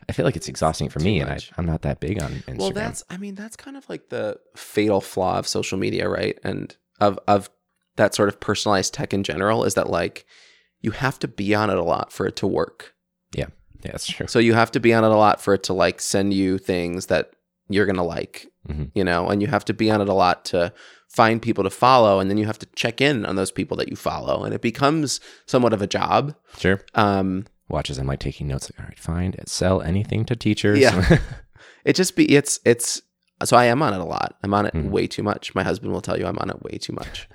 I 0.09 0.13
feel 0.13 0.25
like 0.25 0.37
it's 0.37 0.49
exhausting 0.49 0.89
for 0.89 0.99
Too 0.99 1.05
me, 1.07 1.21
and 1.21 1.31
I, 1.31 1.39
I'm 1.59 1.67
not 1.67 1.83
that 1.83 2.01
big 2.01 2.23
on 2.23 2.33
Instagram. 2.33 2.59
Well, 2.59 2.71
that's 2.73 3.05
I 3.11 3.17
mean 3.19 3.35
that's 3.35 3.57
kind 3.57 3.77
of 3.77 3.89
like 3.89 4.09
the 4.09 4.39
fatal 4.57 5.01
flaw 5.01 5.39
of 5.39 5.47
social 5.47 5.79
media, 5.79 6.09
right? 6.09 6.39
And 6.43 6.75
of 7.01 7.19
of 7.29 7.51
that 7.97 8.15
sort 8.15 8.29
of 8.29 8.41
personalized 8.41 8.95
tech 8.95 9.13
in 9.15 9.23
general 9.25 9.65
is 9.65 9.75
that 9.75 9.91
like 9.91 10.25
you 10.81 10.91
have 10.93 11.19
to 11.21 11.29
be 11.29 11.55
on 11.55 11.71
it 11.71 11.77
a 11.79 11.83
lot 11.83 12.13
for 12.13 12.27
it 12.27 12.37
to 12.37 12.47
work. 12.47 12.95
yeah, 13.35 13.47
Yeah, 13.85 13.93
that's 13.93 14.07
true. 14.07 14.27
So 14.27 14.39
you 14.39 14.55
have 14.55 14.71
to 14.73 14.81
be 14.81 14.93
on 14.95 15.05
it 15.05 15.11
a 15.11 15.17
lot 15.17 15.41
for 15.41 15.55
it 15.55 15.63
to 15.65 15.73
like 15.73 16.01
send 16.01 16.33
you 16.35 16.59
things 16.59 17.07
that 17.07 17.31
you're 17.69 17.87
going 17.87 17.97
to 17.97 18.03
like, 18.03 18.47
Mhm. 18.69 18.91
you 18.95 19.05
know, 19.05 19.29
and 19.29 19.41
you 19.43 19.49
have 19.49 19.65
to 19.67 19.75
be 19.75 19.91
on 19.91 20.01
it 20.01 20.09
a 20.09 20.15
lot 20.15 20.45
to 20.47 20.73
find 21.09 21.41
people 21.43 21.65
to 21.65 21.71
follow. 21.71 22.19
And 22.21 22.31
then 22.31 22.39
you 22.39 22.47
have 22.47 22.59
to 22.61 22.67
check 22.75 23.01
in 23.01 23.25
on 23.27 23.37
those 23.37 23.51
people 23.51 23.77
that 23.79 23.89
you 23.89 23.97
follow. 23.97 24.45
And 24.45 24.55
it 24.55 24.61
becomes 24.63 25.21
somewhat 25.47 25.73
of 25.73 25.83
a 25.83 25.87
job. 25.87 26.35
Sure. 26.59 26.81
Um, 26.95 27.47
Watch 27.69 27.91
as 27.91 27.99
I'm 27.99 28.07
like 28.07 28.21
taking 28.21 28.47
notes. 28.49 28.71
Like, 28.71 28.81
all 28.81 28.87
right, 28.87 28.99
find 28.99 29.35
and 29.39 29.49
sell 29.49 29.83
anything 29.83 30.25
to 30.27 30.37
teachers. 30.37 30.79
Yeah. 30.79 31.19
it 31.85 31.95
just 31.97 32.17
be, 32.17 32.25
it's, 32.35 32.61
it's, 32.65 33.03
so 33.45 33.57
I 33.57 33.67
am 33.67 33.83
on 33.83 33.93
it 33.95 34.01
a 34.01 34.05
lot. 34.05 34.37
I'm 34.43 34.55
on 34.55 34.67
it 34.67 34.75
Mhm. 34.75 34.91
way 34.91 35.07
too 35.07 35.23
much. 35.23 35.55
My 35.55 35.63
husband 35.63 35.93
will 35.93 36.01
tell 36.01 36.19
you 36.19 36.27
I'm 36.27 36.39
on 36.39 36.51
it 36.51 36.63
way 36.63 36.79
too 36.79 36.93
much. 36.95 37.29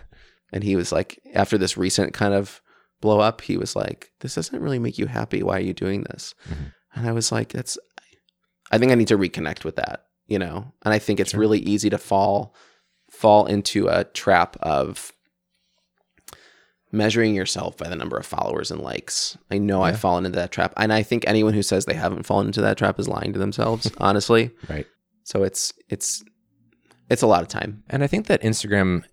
And 0.52 0.64
he 0.64 0.76
was 0.76 0.92
like, 0.92 1.20
after 1.34 1.58
this 1.58 1.78
recent 1.78 2.14
kind 2.14 2.34
of 2.34 2.62
blow 3.04 3.20
up, 3.20 3.42
he 3.42 3.58
was 3.58 3.76
like, 3.76 4.12
this 4.22 4.36
doesn't 4.36 4.62
really 4.62 4.80
make 4.80 4.98
you 4.98 5.06
happy. 5.08 5.44
Why 5.44 5.58
are 5.58 5.68
you 5.70 5.74
doing 5.74 6.04
this? 6.10 6.34
Mhm. 6.50 6.74
And 6.96 7.08
I 7.08 7.12
was 7.12 7.32
like, 7.32 7.50
that's, 7.50 7.78
I 8.72 8.78
think 8.78 8.92
I 8.92 8.96
need 8.96 9.10
to 9.10 9.18
reconnect 9.18 9.64
with 9.66 9.76
that, 9.76 10.06
you 10.28 10.40
know? 10.40 10.72
And 10.84 10.94
I 10.94 11.00
think 11.00 11.20
it's 11.20 11.32
Sure. 11.32 11.40
really 11.40 11.60
easy 11.60 11.90
to 11.90 11.98
fall, 11.98 12.56
fall 13.12 13.46
into 13.46 13.88
a 13.88 14.04
trap 14.06 14.56
of 14.62 15.12
measuring 16.92 17.34
yourself 17.34 17.76
by 17.78 17.90
the 17.90 17.96
number 17.96 18.18
of 18.18 18.26
followers 18.26 18.70
and 18.72 18.80
likes. 18.82 19.38
I 19.50 19.58
know 19.58 19.80
Yeah. 19.80 19.86
I've 19.90 20.00
fallen 20.00 20.26
into 20.26 20.38
that 20.38 20.52
trap. 20.52 20.74
And 20.78 20.94
I 20.94 21.02
think 21.04 21.24
anyone 21.28 21.54
who 21.54 21.64
says 21.64 21.86
they 21.86 21.94
haven't 21.96 22.24
fallen 22.24 22.48
into 22.48 22.62
that 22.62 22.78
trap 22.78 23.00
is 23.00 23.08
lying 23.08 23.34
to 23.34 23.40
themselves, 23.40 23.92
honestly. 23.98 24.52
right. 24.70 24.86
So 25.24 25.44
it's, 25.44 25.74
it's, 25.90 26.24
it's 27.10 27.22
a 27.22 27.28
lot 27.28 27.42
of 27.42 27.48
time. 27.48 27.84
And 27.90 28.04
I 28.04 28.08
think 28.08 28.28
that 28.28 28.42
Instagram, 28.44 29.04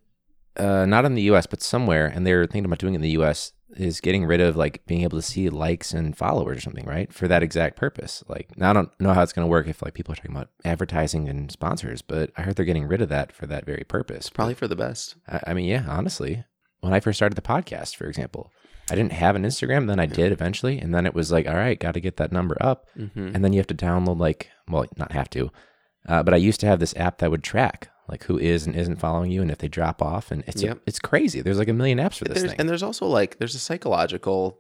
uh, 0.56 0.84
not 0.84 1.04
in 1.06 1.14
the 1.14 1.22
U.S. 1.22 1.46
but 1.46 1.62
somewhere, 1.62 2.06
and 2.06 2.26
they're 2.26 2.44
thinking 2.46 2.66
about 2.66 2.78
doing 2.78 2.94
it 2.94 2.96
in 2.98 3.02
the 3.02 3.10
U.S. 3.20 3.52
is 3.76 4.00
getting 4.00 4.24
rid 4.24 4.40
of 4.40 4.56
like 4.56 4.84
being 4.86 5.02
able 5.02 5.18
to 5.18 5.22
see 5.22 5.48
likes 5.48 5.92
and 5.92 6.16
followers 6.16 6.58
or 6.58 6.60
something, 6.60 6.86
right? 6.86 7.12
For 7.12 7.28
that 7.28 7.42
exact 7.42 7.76
purpose. 7.76 8.24
Like, 8.28 8.56
now 8.56 8.70
I 8.70 8.72
don't 8.72 9.00
know 9.00 9.12
how 9.12 9.22
it's 9.22 9.32
going 9.32 9.46
to 9.46 9.50
work 9.50 9.68
if 9.68 9.82
like 9.82 9.94
people 9.94 10.12
are 10.12 10.16
talking 10.16 10.32
about 10.32 10.50
advertising 10.64 11.28
and 11.28 11.50
sponsors, 11.50 12.02
but 12.02 12.30
I 12.36 12.42
heard 12.42 12.56
they're 12.56 12.64
getting 12.64 12.88
rid 12.88 13.00
of 13.02 13.08
that 13.10 13.32
for 13.32 13.46
that 13.46 13.64
very 13.64 13.84
purpose. 13.84 14.28
Probably 14.30 14.54
for 14.54 14.66
the 14.68 14.76
best. 14.76 15.16
I, 15.28 15.40
I 15.48 15.54
mean, 15.54 15.66
yeah, 15.66 15.84
honestly, 15.88 16.44
when 16.80 16.92
I 16.92 17.00
first 17.00 17.18
started 17.18 17.36
the 17.36 17.42
podcast, 17.42 17.94
for 17.96 18.06
example, 18.06 18.50
I 18.90 18.96
didn't 18.96 19.12
have 19.12 19.36
an 19.36 19.44
Instagram. 19.44 19.86
Then 19.86 20.00
I 20.00 20.06
did 20.06 20.32
eventually, 20.32 20.78
and 20.78 20.92
then 20.92 21.06
it 21.06 21.14
was 21.14 21.30
like, 21.30 21.46
all 21.46 21.54
right, 21.54 21.78
got 21.78 21.94
to 21.94 22.00
get 22.00 22.16
that 22.16 22.32
number 22.32 22.56
up, 22.60 22.88
hmm 22.94 23.30
and 23.34 23.44
then 23.44 23.52
you 23.52 23.60
have 23.60 23.66
to 23.68 23.74
download 23.74 24.18
like, 24.18 24.50
well, 24.68 24.84
not 24.96 25.12
have 25.12 25.30
to, 25.30 25.50
uh, 26.08 26.22
but 26.24 26.34
I 26.34 26.38
used 26.38 26.60
to 26.60 26.66
have 26.66 26.80
this 26.80 26.96
app 26.96 27.18
that 27.18 27.30
would 27.30 27.44
track 27.44 27.88
like 28.10 28.24
who 28.24 28.38
is 28.38 28.66
and 28.66 28.74
isn't 28.76 28.96
following 28.96 29.30
you, 29.30 29.40
and 29.42 29.50
if 29.50 29.58
they 29.58 29.68
drop 29.68 30.02
off, 30.02 30.30
and 30.30 30.42
it's 30.46 30.62
Yep. 30.62 30.80
it's 30.86 30.98
crazy. 30.98 31.40
There's 31.40 31.58
like 31.58 31.68
a 31.68 31.72
million 31.72 31.98
apps 31.98 32.16
for 32.18 32.24
this 32.24 32.38
There's, 32.38 32.50
thing. 32.50 32.60
and 32.60 32.68
there's 32.68 32.82
also 32.82 33.06
like 33.06 33.38
there's 33.38 33.54
a 33.54 33.58
psychological 33.60 34.58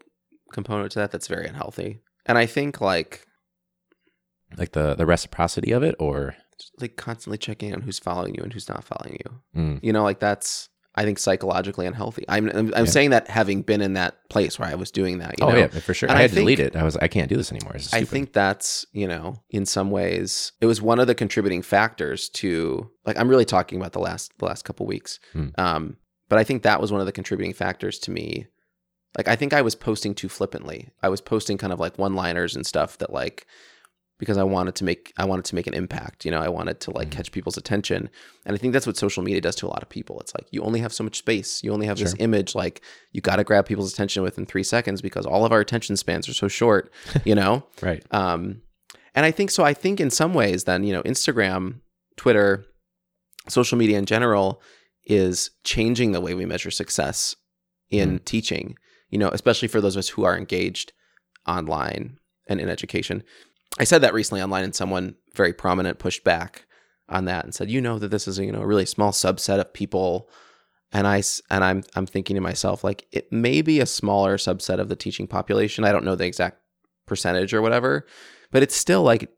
component 0.52 0.92
to 0.92 0.98
that 1.00 1.10
that's 1.12 1.26
very 1.28 1.46
unhealthy. 1.46 2.00
And 2.26 2.38
I 2.38 2.46
think 2.46 2.80
like 2.80 3.26
like 4.56 4.72
the 4.72 4.94
the 4.94 5.06
reciprocity 5.06 5.72
of 5.72 5.82
it, 5.82 5.94
or 5.98 6.36
like 6.80 6.96
constantly 6.96 7.38
checking 7.38 7.72
on 7.74 7.80
who's 7.82 7.98
following 7.98 8.34
you 8.34 8.42
and 8.42 8.52
who's 8.52 8.68
not 8.68 8.84
following 8.84 9.18
you. 9.24 9.40
mm, 9.60 9.80
You 9.82 9.92
know, 9.92 10.02
like 10.02 10.20
that's 10.20 10.68
I 11.00 11.04
think 11.06 11.18
psychologically 11.18 11.86
unhealthy. 11.86 12.26
I'm 12.28 12.50
I'm, 12.50 12.74
I'm 12.74 12.84
Yeah. 12.84 12.90
saying 12.90 13.10
that 13.10 13.28
having 13.28 13.62
been 13.62 13.80
in 13.80 13.94
that 13.94 14.28
place 14.28 14.58
where 14.58 14.68
I 14.68 14.74
was 14.74 14.90
doing 14.90 15.16
that. 15.18 15.40
You 15.40 15.46
oh 15.46 15.50
know? 15.50 15.56
yeah, 15.56 15.68
for 15.68 15.94
sure. 15.94 16.10
And 16.10 16.16
I 16.16 16.20
I 16.20 16.22
had 16.22 16.30
to 16.32 16.36
delete 16.36 16.60
it. 16.60 16.76
I 16.76 16.82
was 16.82 16.94
I 16.98 17.08
can't 17.08 17.30
do 17.30 17.36
this 17.36 17.50
anymore. 17.50 17.72
It's 17.76 17.94
I 17.94 18.04
think 18.04 18.34
that's, 18.34 18.84
you 18.92 19.08
know, 19.08 19.42
in 19.48 19.64
some 19.64 19.90
ways 19.90 20.52
it 20.60 20.66
was 20.66 20.82
one 20.82 21.00
of 21.00 21.06
the 21.06 21.14
contributing 21.14 21.62
factors 21.62 22.28
to 22.40 22.90
like 23.06 23.16
I'm 23.18 23.30
really 23.30 23.46
talking 23.46 23.80
about 23.80 23.92
the 23.92 23.98
last 23.98 24.36
the 24.38 24.44
last 24.44 24.66
couple 24.66 24.84
weeks. 24.84 25.18
Hmm. 25.32 25.48
Um 25.56 25.96
but 26.28 26.38
I 26.38 26.44
think 26.44 26.62
that 26.64 26.82
was 26.82 26.92
one 26.92 27.00
of 27.00 27.06
the 27.06 27.12
contributing 27.12 27.54
factors 27.54 27.98
to 28.00 28.10
me 28.10 28.46
like 29.16 29.26
I 29.26 29.36
think 29.36 29.54
I 29.54 29.62
was 29.62 29.74
posting 29.74 30.14
too 30.14 30.28
flippantly. 30.28 30.90
I 31.02 31.08
was 31.08 31.22
posting 31.22 31.56
kind 31.56 31.72
of 31.72 31.80
like 31.80 31.98
one-liners 31.98 32.54
and 32.54 32.66
stuff 32.66 32.98
that 32.98 33.10
like 33.12 33.46
because 34.20 34.36
I 34.36 34.44
wanted 34.44 34.76
to 34.76 34.84
make 34.84 35.12
I 35.16 35.24
wanted 35.24 35.46
to 35.46 35.54
make 35.56 35.66
an 35.66 35.74
impact, 35.74 36.24
you 36.24 36.30
know, 36.30 36.38
I 36.40 36.48
wanted 36.48 36.78
to 36.82 36.92
like 36.92 37.08
Mhm. 37.08 37.12
catch 37.16 37.32
people's 37.32 37.56
attention. 37.56 38.08
And 38.46 38.54
I 38.54 38.58
think 38.58 38.72
that's 38.72 38.86
what 38.86 38.96
social 38.96 39.24
media 39.24 39.40
does 39.40 39.56
to 39.56 39.66
a 39.66 39.72
lot 39.74 39.82
of 39.82 39.88
people. 39.88 40.20
It's 40.20 40.34
like 40.34 40.46
you 40.52 40.62
only 40.62 40.78
have 40.80 40.92
so 40.92 41.02
much 41.02 41.16
space. 41.18 41.64
You 41.64 41.72
only 41.72 41.86
have 41.86 41.98
this 41.98 42.14
image 42.20 42.54
like 42.54 42.82
you 43.12 43.20
got 43.20 43.36
to 43.36 43.44
grab 43.44 43.66
people's 43.66 43.92
attention 43.92 44.22
within 44.22 44.46
3 44.46 44.62
seconds 44.62 45.02
because 45.02 45.26
all 45.26 45.44
of 45.44 45.50
our 45.52 45.58
attention 45.60 45.96
spans 45.96 46.28
are 46.28 46.34
so 46.34 46.46
short, 46.46 46.92
you 47.24 47.34
know? 47.34 47.64
right. 47.82 48.04
Um, 48.12 48.62
and 49.14 49.26
I 49.26 49.32
think 49.32 49.50
so. 49.50 49.64
I 49.64 49.74
think 49.74 49.98
in 50.00 50.10
some 50.10 50.34
ways, 50.34 50.64
then 50.64 50.84
you 50.84 50.92
know, 50.92 51.02
Instagram, 51.02 51.80
Twitter, 52.16 52.64
social 53.48 53.76
media 53.78 53.98
in 53.98 54.06
general 54.06 54.60
is 55.04 55.50
changing 55.64 56.12
the 56.12 56.20
way 56.20 56.34
we 56.34 56.44
measure 56.46 56.70
success 56.70 57.34
in 57.88 58.18
teaching. 58.20 58.76
You 59.08 59.18
know, 59.18 59.30
especially 59.30 59.66
for 59.66 59.80
those 59.80 59.96
of 59.96 60.00
us 60.00 60.08
who 60.10 60.22
are 60.24 60.36
engaged 60.38 60.92
online 61.48 62.18
and 62.46 62.60
in 62.60 62.68
education. 62.68 63.22
I 63.78 63.84
said 63.84 64.02
that 64.02 64.14
recently 64.14 64.42
online, 64.42 64.64
and 64.64 64.74
someone 64.74 65.14
very 65.34 65.52
prominent 65.52 65.98
pushed 65.98 66.24
back 66.24 66.66
on 67.08 67.24
that 67.26 67.44
and 67.44 67.54
said, 67.54 67.70
"You 67.70 67.80
know 67.80 67.98
that 67.98 68.10
this 68.10 68.26
is 68.28 68.38
a, 68.38 68.44
you 68.44 68.52
know 68.52 68.62
a 68.62 68.66
really 68.66 68.86
small 68.86 69.12
subset 69.12 69.58
of 69.60 69.72
people." 69.72 70.28
And 70.92 71.06
I 71.06 71.22
and 71.50 71.62
I'm 71.62 71.84
I'm 71.94 72.06
thinking 72.06 72.34
to 72.34 72.40
myself 72.40 72.82
like 72.82 73.06
it 73.12 73.30
may 73.32 73.62
be 73.62 73.78
a 73.80 73.86
smaller 73.86 74.36
subset 74.36 74.80
of 74.80 74.88
the 74.88 74.96
teaching 74.96 75.26
population. 75.28 75.84
I 75.84 75.92
don't 75.92 76.04
know 76.04 76.16
the 76.16 76.26
exact 76.26 76.58
percentage 77.06 77.54
or 77.54 77.62
whatever, 77.62 78.06
but 78.50 78.62
it's 78.62 78.74
still 78.74 79.02
like 79.02 79.30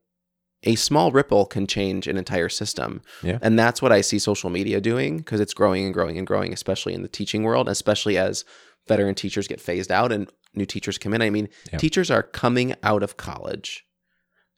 a 0.65 0.77
small 0.77 1.11
ripple 1.11 1.45
can 1.45 1.67
change 1.67 2.07
an 2.07 2.17
entire 2.17 2.49
system. 2.49 3.03
Yeah. 3.23 3.39
And 3.43 3.59
that's 3.59 3.83
what 3.83 3.93
I 3.93 4.01
see 4.01 4.19
social 4.19 4.49
media 4.49 4.81
doing 4.81 5.19
because 5.19 5.41
it's 5.41 5.53
growing 5.55 5.85
and 5.85 5.93
growing 5.93 6.17
and 6.17 6.27
growing, 6.27 6.53
especially 6.53 6.95
in 6.95 7.03
the 7.03 7.09
teaching 7.09 7.43
world, 7.43 7.69
especially 7.69 8.17
as 8.17 8.45
veteran 8.89 9.15
teachers 9.15 9.49
get 9.49 9.61
phased 9.61 9.91
out 9.91 10.13
and 10.13 10.31
new 10.55 10.65
teachers 10.67 10.99
come 10.99 11.13
in. 11.15 11.21
I 11.23 11.31
mean, 11.31 11.49
Yeah. 11.73 11.79
teachers 11.79 12.11
are 12.11 12.23
coming 12.23 12.75
out 12.83 13.03
of 13.03 13.17
college 13.17 13.85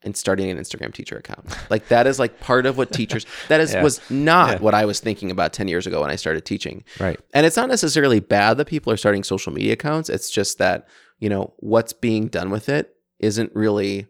and 0.05 0.17
starting 0.17 0.51
an 0.51 0.59
Instagram 0.59 0.93
teacher 0.93 1.17
account. 1.17 1.47
Like 1.71 1.89
that 1.89 2.07
is 2.07 2.19
like 2.19 2.41
part 2.41 2.67
of 2.67 2.77
what 2.77 2.93
teachers 2.93 3.27
that 3.49 3.61
is 3.61 3.73
Yeah. 3.73 3.83
was 3.83 4.01
not 4.11 4.51
Yeah. 4.53 4.59
what 4.59 4.75
I 4.75 4.85
was 4.85 5.01
thinking 5.01 5.31
about 5.31 5.53
10 5.53 5.69
years 5.69 5.87
ago 5.87 6.03
when 6.03 6.11
I 6.11 6.17
started 6.17 6.45
teaching. 6.45 6.85
Right. 7.01 7.19
And 7.33 7.47
it's 7.47 7.57
not 7.57 7.69
necessarily 7.69 8.21
bad 8.21 8.59
that 8.59 8.67
people 8.67 8.93
are 8.93 8.97
starting 8.97 9.25
social 9.25 9.53
media 9.53 9.73
accounts. 9.73 10.09
It's 10.09 10.31
just 10.31 10.59
that, 10.59 10.87
you 11.19 11.29
know, 11.29 11.55
what's 11.59 11.93
being 11.93 12.29
done 12.29 12.51
with 12.51 12.69
it 12.69 12.95
isn't 13.21 13.51
really 13.55 14.07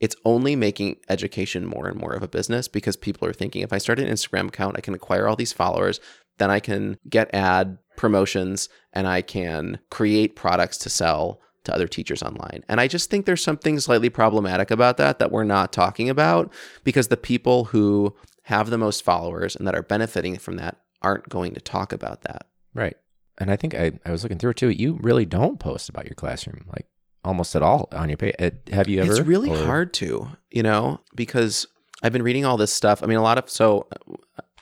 it's 0.00 0.16
only 0.24 0.56
making 0.56 0.96
education 1.08 1.64
more 1.64 1.86
and 1.86 1.96
more 1.96 2.12
of 2.12 2.24
a 2.24 2.28
business 2.28 2.66
because 2.66 2.96
people 2.96 3.26
are 3.28 3.32
thinking 3.32 3.62
if 3.62 3.72
I 3.72 3.78
start 3.78 4.00
an 4.00 4.08
Instagram 4.08 4.48
account, 4.48 4.76
I 4.76 4.80
can 4.80 4.94
acquire 4.94 5.28
all 5.28 5.36
these 5.36 5.52
followers, 5.52 6.00
then 6.38 6.50
I 6.50 6.58
can 6.58 6.98
get 7.08 7.32
ad 7.32 7.78
promotions 7.96 8.68
and 8.92 9.06
I 9.06 9.22
can 9.22 9.78
create 9.92 10.34
products 10.34 10.76
to 10.78 10.90
sell 10.90 11.40
to 11.64 11.74
other 11.74 11.86
teachers 11.88 12.22
online. 12.22 12.64
And 12.68 12.80
I 12.80 12.88
just 12.88 13.10
think 13.10 13.26
there's 13.26 13.42
something 13.42 13.78
slightly 13.80 14.10
problematic 14.10 14.70
about 14.70 14.96
that 14.96 15.18
that 15.18 15.30
we're 15.32 15.44
not 15.44 15.72
talking 15.72 16.08
about 16.10 16.52
because 16.84 17.08
the 17.08 17.16
people 17.16 17.64
who 17.66 18.14
have 18.44 18.70
the 18.70 18.78
most 18.78 19.04
followers 19.04 19.54
and 19.54 19.66
that 19.66 19.74
are 19.74 19.82
benefiting 19.82 20.36
from 20.38 20.56
that 20.56 20.76
aren't 21.02 21.28
going 21.28 21.54
to 21.54 21.60
talk 21.60 21.92
about 21.92 22.22
that. 22.22 22.46
Right. 22.74 22.96
And 23.38 23.50
I 23.50 23.56
think 23.56 23.74
I, 23.74 23.92
I 24.04 24.10
was 24.10 24.22
looking 24.22 24.38
through 24.38 24.50
it 24.50 24.56
too. 24.56 24.70
You 24.70 24.98
really 25.00 25.24
don't 25.26 25.58
post 25.60 25.88
about 25.88 26.04
your 26.06 26.14
classroom 26.14 26.64
like 26.68 26.86
almost 27.24 27.54
at 27.56 27.62
all 27.62 27.88
on 27.92 28.08
your 28.08 28.16
page. 28.18 28.34
Have 28.72 28.88
you 28.88 29.00
ever? 29.00 29.10
It's 29.12 29.20
really 29.20 29.50
Or- 29.50 29.64
hard 29.64 29.92
to, 29.94 30.28
you 30.50 30.62
know, 30.62 31.00
because 31.14 31.66
I've 32.02 32.12
been 32.12 32.22
reading 32.22 32.44
all 32.44 32.56
this 32.56 32.72
stuff. 32.72 33.02
I 33.02 33.06
mean, 33.06 33.18
a 33.18 33.22
lot 33.22 33.38
of 33.38 33.48
so 33.48 33.86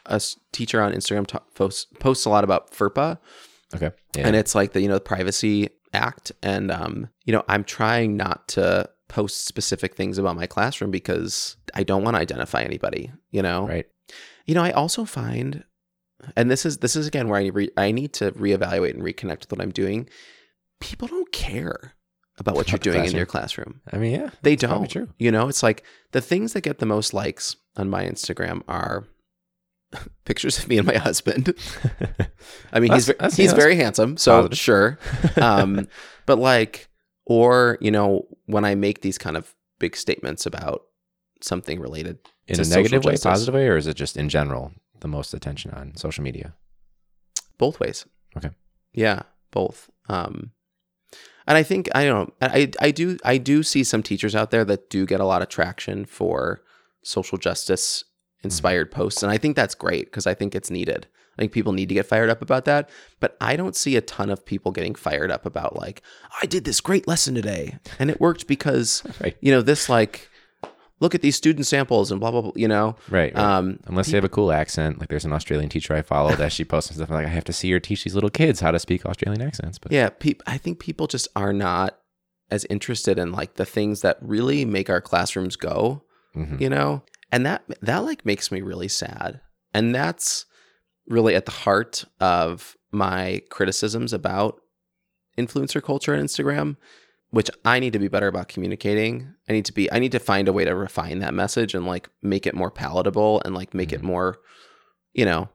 a 0.07 0.21
teacher 0.53 0.81
on 0.83 0.93
Instagram 0.93 1.27
ta- 1.27 1.43
posts 1.55 1.87
posts 1.99 2.25
a 2.27 2.31
lot 2.31 2.45
about 2.45 2.71
FERPA, 2.73 3.19
Okay. 3.75 3.91
Yeah. 4.17 4.27
and 4.27 4.37
it's 4.37 4.55
like 4.55 4.73
the 4.73 4.81
you 4.83 4.89
know 4.89 4.95
the 4.95 5.01
Privacy 5.01 5.71
Act, 5.93 6.33
and 6.43 6.71
um, 6.71 7.09
you 7.25 7.33
know, 7.33 7.45
I'm 7.49 7.65
trying 7.65 8.17
not 8.17 8.49
to 8.49 8.89
post 9.09 9.45
specific 9.47 9.97
things 9.97 10.19
about 10.19 10.37
my 10.37 10.47
classroom 10.47 10.91
because 10.91 11.57
I 11.75 11.83
don't 11.83 12.05
want 12.05 12.15
to 12.15 12.21
identify 12.21 12.63
anybody, 12.63 13.11
you 13.31 13.43
know. 13.43 13.67
right. 13.67 13.87
You 14.47 14.55
know, 14.55 14.63
I 14.63 14.71
also 14.71 15.05
find, 15.05 15.65
and 16.37 16.51
this 16.51 16.65
is 16.65 16.79
this 16.79 16.97
is 16.97 17.07
again 17.07 17.29
where 17.29 17.41
I 17.41 17.47
re- 17.49 17.73
I 17.77 17.93
need 17.93 18.13
to 18.15 18.33
reevaluate 18.33 18.95
and 18.95 19.03
reconnect 19.03 19.41
with 19.41 19.53
what 19.53 19.61
I'm 19.61 19.71
doing. 19.71 20.09
People 20.81 21.09
don't 21.09 21.31
care 21.33 21.95
about 22.39 22.55
what 22.55 22.73
you're 22.73 22.79
doing 22.79 23.05
in 23.05 23.13
your 23.13 23.27
classroom. 23.27 23.81
I 23.93 23.99
mean, 23.99 24.13
yeah. 24.13 24.31
They 24.43 24.57
don't. 24.57 24.89
true. 24.89 25.09
You 25.19 25.31
know, 25.31 25.49
it's 25.49 25.63
like 25.63 25.85
the 26.13 26.21
things 26.21 26.55
that 26.55 26.63
get 26.63 26.79
the 26.79 26.87
most 26.87 27.13
likes 27.13 27.57
on 27.77 27.91
my 27.91 28.05
Instagram 28.05 28.63
are 28.67 29.07
pictures 30.25 30.59
of 30.59 30.69
me 30.69 30.79
and 30.79 30.87
my 30.87 30.97
husband. 30.97 31.55
I 32.73 32.81
mean, 32.81 32.93
he's 32.93 33.07
That's- 33.07 33.07
ve- 33.07 33.13
that's- 33.13 33.37
he's 33.37 33.51
yeah, 33.53 33.57
very 33.59 33.77
handsome, 33.77 34.17
so 34.17 34.39
positive. 34.43 34.59
sure. 34.59 34.99
Um, 35.37 35.89
but 36.27 36.39
like, 36.39 36.89
or 37.27 37.79
you 37.81 37.91
know, 37.91 38.27
when 38.47 38.65
I 38.65 38.75
make 38.75 39.01
these 39.03 39.19
kind 39.19 39.37
of 39.37 39.55
big 39.79 39.97
statements 39.97 40.47
about 40.47 40.83
something 41.43 41.81
related 41.81 42.19
in 42.47 42.57
to 42.57 42.63
a 42.63 42.67
negative 42.67 43.05
way, 43.05 43.13
justice. 43.13 43.25
positive 43.31 43.55
way, 43.55 43.67
or 43.69 43.77
is 43.77 43.87
it 43.87 43.95
just 43.95 44.17
in 44.17 44.29
general 44.29 44.73
the 45.01 45.09
most 45.09 45.33
attention 45.35 45.71
on 45.73 45.97
social 45.97 46.23
media? 46.25 46.55
both 47.59 47.79
ways. 47.79 48.07
Okay. 48.39 48.49
Yeah, 48.95 49.21
both. 49.51 49.91
Um, 50.09 50.53
and 51.47 51.59
I 51.59 51.63
think 51.63 51.89
I 51.95 52.05
don't 52.07 52.29
know. 52.41 52.49
I 52.49 52.71
I 52.81 52.91
do 52.91 53.19
I 53.25 53.37
do 53.39 53.63
see 53.63 53.85
some 53.85 54.03
teachers 54.03 54.35
out 54.35 54.51
there 54.51 54.65
that 54.65 54.89
do 54.89 55.05
get 55.05 55.21
a 55.21 55.27
lot 55.27 55.43
of 55.43 55.49
traction 55.49 56.05
for 56.07 56.63
social 57.05 57.37
justice 57.39 58.05
inspired 58.43 58.91
posts, 58.91 59.23
and 59.23 59.31
I 59.31 59.39
think 59.39 59.57
that's 59.57 59.75
great 59.75 60.07
because 60.07 60.27
I 60.27 60.35
think 60.35 60.55
it's 60.55 60.71
needed. 60.71 61.07
I 61.39 61.43
think 61.43 61.53
people 61.53 61.73
need 61.73 61.89
to 61.89 61.95
get 61.95 62.07
fired 62.07 62.29
up 62.29 62.43
about 62.43 62.65
that, 62.67 62.91
but 63.19 63.37
I 63.41 63.57
don't 63.57 63.77
see 63.77 63.97
a 63.97 64.01
ton 64.03 64.29
of 64.31 64.45
people 64.45 64.73
getting 64.73 64.95
fired 64.95 65.31
up 65.31 65.47
about 65.47 65.77
like 65.77 66.03
I 66.43 66.47
did 66.47 66.65
this 66.65 66.81
great 66.81 67.07
lesson 67.09 67.35
today 67.35 67.79
and 67.99 68.11
it 68.11 68.21
worked 68.21 68.47
because 68.47 69.03
Right. 69.21 69.37
you 69.41 69.51
know 69.53 69.63
this 69.63 69.89
like 69.89 70.29
look 70.99 71.15
at 71.15 71.23
these 71.23 71.37
student 71.37 71.67
samples 71.67 72.11
and 72.11 72.21
blah 72.21 72.31
blah 72.31 72.43
blah. 72.43 72.53
You 72.57 72.69
know, 72.69 72.97
Right. 73.09 73.35
right. 73.35 73.37
um, 73.43 73.79
Unless 73.87 74.11
they 74.11 74.17
have 74.19 74.25
a 74.25 74.29
cool 74.29 74.53
accent, 74.53 74.99
like 75.01 75.09
there's 75.09 75.25
an 75.25 75.33
Australian 75.33 75.71
teacher 75.71 75.95
I 75.95 76.03
follow 76.03 76.35
that 76.35 76.53
she 76.53 76.65
posts 76.65 76.91
and 76.91 76.97
stuff. 76.99 77.09
I'm 77.11 77.17
like, 77.17 77.27
I 77.27 77.31
have 77.31 77.45
to 77.45 77.55
see 77.55 77.71
her 77.71 77.81
teach 77.81 78.05
these 78.05 78.15
little 78.15 78.29
kids 78.31 78.61
how 78.61 78.71
to 78.73 78.79
speak 78.79 79.07
Australian 79.07 79.41
accents. 79.41 79.79
But 79.79 79.93
yeah, 79.93 80.11
peop 80.11 80.43
I 80.47 80.59
think 80.59 80.79
people 80.79 81.07
just 81.07 81.29
are 81.37 81.53
not 81.55 81.97
as 82.51 82.67
interested 82.69 83.19
in 83.19 83.33
like 83.33 83.55
the 83.55 83.65
things 83.65 84.03
that 84.03 84.19
really 84.21 84.65
make 84.67 84.91
our 84.91 85.01
classrooms 85.01 85.57
go. 85.57 86.03
Mhm. 86.37 86.61
You 86.61 86.69
know, 86.69 87.03
and 87.33 87.45
that 87.47 87.63
that 87.81 87.99
like 88.05 88.25
makes 88.27 88.51
me 88.53 88.61
really 88.63 88.89
sad, 88.89 89.41
and 89.75 89.95
that's 89.95 90.47
really 91.07 91.35
at 91.35 91.45
the 91.47 91.53
heart 91.53 92.05
of 92.21 92.77
my 92.93 93.43
criticisms 93.51 94.13
about 94.13 94.61
influencer 95.39 95.83
culture 95.83 96.13
and 96.15 96.25
Instagram, 96.29 96.77
which 97.31 97.51
I 97.65 97.81
need 97.81 97.93
to 97.93 97.99
be 97.99 98.09
better 98.09 98.29
about 98.29 98.49
communicating. 98.49 99.35
I 99.49 99.53
need 99.53 99.65
to 99.67 99.73
be 99.73 99.91
I 99.93 99.99
need 99.99 100.13
to 100.13 100.19
find 100.19 100.49
a 100.49 100.53
way 100.53 100.65
to 100.65 100.75
refine 100.75 101.21
that 101.21 101.35
message 101.35 101.75
and 101.75 101.87
like 101.87 102.09
make 102.23 102.47
it 102.47 102.55
more 102.55 102.71
palatable 102.71 103.43
and 103.45 103.55
like 103.55 103.75
make 103.75 103.93
it 103.93 104.01
Mhm. 104.01 104.05
more, 104.05 104.39
you 105.13 105.25
know, 105.25 105.49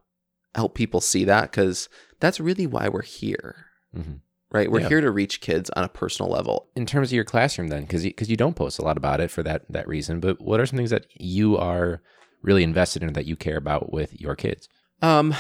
help 0.56 0.76
people 0.76 1.02
see 1.02 1.26
that 1.26 1.52
cuz 1.52 1.90
that's 2.20 2.40
really 2.40 2.66
why 2.68 2.88
we're 2.90 3.02
here. 3.02 3.66
Mhm. 3.96 4.22
Right? 4.56 4.72
We're 4.72 4.80
Yeah. 4.82 4.88
here 4.90 5.02
to 5.02 5.12
reach 5.12 5.42
kids 5.42 5.70
on 5.76 5.84
a 5.84 5.90
personal 5.90 6.32
level. 6.32 6.68
in 6.76 6.86
terms 6.86 7.10
of 7.10 7.14
your 7.14 7.26
classroom, 7.26 7.68
then, 7.68 7.82
because 7.82 8.04
because 8.04 8.30
you, 8.30 8.38
don't 8.38 8.56
post 8.56 8.80
a 8.80 8.84
lot 8.84 8.96
about 8.98 9.20
it 9.20 9.30
for 9.30 9.44
that 9.44 9.66
that 9.70 9.88
reason. 9.88 10.20
But 10.20 10.40
what 10.42 10.60
are 10.60 10.66
some 10.66 10.78
things 10.78 10.92
that 10.92 11.06
you 11.14 11.58
are 11.58 12.02
really 12.42 12.64
invested 12.64 13.04
in 13.04 13.12
that 13.14 13.26
you 13.26 13.36
care 13.36 13.58
about 13.58 13.92
with 13.92 14.20
your 14.20 14.36
kids? 14.36 14.70
Um 15.02 15.34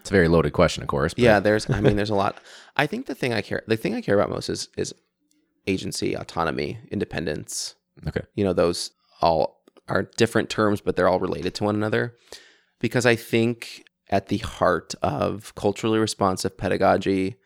It's 0.00 0.10
a 0.10 0.12
very 0.12 0.28
loaded 0.28 0.52
question, 0.52 0.82
of 0.82 0.88
course. 0.88 1.14
but- 1.14 1.22
yeah, 1.24 1.40
there's 1.40 1.68
I 1.70 1.80
mean 1.80 1.96
there's 1.96 2.10
a 2.10 2.14
lot. 2.14 2.36
I 2.76 2.86
think 2.86 3.06
the 3.06 3.14
thing 3.14 3.32
I 3.32 3.40
care 3.40 3.62
the 3.66 3.76
thing 3.76 3.94
I 3.94 4.02
care 4.02 4.14
about 4.18 4.30
most 4.30 4.48
is 4.50 4.68
is 4.76 4.92
agency, 5.66 6.14
autonomy, 6.14 6.78
independence. 6.90 7.74
Okay. 8.08 8.22
you 8.34 8.44
know 8.44 8.54
those 8.54 8.90
all 9.20 9.62
are 9.88 10.04
different 10.16 10.48
terms 10.48 10.80
but 10.80 10.96
they're 10.96 11.08
all 11.08 11.20
related 11.20 11.52
to 11.54 11.64
one 11.64 11.74
another 11.74 12.14
because 12.78 13.04
i 13.04 13.14
think 13.14 13.84
at 14.08 14.28
the 14.28 14.38
heart 14.38 14.94
of 15.02 15.54
culturally 15.54 15.98
responsive 15.98 16.56
pedagogy 16.56 17.36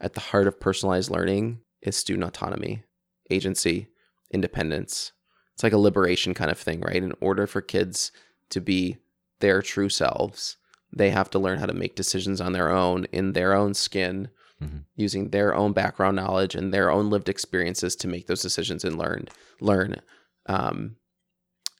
at 0.00 0.14
the 0.14 0.20
heart 0.20 0.46
of 0.46 0.60
personalized 0.60 1.10
learning 1.10 1.60
is 1.82 1.96
student 1.96 2.24
autonomy 2.24 2.82
agency 3.30 3.88
independence 4.32 5.12
it's 5.54 5.62
like 5.62 5.72
a 5.72 5.78
liberation 5.78 6.34
kind 6.34 6.50
of 6.50 6.58
thing 6.58 6.80
right 6.80 7.02
in 7.02 7.12
order 7.20 7.46
for 7.46 7.60
kids 7.60 8.12
to 8.50 8.60
be 8.60 8.96
their 9.40 9.60
true 9.62 9.88
selves 9.88 10.56
they 10.92 11.10
have 11.10 11.28
to 11.30 11.38
learn 11.38 11.58
how 11.58 11.66
to 11.66 11.74
make 11.74 11.94
decisions 11.96 12.40
on 12.40 12.52
their 12.52 12.70
own 12.70 13.04
in 13.12 13.32
their 13.32 13.54
own 13.54 13.74
skin 13.74 14.28
Mhm. 14.60 14.82
using 14.96 15.30
their 15.30 15.54
own 15.54 15.72
background 15.72 16.16
knowledge 16.16 16.56
and 16.56 16.74
their 16.74 16.90
own 16.90 17.10
lived 17.10 17.28
experiences 17.28 17.94
to 17.94 18.08
make 18.08 18.26
those 18.26 18.42
decisions 18.42 18.82
and 18.84 18.98
learn 18.98 19.28
learn 19.60 20.00
um, 20.46 20.96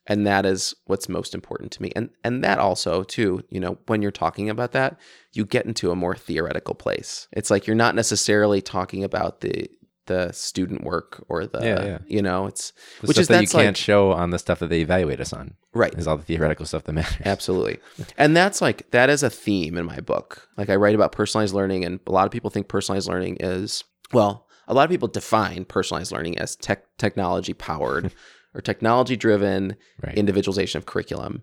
and 0.08 0.26
that 0.26 0.44
is 0.44 0.74
what's 0.86 1.08
most 1.08 1.34
important 1.34 1.70
to 1.70 1.82
me 1.82 1.92
and 1.94 2.10
and 2.24 2.42
that 2.42 2.58
also 2.58 3.04
too 3.04 3.42
you 3.50 3.60
know 3.60 3.78
when 3.86 4.02
you're 4.02 4.10
talking 4.10 4.50
about 4.50 4.72
that 4.72 4.98
you 5.32 5.44
get 5.44 5.66
into 5.66 5.90
a 5.90 5.96
more 5.96 6.16
theoretical 6.16 6.74
place 6.74 7.28
it's 7.32 7.50
like 7.50 7.66
you're 7.66 7.76
not 7.76 7.94
necessarily 7.94 8.60
talking 8.60 9.04
about 9.04 9.40
the 9.40 9.68
the 10.08 10.32
student 10.32 10.82
work 10.82 11.24
or 11.28 11.46
the 11.46 11.60
Yeah, 11.62 11.84
yeah. 11.84 11.98
you 12.06 12.22
know 12.22 12.46
it's 12.46 12.72
The 13.00 13.06
which 13.06 13.14
stuff 13.16 13.22
is 13.22 13.28
that 13.28 13.42
you 13.42 13.48
can't 13.48 13.66
like 13.66 13.76
show 13.76 14.10
on 14.10 14.30
the 14.30 14.38
stuff 14.38 14.58
that 14.58 14.70
they 14.70 14.80
evaluate 14.80 15.20
us 15.20 15.32
on 15.32 15.54
right 15.72 15.94
is 15.94 16.08
all 16.08 16.16
the 16.16 16.24
theoretical 16.24 16.66
stuff 16.66 16.84
that 16.84 16.92
matters. 16.92 17.22
Absolutely. 17.24 17.78
And 18.16 18.36
that's 18.36 18.60
like 18.60 18.90
that 18.90 19.10
is 19.10 19.22
a 19.22 19.30
theme 19.30 19.76
in 19.76 19.86
my 19.86 20.00
book. 20.00 20.48
Like 20.56 20.70
I 20.70 20.76
write 20.76 20.94
about 20.94 21.12
personalized 21.12 21.54
learning 21.54 21.84
and 21.84 22.00
a 22.06 22.10
lot 22.10 22.26
of 22.26 22.32
people 22.32 22.50
think 22.50 22.68
personalized 22.68 23.08
learning 23.08 23.36
is 23.40 23.84
well, 24.12 24.48
a 24.66 24.74
lot 24.74 24.84
of 24.84 24.90
people 24.90 25.08
define 25.08 25.64
personalized 25.64 26.10
learning 26.10 26.38
as 26.38 26.56
tech 26.56 26.84
technology 26.96 27.52
powered 27.52 28.12
or 28.54 28.60
technology 28.60 29.16
driven 29.16 29.76
Right. 30.02 30.16
individualization 30.16 30.78
of 30.78 30.86
curriculum. 30.86 31.42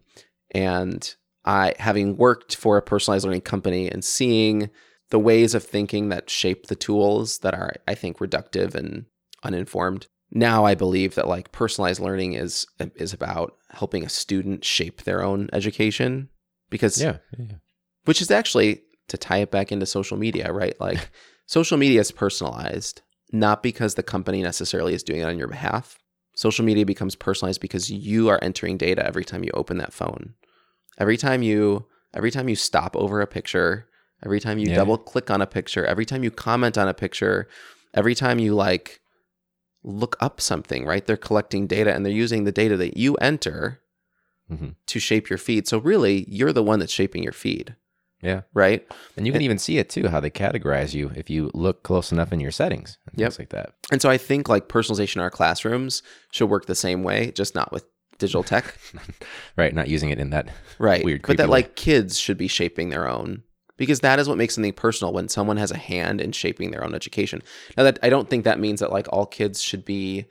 And 0.51 1.15
I 1.45 1.73
having 1.79 2.17
worked 2.17 2.55
for 2.55 2.77
a 2.77 2.81
personalized 2.81 3.25
learning 3.25 3.41
company 3.41 3.89
and 3.89 4.03
seeing 4.03 4.69
the 5.09 5.19
ways 5.19 5.53
of 5.53 5.63
thinking 5.63 6.09
that 6.09 6.29
shape 6.29 6.67
the 6.67 6.75
tools 6.75 7.39
that 7.39 7.53
are 7.53 7.73
I 7.87 7.95
think 7.95 8.17
reductive 8.17 8.73
and 8.75 9.05
uninformed. 9.43 10.07
Now 10.31 10.65
I 10.65 10.73
believe 10.75 11.15
that 11.15 11.27
like 11.27 11.51
personalized 11.51 12.01
learning 12.01 12.33
is 12.33 12.65
is 12.95 13.13
about 13.13 13.55
helping 13.69 14.03
a 14.03 14.09
student 14.09 14.65
shape 14.65 15.03
their 15.03 15.23
own 15.23 15.49
education 15.53 16.29
because 16.69 16.99
yeah. 16.99 17.17
yeah, 17.37 17.45
yeah. 17.49 17.55
which 18.05 18.21
is 18.21 18.31
actually 18.31 18.81
to 19.07 19.17
tie 19.17 19.37
it 19.37 19.51
back 19.51 19.71
into 19.71 19.85
social 19.85 20.17
media, 20.17 20.51
right? 20.51 20.79
Like 20.79 21.11
social 21.45 21.77
media 21.77 22.01
is 22.01 22.11
personalized 22.11 23.01
not 23.31 23.61
because 23.61 23.95
the 23.95 24.03
company 24.03 24.41
necessarily 24.41 24.93
is 24.93 25.03
doing 25.03 25.21
it 25.21 25.25
on 25.25 25.37
your 25.37 25.47
behalf. 25.47 25.99
Social 26.35 26.63
media 26.65 26.85
becomes 26.85 27.15
personalized 27.15 27.61
because 27.61 27.89
you 27.89 28.29
are 28.29 28.39
entering 28.43 28.77
data 28.77 29.05
every 29.05 29.25
time 29.25 29.43
you 29.43 29.51
open 29.53 29.77
that 29.77 29.93
phone. 29.93 30.33
Every 30.97 31.17
time 31.17 31.41
you 31.41 31.85
every 32.13 32.31
time 32.31 32.47
you 32.47 32.55
stop 32.55 32.95
over 32.95 33.19
a 33.19 33.27
picture, 33.27 33.87
every 34.23 34.39
time 34.39 34.57
you 34.57 34.69
Yeah. 34.69 34.75
double 34.75 34.97
click 34.97 35.29
on 35.29 35.41
a 35.41 35.47
picture, 35.47 35.85
every 35.85 36.05
time 36.05 36.23
you 36.23 36.31
comment 36.31 36.77
on 36.77 36.87
a 36.87 36.93
picture, 36.93 37.47
every 37.93 38.15
time 38.15 38.39
you 38.39 38.53
like 38.55 39.01
look 39.83 40.15
up 40.19 40.39
something, 40.41 40.85
right? 40.85 41.05
They're 41.05 41.17
collecting 41.17 41.67
data 41.67 41.93
and 41.93 42.05
they're 42.05 42.13
using 42.13 42.43
the 42.43 42.51
data 42.51 42.77
that 42.77 42.97
you 42.97 43.15
enter 43.15 43.81
Mhm. 44.51 44.75
to 44.87 44.99
shape 44.99 45.29
your 45.29 45.37
feed. 45.37 45.67
So 45.67 45.77
really, 45.77 46.25
you're 46.29 46.53
the 46.53 46.63
one 46.63 46.79
that's 46.79 46.93
shaping 46.93 47.23
your 47.23 47.33
feed, 47.33 47.75
Yeah. 48.21 48.41
right? 48.53 48.87
And 49.17 49.27
you 49.27 49.33
can 49.33 49.41
even 49.41 49.59
see 49.59 49.77
it 49.77 49.89
too, 49.89 50.07
how 50.07 50.19
they 50.19 50.29
categorize 50.31 50.93
you 50.93 51.11
if 51.15 51.29
you 51.29 51.51
look 51.53 51.83
close 51.83 52.11
enough 52.11 52.31
in 52.33 52.39
your 52.39 52.51
settings 52.51 52.97
and 53.11 53.19
Yep. 53.19 53.27
things 53.33 53.39
like 53.39 53.49
that. 53.49 53.73
And 53.91 54.01
so 54.01 54.09
I 54.09 54.17
think 54.17 54.49
like 54.49 54.67
personalization 54.67 55.17
in 55.17 55.21
our 55.21 55.29
classrooms 55.29 56.01
should 56.31 56.49
work 56.49 56.65
the 56.65 56.75
same 56.75 57.03
way, 57.03 57.31
just 57.31 57.53
not 57.55 57.71
with 57.71 57.85
digital 58.17 58.43
tech, 58.43 58.77
Right. 59.57 59.73
Not 59.75 59.87
using 59.89 60.09
it 60.09 60.19
in 60.19 60.29
that. 60.31 60.49
right? 60.79 61.03
Weird, 61.03 61.21
but 61.27 61.37
that 61.37 61.47
way. 61.47 61.51
like 61.51 61.75
kids 61.75 62.17
should 62.17 62.37
be 62.37 62.47
shaping 62.47 62.89
their 62.89 63.07
own 63.07 63.43
because 63.77 63.99
that 63.99 64.19
is 64.19 64.27
what 64.29 64.37
makes 64.37 64.55
something 64.55 64.71
personal 64.73 65.13
when 65.13 65.27
someone 65.27 65.57
has 65.57 65.69
a 65.71 65.77
hand 65.77 66.21
in 66.21 66.31
shaping 66.31 66.71
their 66.71 66.83
own 66.83 66.95
education. 66.95 67.41
Now 67.77 67.83
that 67.83 67.99
I 68.01 68.09
don't 68.09 68.29
think 68.29 68.45
that 68.45 68.59
means 68.59 68.79
that 68.79 68.91
like 68.91 69.07
all 69.11 69.25
kids 69.25 69.61
should 69.61 69.83
be 69.85 70.25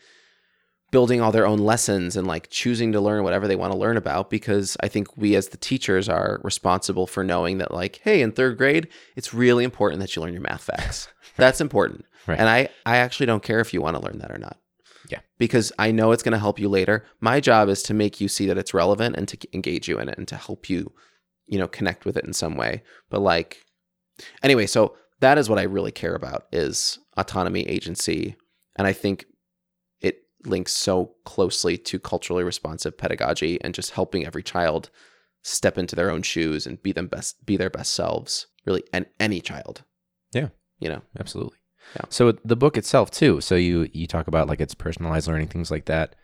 building 0.94 1.20
all 1.20 1.32
their 1.32 1.44
own 1.44 1.58
lessons 1.58 2.16
and 2.16 2.24
like 2.24 2.48
choosing 2.50 2.92
to 2.92 3.00
learn 3.00 3.24
whatever 3.24 3.48
they 3.48 3.56
want 3.56 3.72
to 3.72 3.76
learn 3.76 3.96
about 3.96 4.30
because 4.30 4.76
I 4.78 4.86
think 4.86 5.16
we 5.16 5.34
as 5.34 5.48
the 5.48 5.56
teachers 5.56 6.08
are 6.08 6.40
responsible 6.44 7.08
for 7.08 7.24
knowing 7.24 7.58
that 7.58 7.74
like 7.74 8.00
hey 8.04 8.22
in 8.22 8.30
3rd 8.30 8.56
grade 8.56 8.88
it's 9.16 9.34
really 9.34 9.64
important 9.64 9.98
that 9.98 10.14
you 10.14 10.22
learn 10.22 10.32
your 10.32 10.40
math 10.42 10.62
facts. 10.62 11.08
That's 11.36 11.60
important. 11.60 12.04
Right. 12.28 12.38
And 12.38 12.48
I 12.48 12.68
I 12.86 12.98
actually 12.98 13.26
don't 13.26 13.42
care 13.42 13.58
if 13.58 13.74
you 13.74 13.82
want 13.82 13.96
to 13.96 14.02
learn 14.04 14.18
that 14.18 14.30
or 14.30 14.38
not. 14.38 14.56
Yeah. 15.10 15.18
Because 15.36 15.72
I 15.80 15.90
know 15.90 16.12
it's 16.12 16.22
going 16.22 16.30
to 16.30 16.38
help 16.38 16.60
you 16.60 16.68
later. 16.68 17.04
My 17.18 17.40
job 17.40 17.68
is 17.68 17.82
to 17.84 17.92
make 17.92 18.20
you 18.20 18.28
see 18.28 18.46
that 18.46 18.56
it's 18.56 18.72
relevant 18.72 19.16
and 19.16 19.26
to 19.26 19.38
engage 19.52 19.88
you 19.88 19.98
in 19.98 20.08
it 20.08 20.16
and 20.16 20.28
to 20.28 20.36
help 20.36 20.70
you 20.70 20.92
you 21.48 21.58
know 21.58 21.66
connect 21.66 22.04
with 22.04 22.16
it 22.16 22.24
in 22.24 22.32
some 22.32 22.54
way. 22.54 22.84
But 23.10 23.20
like 23.20 23.64
anyway, 24.44 24.66
so 24.66 24.94
that 25.18 25.38
is 25.38 25.50
what 25.50 25.58
I 25.58 25.64
really 25.64 25.90
care 25.90 26.14
about 26.14 26.46
is 26.52 27.00
autonomy, 27.16 27.62
agency, 27.62 28.36
and 28.76 28.86
I 28.86 28.92
think 28.92 29.26
links 30.46 30.72
so 30.72 31.14
closely 31.24 31.76
to 31.78 31.98
culturally 31.98 32.44
responsive 32.44 32.96
pedagogy 32.96 33.58
and 33.62 33.74
just 33.74 33.92
helping 33.92 34.26
every 34.26 34.42
child 34.42 34.90
step 35.42 35.76
into 35.76 35.94
their 35.94 36.10
own 36.10 36.22
shoes 36.22 36.66
and 36.66 36.82
be 36.82 36.92
them 36.92 37.06
best 37.06 37.44
be 37.44 37.56
their 37.56 37.70
best 37.70 37.92
selves. 37.92 38.46
Really, 38.64 38.82
and 38.92 39.06
any 39.20 39.40
child. 39.40 39.84
Yeah. 40.32 40.48
You 40.78 40.88
know. 40.88 41.02
Absolutely. 41.18 41.58
Yeah. 41.96 42.02
So 42.08 42.32
the 42.44 42.56
book 42.56 42.76
itself 42.76 43.10
too. 43.10 43.40
So 43.40 43.54
you 43.54 43.88
you 43.92 44.06
talk 44.06 44.26
about 44.26 44.48
like 44.48 44.60
it's 44.60 44.74
personalized 44.74 45.28
learning 45.28 45.48
things 45.48 45.70
like 45.70 45.84
that, 45.86 46.14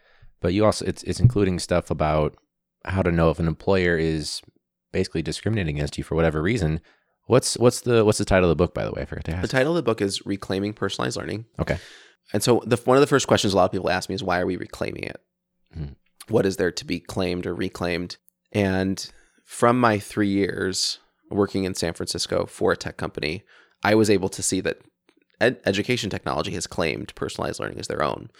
but 0.40 0.54
you 0.54 0.64
also 0.64 0.84
it's 0.86 1.02
it's 1.04 1.20
including 1.20 1.58
stuff 1.58 1.90
about 1.90 2.36
how 2.86 3.02
to 3.02 3.12
know 3.12 3.30
if 3.30 3.38
an 3.38 3.46
employer 3.46 3.96
is 3.96 4.40
basically 4.92 5.22
discriminating 5.22 5.76
against 5.76 5.98
you 5.98 6.04
for 6.04 6.14
whatever 6.14 6.42
reason. 6.42 6.80
What's 7.26 7.56
what's 7.58 7.82
the 7.82 8.04
what's 8.04 8.18
the 8.18 8.24
title 8.24 8.50
of 8.50 8.56
the 8.56 8.64
book 8.64 8.74
by 8.74 8.84
the 8.84 8.92
way? 8.92 9.02
I 9.02 9.04
forgot 9.04 9.24
to 9.26 9.32
ask 9.32 9.42
The 9.42 9.48
title 9.48 9.72
of 9.72 9.76
the 9.76 9.82
book 9.82 10.00
is 10.00 10.24
Reclaiming 10.26 10.72
Personalized 10.72 11.16
Learning. 11.16 11.44
Okay. 11.60 11.78
And 12.32 12.42
so 12.42 12.62
the 12.66 12.76
one 12.84 12.96
of 12.96 13.00
the 13.00 13.06
first 13.06 13.26
questions 13.26 13.52
a 13.52 13.56
lot 13.56 13.64
of 13.64 13.72
people 13.72 13.90
ask 13.90 14.08
me 14.08 14.14
is 14.14 14.22
why 14.22 14.40
are 14.40 14.46
we 14.46 14.56
reclaiming 14.56 15.04
it? 15.04 15.20
Mhm. 15.76 15.96
What 16.28 16.46
is 16.46 16.56
there 16.56 16.70
to 16.72 16.84
be 16.84 17.00
claimed 17.00 17.46
or 17.46 17.54
reclaimed? 17.54 18.16
And 18.52 19.10
from 19.44 19.80
my 19.80 19.98
3 19.98 20.28
years 20.28 20.98
working 21.30 21.64
in 21.64 21.74
San 21.74 21.92
Francisco 21.92 22.46
for 22.46 22.72
a 22.72 22.76
tech 22.76 22.96
company, 22.96 23.42
I 23.82 23.94
was 23.94 24.10
able 24.10 24.28
to 24.30 24.42
see 24.42 24.60
that 24.60 24.78
ed- 25.40 25.60
education 25.64 26.10
technology 26.10 26.52
has 26.52 26.66
claimed 26.66 27.14
personalized 27.14 27.58
learning 27.60 27.78
as 27.80 27.88
their 27.88 28.02
own. 28.02 28.30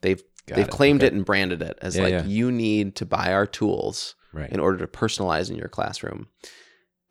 They've 0.00 0.22
Got 0.46 0.56
they've 0.56 0.66
it. 0.66 0.70
claimed 0.70 1.00
Okay. 1.00 1.08
it 1.08 1.12
and 1.12 1.24
branded 1.24 1.60
it 1.62 1.78
as 1.82 1.96
Yeah, 1.96 2.02
like 2.02 2.12
yeah. 2.12 2.24
you 2.24 2.50
need 2.52 2.94
to 2.96 3.06
buy 3.06 3.32
our 3.32 3.46
tools 3.46 4.14
Right. 4.32 4.50
in 4.50 4.60
order 4.60 4.78
to 4.78 4.86
personalize 4.86 5.50
in 5.50 5.56
your 5.56 5.68
classroom. 5.68 6.28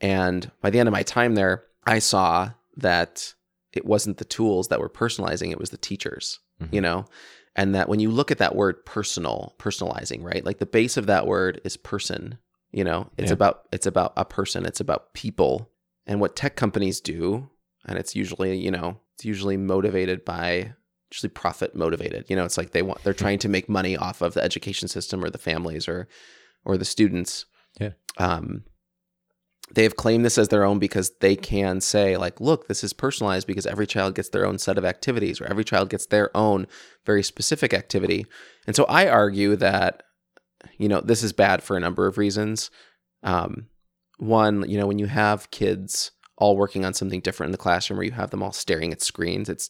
And 0.02 0.52
by 0.62 0.70
the 0.70 0.80
end 0.80 0.88
of 0.88 0.94
my 0.94 1.04
time 1.04 1.36
there, 1.36 1.64
I 1.86 2.00
saw 2.00 2.52
that 2.78 3.34
it 3.76 3.86
wasn't 3.86 4.18
the 4.18 4.26
tools 4.26 4.68
that 4.70 4.80
were 4.80 4.90
personalizing, 4.90 5.52
it 5.52 5.60
was 5.60 5.70
the 5.70 5.78
teachers, 5.78 6.40
Mhm. 6.62 6.74
you 6.74 6.82
know? 6.82 7.06
And 7.56 7.74
that 7.76 7.88
when 7.90 8.00
you 8.00 8.12
look 8.12 8.32
at 8.32 8.38
that 8.40 8.56
word 8.56 8.86
personal, 8.86 9.56
personalizing, 9.60 10.22
right? 10.24 10.46
Like 10.46 10.60
the 10.60 10.66
base 10.66 10.98
of 10.98 11.08
that 11.08 11.26
word 11.28 11.62
is 11.64 11.78
person, 11.78 12.38
you 12.72 12.84
know? 12.84 13.10
It's 13.18 13.30
Yeah. 13.30 13.34
about 13.34 13.64
it's 13.72 13.86
about 13.86 14.14
a 14.18 14.26
person, 14.26 14.66
it's 14.66 14.80
about 14.82 15.14
people. 15.14 15.72
And 16.08 16.20
what 16.22 16.36
tech 16.36 16.56
companies 16.56 17.02
do, 17.02 17.50
and 17.86 17.98
it's 17.98 18.16
usually, 18.16 18.58
you 18.58 18.72
know, 18.72 19.00
it's 19.16 19.26
usually 19.26 19.58
motivated 19.58 20.24
by 20.26 20.74
usually 21.12 21.30
profit 21.30 21.76
motivated. 21.76 22.26
You 22.28 22.36
know, 22.36 22.44
it's 22.46 22.58
like 22.58 22.72
they 22.72 22.82
want 22.82 23.04
they're 23.04 23.14
trying 23.14 23.40
to 23.40 23.50
make 23.50 23.70
money 23.70 23.96
off 23.96 24.22
of 24.22 24.34
the 24.34 24.44
education 24.44 24.88
system 24.88 25.24
or 25.24 25.30
the 25.30 25.38
families 25.38 25.88
or 25.88 26.08
or 26.66 26.78
the 26.78 26.86
students. 26.86 27.46
Yeah. 27.80 27.92
Um, 28.18 28.64
they 29.74 29.84
have 29.84 29.96
claimed 29.96 30.24
this 30.24 30.38
as 30.38 30.50
their 30.50 30.64
own 30.64 30.80
because 30.80 31.12
they 31.22 31.36
can 31.36 31.82
say 31.82 32.18
like, 32.18 32.40
look, 32.40 32.68
this 32.68 32.84
is 32.84 32.94
personalized 32.94 33.48
because 33.48 33.66
every 33.66 33.88
child 33.88 34.16
gets 34.16 34.30
their 34.30 34.46
own 34.46 34.60
set 34.60 34.78
of 34.78 34.86
activities 34.86 35.42
or 35.42 35.46
every 35.46 35.64
child 35.64 35.90
gets 35.90 36.06
their 36.06 36.36
own 36.38 36.68
very 37.06 37.24
specific 37.24 37.74
activity. 37.74 38.26
And 38.68 38.76
so 38.76 38.86
I 38.86 39.08
argue 39.08 39.56
that 39.58 40.04
you 40.78 40.88
know 40.88 41.02
this 41.02 41.24
is 41.24 41.34
bad 41.34 41.64
for 41.64 41.78
a 41.78 41.80
number 41.80 42.08
of 42.08 42.18
reasons. 42.18 42.70
Um, 43.24 43.68
one, 44.18 44.70
you 44.70 44.78
know, 44.78 44.88
when 44.88 45.00
you 45.00 45.08
have 45.08 45.52
kids 45.52 46.12
all 46.38 46.58
working 46.58 46.86
on 46.86 46.94
something 46.94 47.22
different 47.22 47.50
in 47.50 47.52
the 47.52 47.58
classroom, 47.58 48.00
or 48.00 48.04
you 48.04 48.12
have 48.12 48.30
them 48.30 48.44
all 48.44 48.52
staring 48.52 48.92
at 48.92 49.02
screens, 49.02 49.50
it's 49.50 49.70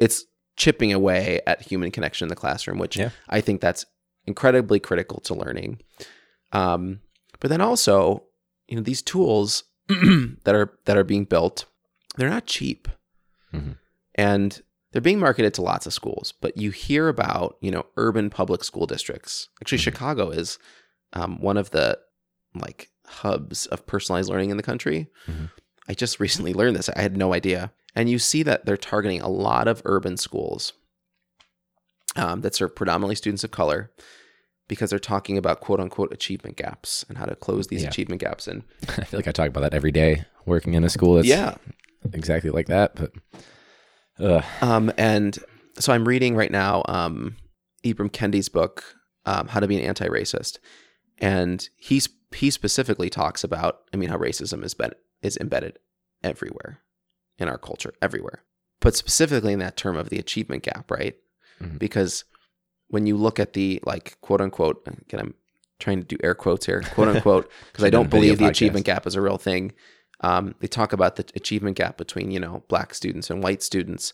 it's 0.00 0.24
chipping 0.56 0.92
away 0.92 1.40
at 1.46 1.62
human 1.62 1.90
connection 1.90 2.24
in 2.24 2.28
the 2.28 2.36
classroom, 2.36 2.78
which 2.78 2.96
Yeah. 2.96 3.10
I 3.28 3.40
think 3.40 3.60
that's 3.60 3.84
incredibly 4.26 4.80
critical 4.80 5.20
to 5.20 5.34
learning. 5.34 5.80
Um, 6.52 7.00
but 7.40 7.50
then 7.50 7.60
also, 7.60 8.24
you 8.68 8.76
know, 8.76 8.82
these 8.82 9.02
tools 9.02 9.64
that 9.88 10.54
are 10.54 10.78
that 10.84 10.96
are 10.96 11.04
being 11.04 11.24
built, 11.24 11.64
they're 12.16 12.28
not 12.30 12.46
cheap, 12.46 12.88
Mhm. 13.54 13.76
and 14.14 14.62
they're 14.92 15.00
being 15.02 15.18
marketed 15.20 15.54
to 15.54 15.62
lots 15.62 15.86
of 15.86 15.92
schools. 15.92 16.32
But 16.40 16.56
you 16.56 16.70
hear 16.70 17.08
about 17.08 17.56
you 17.60 17.70
know 17.70 17.86
urban 17.96 18.30
public 18.30 18.64
school 18.64 18.86
districts. 18.86 19.48
Actually, 19.62 19.78
Mhm. 19.78 19.82
Chicago 19.82 20.30
is 20.30 20.58
um, 21.14 21.40
one 21.40 21.56
of 21.56 21.70
the 21.70 21.98
like 22.54 22.90
hubs 23.06 23.64
of 23.66 23.86
personalized 23.86 24.28
learning 24.28 24.50
in 24.50 24.56
the 24.58 24.62
country. 24.62 25.08
Mhm. 25.26 25.50
I 25.88 25.94
just 25.94 26.20
recently 26.20 26.52
learned 26.52 26.76
this. 26.76 26.90
I 26.90 27.00
had 27.00 27.16
no 27.16 27.32
idea. 27.32 27.72
And 27.94 28.10
you 28.10 28.18
see 28.18 28.42
that 28.42 28.66
they're 28.66 28.76
targeting 28.76 29.22
a 29.22 29.28
lot 29.28 29.66
of 29.68 29.80
urban 29.86 30.18
schools 30.18 30.74
um, 32.16 32.42
that 32.42 32.54
serve 32.54 32.74
predominantly 32.76 33.14
students 33.14 33.44
of 33.44 33.50
color 33.50 33.90
because 34.68 34.90
they're 34.90 34.98
talking 34.98 35.36
about 35.38 35.60
quote 35.60 35.80
unquote 35.80 36.12
achievement 36.12 36.56
gaps 36.56 37.04
and 37.08 37.18
how 37.18 37.24
to 37.24 37.34
close 37.34 37.66
these 37.68 37.82
Yeah. 37.82 37.88
achievement 37.88 38.20
gaps. 38.20 38.46
And 38.46 38.62
I 38.88 39.04
feel 39.04 39.18
like 39.18 39.28
I 39.28 39.32
talk 39.32 39.48
about 39.48 39.60
that 39.62 39.74
every 39.74 39.92
day 39.92 40.24
working 40.46 40.74
in 40.74 40.84
a 40.84 40.90
school 40.90 41.14
that's 41.14 41.26
yeah. 41.28 41.56
exactly 42.12 42.50
like 42.50 42.66
that. 42.68 42.94
But 42.94 43.12
uh, 44.20 44.42
Um, 44.60 44.92
and 44.98 45.38
so 45.78 45.92
I'm 45.92 46.06
reading 46.06 46.36
right 46.36 46.50
now 46.50 46.82
um, 46.88 47.36
Ibram 47.84 48.10
Kendi's 48.10 48.48
book, 48.48 48.84
um, 49.26 49.48
How 49.48 49.60
to 49.60 49.66
Be 49.68 49.76
an 49.78 49.84
Anti-Racist, 49.84 50.58
and 51.18 51.68
he's 51.76 52.08
he 52.34 52.50
specifically 52.50 53.08
talks 53.08 53.42
about, 53.42 53.80
I 53.94 53.96
mean, 53.96 54.10
how 54.10 54.18
racism 54.18 54.62
is 54.62 54.74
been, 54.74 54.92
is 55.22 55.38
embedded 55.38 55.78
everywhere 56.22 56.80
in 57.38 57.48
our 57.48 57.56
culture, 57.56 57.94
everywhere, 58.02 58.42
but 58.80 58.94
specifically 58.94 59.54
in 59.54 59.60
that 59.60 59.78
term 59.78 59.96
of 59.96 60.10
the 60.10 60.18
achievement 60.18 60.62
gap, 60.62 60.90
right? 60.90 61.16
Mhm. 61.62 61.78
Because 61.78 62.24
when 62.88 63.06
you 63.06 63.16
look 63.16 63.38
at 63.38 63.52
the 63.52 63.80
like 63.84 64.18
quote 64.20 64.40
unquote, 64.40 64.86
again, 64.86 65.20
I'm 65.20 65.34
trying 65.78 66.00
to 66.00 66.06
do 66.06 66.16
air 66.22 66.34
quotes 66.34 66.66
here, 66.66 66.82
quote 66.94 67.08
unquote, 67.08 67.50
because 67.72 67.84
I 67.84 67.90
don't 67.90 68.10
believe 68.10 68.38
the 68.38 68.44
podcast. 68.44 68.50
achievement 68.50 68.86
gap 68.86 69.06
is 69.06 69.14
a 69.14 69.20
real 69.20 69.38
thing. 69.38 69.72
Um, 70.20 70.54
they 70.60 70.66
talk 70.66 70.92
about 70.92 71.16
the 71.16 71.24
achievement 71.36 71.76
gap 71.76 71.96
between 71.96 72.30
you 72.30 72.40
know 72.40 72.64
black 72.68 72.94
students 72.94 73.30
and 73.30 73.42
white 73.42 73.62
students, 73.62 74.12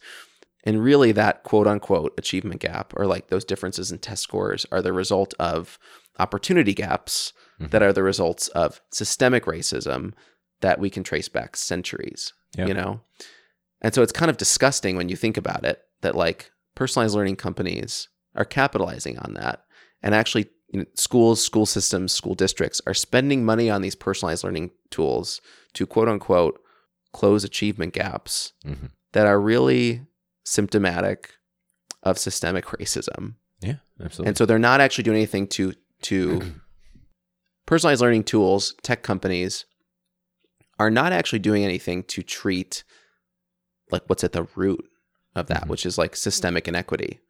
and 0.64 0.82
really 0.82 1.12
that 1.12 1.42
quote 1.44 1.66
unquote 1.66 2.12
achievement 2.18 2.60
gap 2.60 2.92
or 2.96 3.06
like 3.06 3.28
those 3.28 3.44
differences 3.44 3.90
in 3.90 3.98
test 3.98 4.22
scores 4.22 4.66
are 4.70 4.82
the 4.82 4.92
result 4.92 5.32
of 5.38 5.78
opportunity 6.18 6.74
gaps 6.74 7.32
Mhm. 7.60 7.70
that 7.70 7.82
are 7.84 7.92
the 7.92 8.02
results 8.02 8.48
of 8.48 8.80
systemic 8.90 9.44
racism 9.44 10.12
that 10.60 10.80
we 10.80 10.90
can 10.90 11.04
trace 11.04 11.28
back 11.28 11.56
centuries. 11.56 12.32
Yeah. 12.58 12.66
You 12.66 12.74
know, 12.74 13.00
and 13.80 13.94
so 13.94 14.02
it's 14.02 14.12
kind 14.12 14.28
of 14.30 14.36
disgusting 14.36 14.96
when 14.96 15.08
you 15.08 15.14
think 15.16 15.36
about 15.36 15.64
it 15.64 15.80
that 16.02 16.16
like 16.16 16.50
personalized 16.74 17.14
learning 17.14 17.36
companies 17.36 18.08
are 18.34 18.44
capitalizing 18.44 19.18
on 19.18 19.34
that 19.34 19.64
and 20.02 20.14
actually 20.14 20.48
you 20.72 20.80
know, 20.80 20.86
schools 20.94 21.42
school 21.44 21.66
systems 21.66 22.12
school 22.12 22.34
districts 22.34 22.80
are 22.86 22.94
spending 22.94 23.44
money 23.44 23.70
on 23.70 23.80
these 23.82 23.94
personalized 23.94 24.42
learning 24.44 24.70
tools 24.90 25.40
to 25.72 25.86
quote 25.86 26.08
unquote 26.08 26.60
close 27.12 27.44
achievement 27.44 27.92
gaps 27.92 28.52
Mhm. 28.66 28.90
that 29.12 29.26
are 29.26 29.40
really 29.40 30.06
symptomatic 30.44 31.30
of 32.02 32.18
systemic 32.18 32.64
racism 32.66 33.34
yeah, 33.60 33.76
absolutely. 34.00 34.28
and 34.30 34.36
so 34.36 34.44
they're 34.46 34.58
not 34.58 34.80
actually 34.80 35.04
doing 35.04 35.16
anything 35.16 35.46
to 35.48 35.74
to 36.02 36.42
personalized 37.66 38.00
learning 38.02 38.24
tools 38.24 38.74
tech 38.82 39.02
companies 39.02 39.64
are 40.78 40.90
not 40.90 41.12
actually 41.12 41.38
doing 41.38 41.64
anything 41.64 42.02
to 42.02 42.22
treat 42.22 42.82
like 43.90 44.02
what's 44.08 44.24
at 44.24 44.32
the 44.32 44.42
root 44.56 44.84
of 45.36 45.46
that 45.46 45.64
Mhm. 45.64 45.68
which 45.68 45.86
is 45.86 45.96
like 45.98 46.16
systemic 46.16 46.66
inequity 46.68 47.20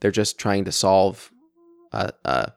they're 0.00 0.10
just 0.10 0.38
trying 0.38 0.64
to 0.64 0.72
solve 0.72 1.30
a, 1.92 2.12
a 2.24 2.52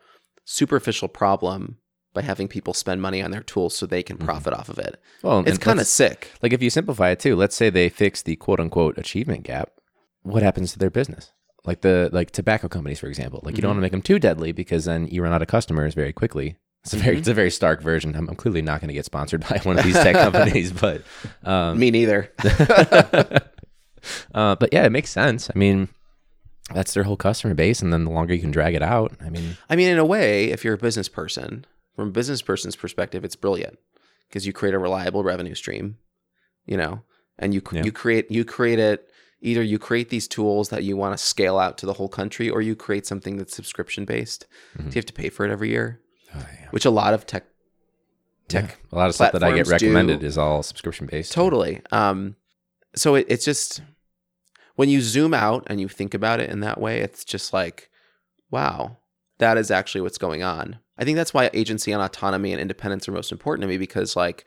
superficial 0.45 1.07
problem 1.07 1.77
by 2.13 2.21
having 2.21 2.47
people 2.47 2.73
spend 2.73 3.01
money 3.01 3.21
on 3.21 3.31
their 3.31 3.41
tools 3.43 3.75
so 3.75 3.85
they 3.85 4.03
can 4.03 4.17
Mhm. 4.17 4.25
profit 4.25 4.53
off 4.53 4.67
of 4.69 4.77
it 4.79 4.99
well, 5.23 5.43
it's 5.47 5.57
kind 5.57 5.79
of 5.79 5.87
sick 5.87 6.31
like 6.41 6.51
if 6.53 6.61
you 6.61 6.69
simplify 6.69 7.09
it 7.11 7.19
too. 7.19 7.35
Let's 7.35 7.55
say 7.55 7.69
they 7.69 7.87
fix 7.89 8.21
the 8.21 8.35
quote 8.35 8.59
unquote 8.59 8.97
achievement 8.97 9.43
gap. 9.43 9.69
What 10.23 10.43
happens 10.43 10.73
to 10.73 10.79
their 10.79 10.89
business? 10.89 11.31
Like 11.63 11.81
the 11.81 12.09
like 12.11 12.31
tobacco 12.31 12.67
companies, 12.67 12.99
for 12.99 13.07
example. 13.07 13.39
Like 13.43 13.55
you 13.55 13.61
don't 13.61 13.69
Mhm. 13.69 13.75
want 13.75 13.77
to 13.77 13.81
make 13.83 13.91
them 13.93 14.01
too 14.01 14.19
deadly 14.19 14.51
because 14.51 14.85
then 14.85 15.07
you 15.07 15.23
run 15.23 15.31
out 15.33 15.41
of 15.41 15.47
customers 15.47 15.93
very 15.93 16.11
quickly. 16.11 16.57
It's 16.83 16.93
a 16.93 16.97
very 16.97 17.15
Mhm. 17.15 17.19
it's 17.19 17.27
a 17.27 17.33
very 17.33 17.51
stark 17.51 17.81
version. 17.81 18.15
I'm, 18.15 18.27
I'm 18.27 18.35
clearly 18.35 18.61
not 18.63 18.81
going 18.81 18.87
to 18.89 18.93
get 18.93 19.05
sponsored 19.05 19.41
by 19.49 19.59
one 19.63 19.77
of 19.79 19.85
these 19.85 19.93
tech 19.95 20.15
companies, 20.31 20.71
but 20.73 21.03
um, 21.43 21.79
me 21.79 21.91
neither 21.91 22.31
uh, 24.33 24.55
but 24.55 24.69
yeah, 24.73 24.83
it 24.85 24.91
makes 24.91 25.09
sense. 25.11 25.49
I 25.53 25.57
mean, 25.57 25.89
that's 26.73 26.93
their 26.93 27.03
whole 27.03 27.17
customer 27.17 27.53
base, 27.53 27.81
and 27.81 27.91
then 27.93 28.03
the 28.05 28.11
longer 28.11 28.33
you 28.33 28.41
can 28.41 28.51
drag 28.51 28.75
it 28.75 28.81
out, 28.83 29.13
I 29.21 29.29
mean, 29.29 29.57
I 29.69 29.75
mean, 29.75 29.89
in 29.89 29.97
a 29.99 30.05
way, 30.05 30.45
if 30.45 30.63
you're 30.63 30.73
a 30.75 30.77
business 30.77 31.09
person, 31.09 31.65
from 31.95 32.09
a 32.09 32.11
business 32.11 32.41
person's 32.41 32.75
perspective, 32.75 33.23
it's 33.25 33.35
brilliant 33.35 33.77
because 34.29 34.45
you 34.47 34.53
create 34.53 34.73
a 34.75 34.79
reliable 34.79 35.23
revenue 35.23 35.55
stream, 35.55 35.97
you 36.65 36.77
know, 36.77 37.01
and 37.39 37.53
you 37.53 37.61
Yeah. 37.71 37.83
you 37.83 37.91
create 37.91 38.31
you 38.31 38.43
create 38.45 38.79
it. 38.79 39.07
Either 39.43 39.63
you 39.63 39.79
create 39.79 40.09
these 40.09 40.27
tools 40.27 40.69
that 40.69 40.83
you 40.83 40.95
want 40.95 41.17
to 41.17 41.23
scale 41.23 41.57
out 41.57 41.77
to 41.79 41.85
the 41.87 41.93
whole 41.93 42.07
country, 42.09 42.47
or 42.49 42.61
you 42.61 42.75
create 42.75 43.07
something 43.07 43.37
that's 43.37 43.55
subscription 43.55 44.05
based. 44.05 44.45
Mhm. 44.77 44.83
So 44.83 44.85
you 44.89 44.91
have 44.95 45.05
to 45.07 45.13
pay 45.13 45.29
for 45.29 45.45
it 45.45 45.51
every 45.51 45.69
year, 45.69 45.99
oh, 46.35 46.45
yeah. 46.59 46.67
which 46.69 46.85
a 46.85 46.91
lot 46.91 47.13
of 47.15 47.25
tech 47.25 47.45
tech 48.47 48.77
Yeah. 48.81 48.87
a 48.91 48.95
lot 48.97 49.09
of 49.09 49.15
stuff 49.15 49.31
that 49.31 49.43
I 49.43 49.47
get 49.49 49.65
platforms 49.65 49.79
do- 49.81 49.85
recommended 49.87 50.23
is 50.23 50.37
all 50.37 50.61
subscription 50.61 51.07
based. 51.07 51.31
Totally. 51.31 51.81
Um, 51.91 52.35
so 52.95 53.15
it, 53.15 53.25
it's 53.29 53.43
just 53.45 53.81
when 54.75 54.89
you 54.89 55.01
zoom 55.01 55.33
out 55.33 55.63
and 55.67 55.79
you 55.79 55.87
think 55.87 56.13
about 56.13 56.39
it 56.39 56.49
in 56.49 56.59
that 56.61 56.79
way, 56.79 56.99
it's 56.99 57.23
just 57.23 57.53
like, 57.53 57.89
wow, 58.49 58.97
that 59.39 59.57
is 59.57 59.71
actually 59.71 60.01
what's 60.01 60.17
going 60.17 60.43
on. 60.43 60.79
I 60.97 61.03
think 61.03 61.15
that's 61.15 61.33
why 61.33 61.49
agency 61.53 61.91
and 61.91 62.01
autonomy 62.01 62.51
and 62.51 62.61
independence 62.61 63.07
are 63.07 63.11
most 63.11 63.31
important 63.31 63.63
to 63.63 63.67
me 63.67 63.77
because, 63.77 64.15
like, 64.15 64.45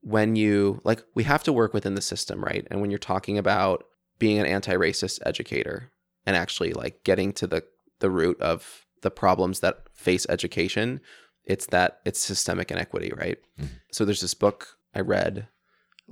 when 0.00 0.36
you 0.36 0.80
like, 0.84 1.02
we 1.14 1.24
have 1.24 1.42
to 1.44 1.52
work 1.52 1.74
within 1.74 1.94
the 1.94 2.02
system, 2.02 2.42
right? 2.42 2.66
And 2.70 2.80
when 2.80 2.90
you're 2.90 2.98
talking 2.98 3.38
about 3.38 3.84
being 4.18 4.38
an 4.38 4.46
anti-racist 4.46 5.18
educator 5.26 5.90
and 6.26 6.36
actually 6.36 6.72
like 6.72 7.04
getting 7.04 7.32
to 7.34 7.46
the 7.46 7.64
the 8.00 8.10
root 8.10 8.40
of 8.40 8.86
the 9.02 9.10
problems 9.10 9.60
that 9.60 9.84
face 9.92 10.26
education, 10.28 11.00
it's 11.44 11.66
that 11.66 12.00
it's 12.04 12.20
systemic 12.20 12.70
inequity, 12.70 13.12
right? 13.16 13.38
Mhm. 13.60 13.68
So 13.92 14.04
there's 14.04 14.20
this 14.20 14.34
book 14.34 14.78
I 14.94 15.00
read 15.00 15.48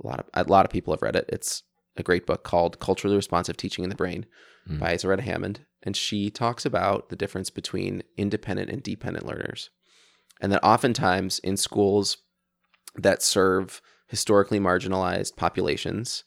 a 0.03 0.07
lot 0.07 0.19
of 0.19 0.25
a 0.33 0.49
lot 0.51 0.65
of 0.65 0.71
people 0.71 0.93
have 0.93 1.01
read 1.01 1.15
it. 1.15 1.25
It's 1.29 1.63
a 1.97 2.03
great 2.03 2.25
book 2.25 2.43
called 2.43 2.79
Culturally 2.79 3.15
Responsive 3.15 3.57
Teaching 3.57 3.83
in 3.83 3.89
the 3.89 3.95
Brain 3.95 4.25
Mm. 4.69 4.79
by 4.79 4.93
Zaretta 4.93 5.19
Hammond, 5.21 5.65
and 5.81 5.93
she 5.93 6.29
talks 6.29 6.65
about 6.65 7.09
the 7.09 7.17
difference 7.17 7.49
between 7.49 8.01
independent 8.15 8.69
and 8.69 8.81
dependent 8.81 9.25
learners, 9.25 9.69
and 10.39 10.51
that 10.53 10.63
oftentimes 10.63 11.39
in 11.39 11.57
schools 11.57 12.17
that 12.95 13.21
serve 13.21 13.81
historically 14.07 14.59
marginalized 14.59 15.35
populations, 15.35 16.23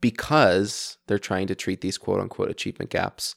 because 0.00 0.96
they're 1.06 1.18
trying 1.18 1.46
to 1.48 1.54
treat 1.54 1.82
these 1.82 1.98
quote 1.98 2.20
unquote 2.20 2.50
achievement 2.50 2.90
gaps, 2.90 3.34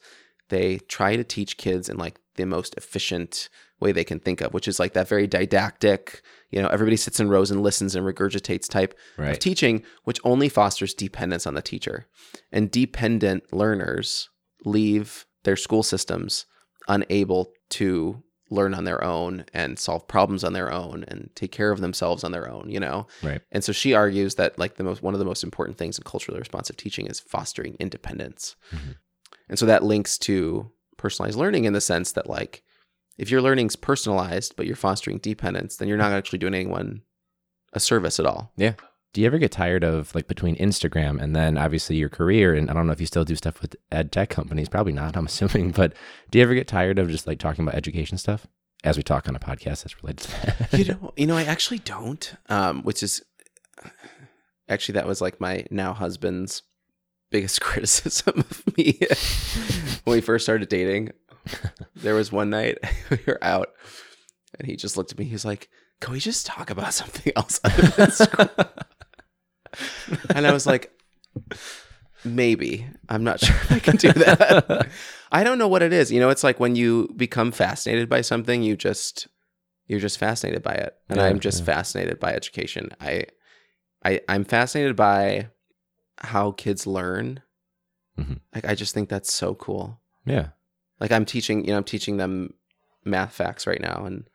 they 0.48 0.78
try 0.88 1.16
to 1.16 1.24
teach 1.24 1.56
kids 1.58 1.88
in 1.88 1.96
like 1.98 2.18
the 2.36 2.46
most 2.46 2.74
efficient 2.76 3.50
way 3.80 3.92
they 3.92 4.04
can 4.04 4.20
think 4.20 4.40
of, 4.40 4.52
which 4.52 4.68
is 4.68 4.78
like 4.78 4.92
that 4.92 5.08
very 5.08 5.26
didactic, 5.26 6.22
you 6.50 6.60
know, 6.60 6.68
everybody 6.68 6.96
sits 6.96 7.20
in 7.20 7.28
rows 7.28 7.50
and 7.50 7.62
listens 7.62 7.94
and 7.94 8.06
regurgitates 8.06 8.68
type 8.68 8.94
of 9.32 9.38
teaching, 9.38 9.82
which 10.04 10.20
only 10.24 10.48
fosters 10.48 10.94
dependence 10.94 11.46
on 11.46 11.54
the 11.54 11.62
teacher. 11.62 12.06
And 12.52 12.70
dependent 12.70 13.52
learners 13.52 14.28
leave 14.64 15.26
their 15.44 15.56
school 15.56 15.82
systems 15.82 16.46
unable 16.88 17.52
to 17.70 18.22
learn 18.50 18.74
on 18.74 18.84
their 18.84 19.02
own 19.02 19.44
and 19.54 19.78
solve 19.78 20.08
problems 20.08 20.42
on 20.42 20.52
their 20.52 20.72
own 20.72 21.04
and 21.06 21.30
take 21.36 21.52
care 21.52 21.70
of 21.70 21.80
themselves 21.80 22.24
on 22.24 22.32
their 22.32 22.50
own, 22.50 22.68
you 22.68 22.80
know? 22.80 23.06
Right. 23.22 23.40
And 23.52 23.62
so 23.62 23.72
she 23.72 23.94
argues 23.94 24.34
that 24.34 24.58
like 24.58 24.74
the 24.74 24.82
most 24.82 25.02
one 25.02 25.14
of 25.14 25.20
the 25.20 25.24
most 25.24 25.44
important 25.44 25.78
things 25.78 25.96
in 25.96 26.04
culturally 26.04 26.40
responsive 26.40 26.76
teaching 26.76 27.06
is 27.06 27.20
fostering 27.20 27.76
independence. 27.78 28.56
Mhm. 28.72 28.96
And 29.48 29.58
so 29.58 29.66
that 29.66 29.84
links 29.84 30.18
to 30.18 30.70
personalized 30.96 31.38
learning 31.38 31.64
in 31.64 31.72
the 31.72 31.80
sense 31.80 32.12
that 32.12 32.28
like 32.28 32.64
if 33.20 33.30
your 33.30 33.42
learning's 33.42 33.76
personalized 33.76 34.56
but 34.56 34.66
you're 34.66 34.74
fostering 34.74 35.18
dependence, 35.18 35.76
then 35.76 35.88
you're 35.88 35.98
not 35.98 36.12
actually 36.12 36.38
doing 36.38 36.54
anyone 36.54 37.02
a 37.72 37.78
service 37.78 38.18
at 38.18 38.26
all. 38.26 38.50
Yeah. 38.56 38.72
do 39.12 39.20
you 39.20 39.26
ever 39.26 39.38
get 39.38 39.52
tired 39.52 39.84
of 39.84 40.12
like 40.14 40.26
between 40.26 40.56
Instagram 40.56 41.20
and 41.20 41.36
then 41.36 41.58
obviously 41.58 41.96
your 41.96 42.08
career? 42.08 42.54
And 42.54 42.70
I 42.70 42.72
don't 42.72 42.86
know 42.86 42.92
if 42.92 43.00
you 43.00 43.06
still 43.06 43.24
do 43.24 43.36
stuff 43.36 43.60
with 43.60 43.76
ed 43.92 44.10
tech 44.10 44.30
companies, 44.30 44.68
probably 44.68 44.92
not, 44.92 45.16
I'm 45.16 45.26
assuming, 45.32 45.70
but 45.72 45.92
do 46.30 46.38
you 46.38 46.44
ever 46.44 46.54
get 46.54 46.66
tired 46.66 46.98
of 46.98 47.10
just 47.10 47.26
like 47.26 47.38
talking 47.38 47.62
about 47.62 47.74
education 47.76 48.16
stuff 48.18 48.46
as 48.82 48.96
we 48.96 49.02
talk 49.02 49.28
on 49.28 49.36
a 49.36 49.38
podcast 49.38 49.84
that's 49.84 50.02
related 50.02 50.20
to 50.20 50.30
that? 50.46 50.78
you 50.78 50.84
know, 51.02 51.12
you 51.16 51.26
know, 51.26 51.36
I 51.36 51.44
actually 51.44 51.78
don't. 51.80 52.34
Um, 52.48 52.82
which 52.82 53.02
is 53.02 53.22
actually 54.68 54.94
that 54.94 55.06
was 55.06 55.20
like 55.20 55.40
my 55.40 55.66
now 55.70 55.92
husband's 55.92 56.62
biggest 57.30 57.60
criticism 57.68 58.38
of 58.38 58.76
me 58.76 58.98
when 60.04 60.14
we 60.16 60.20
first 60.20 60.44
started 60.44 60.68
dating. 60.68 61.10
There 61.96 62.14
was 62.14 62.32
one 62.32 62.50
night 62.50 62.78
we 63.10 63.18
were 63.26 63.42
out, 63.42 63.68
and 64.58 64.66
he 64.68 64.76
just 64.76 64.96
looked 64.96 65.12
at 65.12 65.18
me. 65.18 65.24
He's 65.26 65.44
like, 65.44 65.68
"Can 66.00 66.12
we 66.12 66.20
just 66.20 66.46
talk 66.46 66.70
about 66.70 66.94
something 66.94 67.32
else 67.36 67.60
other 67.64 67.82
than 67.88 68.48
and 70.34 70.46
I 70.46 70.52
was 70.52 70.66
like, 70.66 70.90
"Maybe. 72.24 72.86
I'm 73.08 73.24
not 73.24 73.40
sure 73.40 73.54
if 73.56 73.72
I 73.72 73.78
can 73.78 73.96
do 73.96 74.12
that." 74.12 74.88
I 75.32 75.44
don't 75.44 75.58
know 75.58 75.68
what 75.68 75.82
it 75.82 75.92
is. 75.92 76.10
You 76.10 76.20
know, 76.20 76.30
it's 76.30 76.44
like 76.44 76.58
when 76.60 76.74
you 76.76 77.12
become 77.16 77.52
fascinated 77.52 78.08
by 78.08 78.20
something, 78.22 78.62
you 78.62 78.76
just 78.76 79.28
you're 79.86 80.00
just 80.00 80.18
fascinated 80.18 80.62
by 80.62 80.74
it. 80.74 80.94
And 81.08 81.18
Yeah, 81.18 81.24
I'm 81.26 81.40
just 81.40 81.60
yeah. 81.60 81.64
fascinated 81.66 82.18
by 82.18 82.32
education. 82.32 82.90
I 83.00 83.26
I 84.04 84.20
I'm 84.28 84.44
fascinated 84.44 84.96
by 84.96 85.48
how 86.18 86.52
kids 86.52 86.86
learn. 86.86 87.42
Mhm. 88.18 88.40
Like 88.54 88.64
I 88.64 88.74
just 88.74 88.94
think 88.94 89.08
that's 89.08 89.32
so 89.32 89.54
cool. 89.54 90.00
yeah. 90.26 90.48
Like 91.00 91.12
I'm 91.12 91.24
teaching, 91.24 91.64
you 91.64 91.70
know, 91.72 91.78
I'm 91.78 91.84
teaching 91.84 92.16
them 92.18 92.54
math 93.04 93.32
facts 93.34 93.66
right 93.66 93.80
now 93.80 94.04
and 94.04 94.28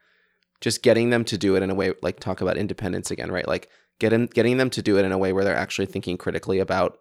just 0.62 0.82
getting 0.82 1.10
them 1.12 1.24
to 1.26 1.38
do 1.38 1.56
it 1.56 1.64
in 1.64 1.70
a 1.70 1.76
way 1.76 1.94
like 2.02 2.20
talk 2.20 2.42
about 2.42 2.58
independence 2.58 3.12
again, 3.12 3.32
right? 3.32 3.48
Like 3.48 3.70
getting 4.00 4.26
getting 4.28 4.58
them 4.58 4.70
to 4.72 4.82
do 4.82 4.98
it 4.98 5.06
in 5.06 5.12
a 5.12 5.18
way 5.18 5.32
where 5.34 5.44
they're 5.44 5.56
actually 5.56 5.86
thinking 5.86 6.18
critically 6.18 6.60
about, 6.60 6.98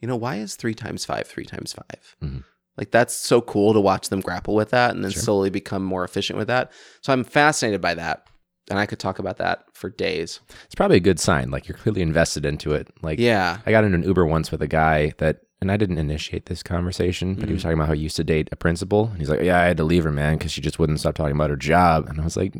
you 0.00 0.06
know, 0.08 0.16
why 0.16 0.36
is 0.36 0.54
three 0.54 0.74
times 0.74 1.04
five 1.04 1.26
three 1.26 1.44
times 1.44 1.72
5 1.72 2.16
Mhm. 2.22 2.44
Like 2.76 2.92
that's 2.92 3.14
so 3.14 3.40
cool 3.40 3.72
to 3.74 3.80
watch 3.80 4.08
them 4.08 4.20
grapple 4.20 4.54
with 4.54 4.70
that 4.70 4.94
and 4.94 5.02
then 5.04 5.10
Sure. 5.10 5.22
slowly 5.22 5.50
become 5.50 5.82
more 5.84 6.04
efficient 6.04 6.38
with 6.38 6.46
that. 6.48 6.70
So 7.02 7.12
I'm 7.12 7.24
fascinated 7.24 7.80
by 7.80 7.94
that. 7.94 8.26
And 8.70 8.78
I 8.78 8.86
could 8.86 9.00
talk 9.00 9.18
about 9.18 9.38
that 9.38 9.64
for 9.72 9.90
days. 9.90 10.38
It's 10.66 10.76
probably 10.76 10.98
a 10.98 11.00
good 11.00 11.18
sign. 11.18 11.50
Like 11.50 11.66
you're 11.66 11.76
clearly 11.76 12.02
invested 12.02 12.46
into 12.46 12.72
it. 12.72 12.86
Like, 13.02 13.18
Yeah. 13.18 13.58
I 13.66 13.72
got 13.72 13.82
in 13.84 13.94
an 13.94 14.04
Uber 14.04 14.24
once 14.24 14.52
with 14.52 14.62
a 14.62 14.68
guy 14.68 15.12
that, 15.18 15.40
and 15.60 15.70
I 15.70 15.76
didn't 15.76 15.98
initiate 15.98 16.46
this 16.46 16.62
conversation, 16.62 17.34
but 17.34 17.44
he 17.44 17.50
Mm. 17.50 17.54
was 17.54 17.62
talking 17.62 17.78
about 17.78 17.88
how 17.88 17.94
he 17.94 18.00
used 18.02 18.16
to 18.16 18.24
date 18.24 18.48
a 18.52 18.56
principal. 18.56 19.08
And 19.08 19.18
he's 19.18 19.28
like, 19.30 19.42
Yeah, 19.42 19.60
I 19.60 19.64
had 19.66 19.76
to 19.78 19.84
leave 19.84 20.04
her, 20.04 20.12
man, 20.12 20.38
because 20.38 20.52
she 20.52 20.60
just 20.60 20.78
wouldn't 20.78 21.00
stop 21.00 21.14
talking 21.14 21.34
about 21.36 21.50
her 21.50 21.56
job. 21.56 22.08
And 22.08 22.20
I 22.20 22.24
was 22.24 22.36
like, 22.36 22.54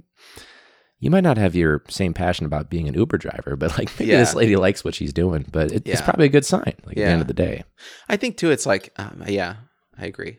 You 0.99 1.11
might 1.11 1.23
not 1.25 1.39
have 1.39 1.55
your 1.57 1.83
same 1.89 2.13
passion 2.13 2.45
about 2.47 2.69
being 2.71 2.89
an 2.89 2.95
Uber 2.95 3.17
driver, 3.19 3.57
but 3.57 3.77
like 3.79 3.91
maybe 3.99 4.13
Yeah. 4.13 4.19
this 4.19 4.35
lady 4.35 4.57
likes 4.57 4.85
what 4.85 4.95
she's 4.95 5.13
doing. 5.13 5.47
But 5.51 5.73
it, 5.73 5.89
it's 5.89 6.03
probably 6.03 6.27
a 6.27 6.31
good 6.31 6.45
sign, 6.45 6.75
like 6.85 6.97
at 6.97 6.97
the 6.97 7.05
end 7.05 7.23
of 7.23 7.29
the 7.29 7.35
day. 7.35 7.65
I 8.09 8.17
think 8.17 8.37
too, 8.37 8.51
it's 8.51 8.67
like, 8.67 8.93
um, 8.97 9.23
yeah, 9.27 9.57
I 9.97 10.07
agree. 10.07 10.39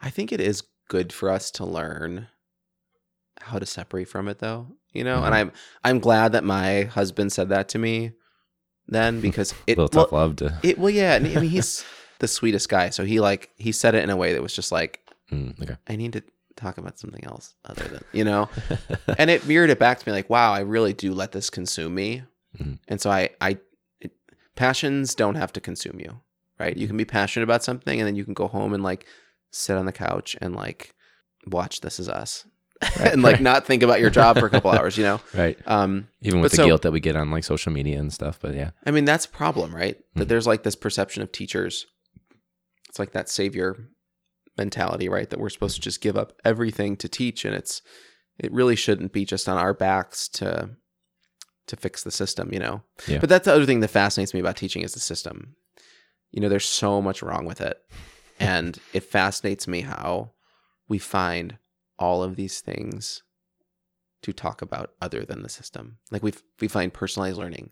I 0.00 0.10
think 0.10 0.32
it 0.32 0.40
is 0.40 0.62
good 0.88 1.12
for 1.12 1.28
us 1.30 1.50
to 1.52 1.64
learn 1.64 2.28
how 3.40 3.58
to 3.58 3.66
separate 3.66 4.08
from 4.08 4.28
it, 4.28 4.38
though. 4.38 4.68
You 4.92 5.02
know, 5.02 5.24
and 5.24 5.34
Mhm. 5.34 5.38
I'm 5.38 5.52
I'm 5.82 5.98
glad 5.98 6.32
that 6.32 6.44
my 6.44 6.82
husband 6.84 7.32
said 7.32 7.48
that 7.48 7.68
to 7.70 7.78
me 7.78 8.12
then 8.88 9.20
because 9.26 9.52
A 9.52 9.54
it 9.72 9.78
little 9.78 9.90
well, 9.98 10.04
tough 10.06 10.12
love 10.12 10.36
to. 10.36 10.58
it 10.62 10.78
well 10.78 10.90
yeah. 10.90 11.14
and 11.14 11.26
I 11.26 11.40
mean, 11.40 11.50
he's 11.50 11.84
the 12.18 12.28
sweetest 12.28 12.68
guy, 12.68 12.90
so 12.90 13.04
he 13.04 13.20
like 13.20 13.50
he 13.56 13.72
said 13.72 13.94
it 13.94 14.04
in 14.04 14.10
a 14.10 14.16
way 14.16 14.32
that 14.32 14.42
was 14.42 14.54
just 14.54 14.72
like 14.72 15.00
Mm, 15.32 15.60
okay. 15.62 15.76
I 15.88 15.96
need 15.96 16.12
to 16.12 16.22
talk 16.54 16.76
about 16.76 16.98
something 16.98 17.24
else 17.24 17.54
other 17.64 17.84
than 17.84 18.04
you 18.12 18.24
know, 18.24 18.48
and 19.18 19.30
it 19.30 19.46
mirrored 19.46 19.70
it 19.70 19.78
back 19.78 19.98
to 19.98 20.06
me 20.08 20.12
like, 20.12 20.28
wow, 20.28 20.52
I 20.52 20.60
really 20.60 20.92
do 20.92 21.14
let 21.14 21.32
this 21.32 21.48
consume 21.48 21.94
me, 21.94 22.22
Mhm. 22.60 22.78
and 22.88 23.00
so 23.00 23.10
I 23.10 23.30
I 23.40 23.58
it, 24.00 24.12
passions 24.54 25.14
don't 25.14 25.36
have 25.36 25.52
to 25.54 25.60
consume 25.62 25.98
you, 25.98 26.20
right? 26.60 26.76
You 26.76 26.86
can 26.86 26.98
be 26.98 27.06
passionate 27.06 27.44
about 27.44 27.64
something, 27.64 27.98
and 27.98 28.06
then 28.06 28.16
you 28.16 28.24
can 28.24 28.34
go 28.34 28.46
home 28.48 28.74
and 28.74 28.82
like 28.84 29.06
sit 29.50 29.76
on 29.78 29.86
the 29.86 29.92
couch 29.92 30.36
and 30.42 30.54
like 30.54 30.94
watch 31.46 31.80
This 31.80 31.98
Is 31.98 32.08
Us, 32.08 32.44
and 33.00 33.22
like 33.22 33.40
not 33.40 33.66
think 33.66 33.82
about 33.82 34.00
your 34.00 34.10
job 34.10 34.38
for 34.38 34.46
a 34.46 34.50
couple 34.50 34.70
hours, 34.70 34.96
you 34.98 35.04
know. 35.04 35.20
right. 35.34 35.58
Um, 35.66 36.08
Even 36.22 36.40
with 36.40 36.52
the 36.52 36.56
so- 36.58 36.66
guilt 36.66 36.82
that 36.82 36.92
we 36.92 37.00
get 37.00 37.16
on 37.16 37.30
like 37.30 37.44
social 37.44 37.72
media 37.72 37.98
and 37.98 38.12
stuff. 38.12 38.38
But 38.40 38.54
yeah. 38.54 38.70
I 38.86 38.90
mean, 38.90 39.04
that's 39.04 39.24
a 39.24 39.30
problem, 39.30 39.74
right? 39.74 39.96
That 40.14 40.24
Mhm. 40.24 40.28
there's 40.28 40.46
like 40.46 40.62
this 40.62 40.74
perception 40.76 41.22
of 41.22 41.32
teachers. 41.32 41.86
It's 42.88 42.98
like 42.98 43.12
that 43.12 43.28
savior 43.28 43.88
mentality, 44.56 45.08
right? 45.08 45.28
That 45.30 45.40
we're 45.40 45.48
supposed 45.50 45.76
to 45.76 45.80
just 45.82 46.00
give 46.00 46.16
up 46.16 46.32
everything 46.44 46.96
to 46.98 47.08
teach, 47.08 47.44
and 47.44 47.54
it's 47.54 47.82
it 48.38 48.52
really 48.52 48.76
shouldn't 48.76 49.12
be 49.12 49.24
just 49.24 49.48
on 49.48 49.56
our 49.58 49.74
backs 49.74 50.28
to 50.28 50.70
to 51.66 51.76
fix 51.76 52.02
the 52.02 52.10
system, 52.10 52.52
you 52.52 52.58
know. 52.58 52.82
Yeah. 53.08 53.18
But 53.18 53.28
that's 53.30 53.46
the 53.46 53.54
other 53.54 53.64
thing 53.66 53.80
that 53.80 53.88
fascinates 53.88 54.34
me 54.34 54.40
about 54.40 54.56
teaching 54.56 54.82
is 54.82 54.92
the 54.94 55.00
system. 55.00 55.56
You 56.30 56.40
know, 56.40 56.48
there's 56.48 56.64
so 56.68 57.00
much 57.00 57.22
wrong 57.22 57.46
with 57.46 57.60
it, 57.60 57.78
and 58.38 58.78
it 58.92 59.04
fascinates 59.04 59.66
me 59.66 59.80
how 59.82 60.32
we 60.88 60.98
find 60.98 61.56
all 61.98 62.22
of 62.22 62.36
these 62.36 62.60
things 62.60 63.22
to 64.22 64.32
talk 64.32 64.62
about 64.62 64.92
other 65.02 65.24
than 65.24 65.42
the 65.42 65.48
system. 65.48 65.98
Like 66.10 66.22
we 66.22 66.32
we 66.60 66.68
find 66.68 66.92
personalized 66.92 67.38
learning, 67.38 67.70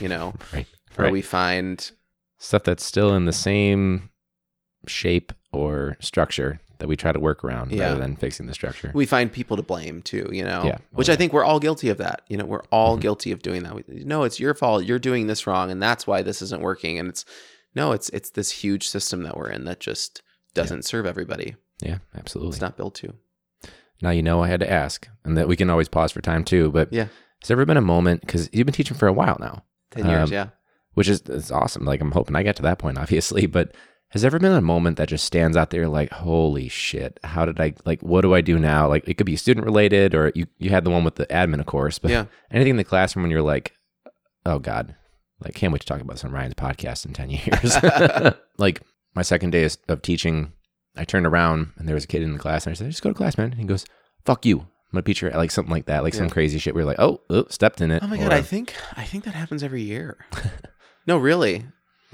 you 0.00 0.08
know 0.08 0.34
Right. 0.52 0.66
or 0.98 1.04
Right. 1.04 1.12
we 1.12 1.22
find 1.22 1.90
stuff 2.38 2.64
that's 2.64 2.84
still 2.84 3.14
in 3.14 3.24
the 3.24 3.32
same 3.32 4.10
shape 4.86 5.32
or 5.52 5.96
structure 6.00 6.60
that 6.78 6.88
we 6.88 6.96
try 6.96 7.12
to 7.12 7.20
work 7.20 7.44
around 7.44 7.70
Yeah. 7.70 7.84
rather 7.84 8.00
than 8.00 8.16
fixing 8.16 8.46
the 8.46 8.54
structure. 8.54 8.90
we 8.92 9.06
find 9.06 9.30
people 9.32 9.56
to 9.56 9.62
blame 9.62 10.02
too 10.02 10.28
you 10.32 10.42
know 10.44 10.64
Yeah. 10.64 10.78
Which 10.90 11.08
i 11.08 11.14
think 11.14 11.32
we're 11.32 11.44
all 11.44 11.60
guilty 11.60 11.88
of 11.88 11.98
that 11.98 12.22
you 12.28 12.36
know 12.36 12.44
we're 12.44 12.64
all 12.72 12.96
Mhm. 12.98 13.02
guilty 13.02 13.30
of 13.30 13.40
doing 13.42 13.62
that 13.62 13.76
we, 13.76 13.84
no 14.04 14.24
it's 14.24 14.40
your 14.40 14.54
fault 14.54 14.84
you're 14.84 14.98
doing 14.98 15.28
this 15.28 15.46
wrong 15.46 15.70
and 15.70 15.80
that's 15.80 16.04
why 16.08 16.22
this 16.22 16.42
isn't 16.42 16.60
working 16.62 16.98
and 16.98 17.08
it's 17.08 17.24
no 17.76 17.92
it's 17.92 18.08
it's 18.08 18.30
this 18.30 18.50
huge 18.50 18.88
system 18.88 19.22
that 19.22 19.36
we're 19.36 19.50
in 19.50 19.64
that 19.66 19.78
just 19.78 20.20
doesn't 20.54 20.84
serve 20.84 21.06
everybody 21.06 21.54
yeah, 21.80 21.98
absolutely. 22.16 22.50
it's 22.50 22.60
not 22.60 22.76
built 22.76 22.96
to 22.96 23.14
Now 24.02 24.10
you 24.10 24.22
know 24.22 24.42
I 24.42 24.48
had 24.48 24.60
to 24.60 24.70
ask, 24.70 25.08
and 25.24 25.36
that 25.38 25.48
we 25.48 25.56
can 25.56 25.70
always 25.70 25.88
pause 25.88 26.12
for 26.12 26.20
time 26.20 26.44
too. 26.44 26.70
But 26.70 26.92
Yeah. 26.92 27.04
has 27.40 27.48
there 27.48 27.54
ever 27.54 27.64
been 27.64 27.76
a 27.76 27.80
moment 27.80 28.20
because 28.20 28.50
you've 28.52 28.66
been 28.66 28.74
teaching 28.74 28.96
for 28.96 29.06
a 29.08 29.12
while 29.12 29.36
now, 29.40 29.64
10 29.92 30.06
years 30.06 30.28
Um, 30.30 30.32
yeah 30.34 30.46
which 30.94 31.08
is 31.08 31.22
it's 31.22 31.50
awesome. 31.50 31.86
Like 31.86 32.02
I'm 32.02 32.10
hoping 32.12 32.36
I 32.36 32.42
get 32.42 32.56
to 32.56 32.62
that 32.62 32.78
point, 32.78 32.98
obviously. 33.02 33.46
But 33.46 33.74
has 34.10 34.20
there 34.20 34.28
ever 34.28 34.38
been 34.38 34.52
a 34.52 34.60
moment 34.60 34.98
that 34.98 35.08
just 35.08 35.24
stands 35.24 35.56
out 35.56 35.70
there 35.70 35.88
like, 35.88 36.10
holy 36.10 36.68
shit, 36.68 37.18
how 37.24 37.46
did 37.46 37.58
I 37.58 37.72
like? 37.86 38.02
What 38.02 38.20
do 38.20 38.34
I 38.34 38.42
do 38.42 38.58
now? 38.58 38.86
Like 38.88 39.08
it 39.08 39.14
could 39.14 39.24
be 39.24 39.36
student 39.36 39.64
related, 39.64 40.14
or 40.14 40.32
you 40.34 40.46
you 40.58 40.68
had 40.68 40.84
the 40.84 40.90
one 40.90 41.02
with 41.04 41.14
the 41.14 41.26
admin, 41.28 41.60
of 41.60 41.66
course. 41.66 41.98
But 41.98 42.10
yeah 42.10 42.26
anything 42.50 42.72
in 42.72 42.76
the 42.76 42.84
classroom 42.84 43.22
when 43.22 43.30
you're 43.30 43.40
like, 43.40 43.72
oh 44.44 44.58
god, 44.58 44.94
like 45.40 45.54
can't 45.54 45.72
wait 45.72 45.80
to 45.80 45.86
talk 45.86 46.00
about 46.02 46.12
this 46.14 46.24
on 46.26 46.32
Ryan's 46.32 46.52
podcast 46.54 47.06
in 47.06 47.14
ten 47.14 47.30
years. 47.30 47.76
like 48.58 48.82
my 49.14 49.22
second 49.22 49.50
day 49.50 49.66
of 49.88 50.02
teaching, 50.02 50.52
I 50.96 51.04
turned 51.04 51.26
around 51.26 51.72
and 51.76 51.88
there 51.88 51.94
was 51.94 52.04
a 52.04 52.08
kid 52.08 52.22
in 52.22 52.32
the 52.32 52.38
class, 52.38 52.66
and 52.66 52.72
I 52.72 52.74
said, 52.74 52.90
just 52.90 53.02
go 53.02 53.10
to 53.10 53.14
class, 53.14 53.38
man. 53.38 53.52
And 53.52 53.60
he 53.60 53.64
goes, 53.66 53.84
fuck 54.24 54.44
you. 54.44 54.60
I'm 54.60 54.66
gonna 54.96 55.02
teach 55.04 55.22
you 55.22 55.30
like 55.30 55.50
something 55.50 55.72
like 55.72 55.86
that, 55.86 56.02
like 56.02 56.12
some 56.12 56.28
crazy 56.28 56.58
shit. 56.58 56.74
where 56.74 56.82
you're 56.82 56.86
like, 56.86 57.00
oh, 57.00 57.22
oh, 57.30 57.46
stepped 57.48 57.80
in 57.80 57.90
it. 57.90 58.02
oh 58.02 58.06
my 58.06 58.18
god 58.18 58.30
or- 58.30 58.34
i 58.36 58.42
think 58.42 58.74
i 58.94 59.04
think 59.04 59.24
that 59.24 59.32
happens 59.34 59.62
every 59.62 59.80
year 59.80 60.18
no 61.06 61.16
really 61.16 61.64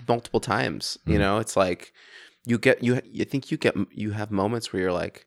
multiple 0.06 0.38
times 0.38 0.96
you 1.04 1.16
Mhm. 1.16 1.18
know 1.18 1.38
it's 1.38 1.56
like 1.56 1.92
you 2.46 2.56
get 2.56 2.84
you 2.84 3.00
you 3.04 3.24
think 3.24 3.50
you 3.50 3.56
get 3.56 3.74
you 3.90 4.12
have 4.12 4.30
moments 4.30 4.72
where 4.72 4.80
you're 4.80 4.92
like 4.92 5.26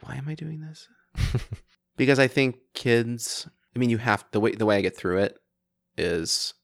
why 0.00 0.14
am 0.16 0.26
i 0.28 0.34
doing 0.34 0.60
this 0.60 0.88
because 1.98 2.18
I 2.18 2.26
think 2.26 2.56
kids. 2.74 3.46
I 3.76 3.78
mean, 3.78 3.90
you 3.90 3.98
have 3.98 4.24
the 4.32 4.40
way 4.40 4.52
the 4.52 4.64
way 4.64 4.78
I 4.78 4.80
get 4.80 4.96
through 4.96 5.18
it 5.18 5.36
is. 5.98 6.54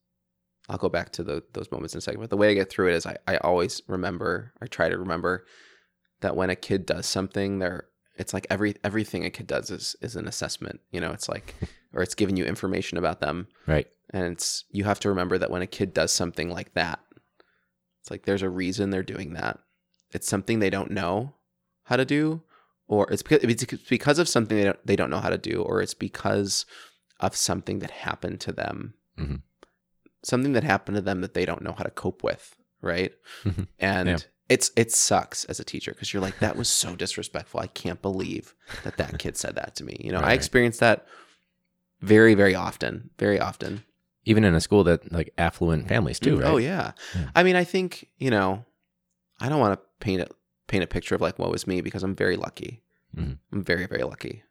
I'll 0.71 0.77
go 0.79 0.89
back 0.91 1.13
to 1.13 1.23
the, 1.23 1.43
those 1.55 1.71
moments 1.73 1.95
in 1.95 1.99
a 1.99 2.01
second, 2.03 2.21
but 2.21 2.29
the 2.31 2.37
way 2.37 2.51
I 2.51 2.55
get 2.55 2.69
through 2.71 2.89
it 2.89 2.95
is 2.97 3.07
I, 3.07 3.17
I 3.27 3.37
always 3.39 3.81
remember. 3.89 4.53
I 4.63 4.67
try 4.67 4.89
to 4.89 4.99
remember 4.99 5.45
that 6.21 6.37
when 6.37 6.51
a 6.51 6.57
kid 6.57 6.87
does 6.87 7.07
something, 7.07 7.59
they're 7.59 7.87
it's 8.17 8.35
like 8.35 8.47
every 8.51 8.75
everything 8.83 9.25
a 9.25 9.31
kid 9.31 9.47
does 9.47 9.71
is 9.71 9.95
is 10.01 10.17
an 10.17 10.27
assessment. 10.29 10.81
You 10.91 11.01
know, 11.01 11.13
it's 11.13 11.29
like 11.29 11.55
or 11.93 12.03
it's 12.03 12.15
giving 12.15 12.37
you 12.37 12.45
information 12.45 12.99
about 12.99 13.21
them, 13.21 13.47
right. 13.67 13.87
and 14.11 14.25
it's 14.33 14.65
you 14.71 14.85
have 14.85 15.01
to 15.01 15.09
remember 15.09 15.39
that 15.39 15.51
when 15.51 15.63
a 15.63 15.67
kid 15.67 15.95
does 15.95 16.13
something 16.13 16.51
like 16.51 16.75
that, 16.75 16.99
it's 18.01 18.11
like 18.11 18.25
there's 18.25 18.43
a 18.43 18.51
reason 18.51 18.91
they're 18.91 19.03
doing 19.03 19.35
that. 19.35 19.59
It's 20.11 20.29
something 20.29 20.59
they 20.59 20.71
don't 20.71 20.91
know 20.91 21.35
how 21.85 21.97
to 21.97 22.05
do, 22.05 22.43
or 22.87 23.11
it's 23.13 23.23
because 23.23 23.45
it's 23.45 23.65
because 23.89 24.19
of 24.19 24.29
something 24.29 24.57
they 24.57 24.65
don't 24.65 24.87
they 24.87 24.97
don't 24.97 25.11
know 25.11 25.21
how 25.21 25.31
to 25.31 25.39
do, 25.39 25.63
or 25.63 25.81
it's 25.81 25.95
because 25.95 26.67
of 27.21 27.37
something 27.37 27.79
that 27.81 27.91
happened 27.91 28.41
to 28.41 28.53
them, 28.53 28.95
Mhm. 29.19 29.43
something 30.25 30.53
that 30.53 30.65
happened 30.65 30.97
to 30.97 31.01
them 31.03 31.21
that 31.21 31.35
they 31.35 31.45
don't 31.45 31.63
know 31.63 31.73
how 31.73 31.83
to 31.85 31.91
cope 31.91 32.23
with, 32.23 32.57
right? 32.81 33.13
Mhm. 33.45 33.69
And 33.79 34.09
Yeah. 34.09 34.19
It's 34.49 34.71
it 34.77 34.93
sucks 34.93 35.45
as 35.45 35.61
a 35.61 35.65
teacher 35.65 35.93
because 35.93 36.13
you're 36.13 36.23
like 36.23 36.39
that 36.41 36.57
was 36.57 36.69
so 36.69 36.97
disrespectful. 36.97 37.61
I 37.61 37.67
can't 37.67 38.01
believe 38.03 38.55
that 38.85 38.97
that 38.97 39.19
kid 39.19 39.37
said 39.37 39.55
that 39.57 39.75
to 39.77 39.85
me. 39.85 39.97
You 40.01 40.13
know, 40.13 40.21
I 40.21 40.33
experienced 40.33 40.81
that 40.81 41.07
very 42.01 42.35
very 42.35 42.55
often, 42.55 43.11
very 43.19 43.39
often. 43.41 43.85
Even 44.25 44.45
in 44.45 44.55
a 44.55 44.61
school 44.61 44.85
that 44.85 45.11
like 45.13 45.33
affluent 45.39 45.89
families 45.89 46.19
too, 46.19 46.37
right? 46.39 46.49
Oh 46.49 46.57
yeah. 46.59 46.93
Yeah. 47.15 47.31
I 47.35 47.43
mean, 47.43 47.57
I 47.57 47.65
think 47.65 48.09
you 48.19 48.31
know, 48.31 48.65
I 49.41 49.49
don't 49.49 49.61
want 49.61 49.79
to 49.81 49.87
paint 50.01 50.21
it 50.23 50.33
paint 50.67 50.85
a 50.85 50.87
picture 50.87 51.15
of 51.15 51.21
like 51.21 51.39
what 51.39 51.51
was 51.51 51.67
me 51.67 51.81
because 51.81 52.03
I'm 52.03 52.15
very 52.15 52.37
lucky. 52.37 52.83
Mhm. 53.17 53.39
I'm 53.53 53.63
very 53.65 53.87
very 53.87 54.03
lucky. 54.03 54.43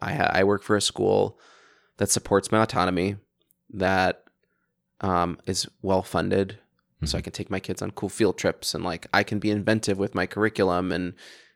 I 0.00 0.14
ha- 0.14 0.30
I 0.32 0.44
work 0.44 0.62
for 0.62 0.76
a 0.76 0.80
school 0.80 1.38
that 1.96 2.10
supports 2.10 2.52
my 2.52 2.62
autonomy, 2.62 3.16
that 3.70 4.22
um, 5.00 5.38
is 5.46 5.66
well 5.82 6.02
funded, 6.02 6.58
so 7.04 7.16
I 7.16 7.20
can 7.20 7.32
take 7.32 7.50
my 7.50 7.60
kids 7.60 7.80
on 7.82 7.90
cool 7.92 8.08
field 8.08 8.36
trips 8.38 8.74
and 8.74 8.82
like 8.84 9.06
I 9.14 9.22
can 9.22 9.38
be 9.38 9.50
inventive 9.50 9.98
with 9.98 10.14
my 10.14 10.26
curriculum 10.26 10.90
and 10.92 11.14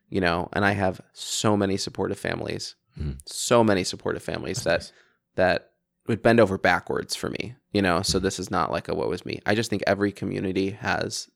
you 0.08 0.20
know, 0.20 0.48
and 0.52 0.64
I 0.64 0.72
have 0.72 1.00
so 1.14 1.56
many 1.56 1.76
supportive 1.78 2.18
families, 2.18 2.74
Mhm. 3.00 3.18
so 3.24 3.64
many 3.64 3.82
supportive 3.82 4.22
families 4.22 4.62
that 4.64 4.80
nice. 4.80 4.92
that 5.36 5.70
would 6.06 6.22
bend 6.22 6.38
over 6.40 6.58
backwards 6.58 7.14
for 7.16 7.30
me, 7.30 7.54
you 7.72 7.80
know. 7.80 8.02
So 8.02 8.18
this 8.18 8.38
is 8.38 8.50
not 8.50 8.70
like 8.70 8.88
a 8.88 8.94
woe 8.94 9.10
is 9.12 9.24
me. 9.24 9.40
I 9.46 9.54
just 9.54 9.70
think 9.70 9.82
every 9.86 10.12
community 10.12 10.70
has 10.70 11.28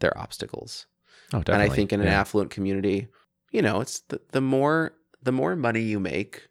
their 0.00 0.16
obstacles. 0.18 0.86
Oh, 1.32 1.38
And. 1.46 1.50
I 1.62 1.68
think 1.68 1.92
in 1.92 2.00
an 2.00 2.06
yeah. 2.08 2.20
affluent 2.20 2.50
community, 2.50 3.06
you 3.52 3.62
know, 3.62 3.80
it's 3.80 4.00
the, 4.08 4.20
the 4.32 4.40
more 4.40 4.94
the 5.22 5.32
more 5.32 5.54
money 5.56 5.80
you 5.82 6.00
make, 6.00 6.48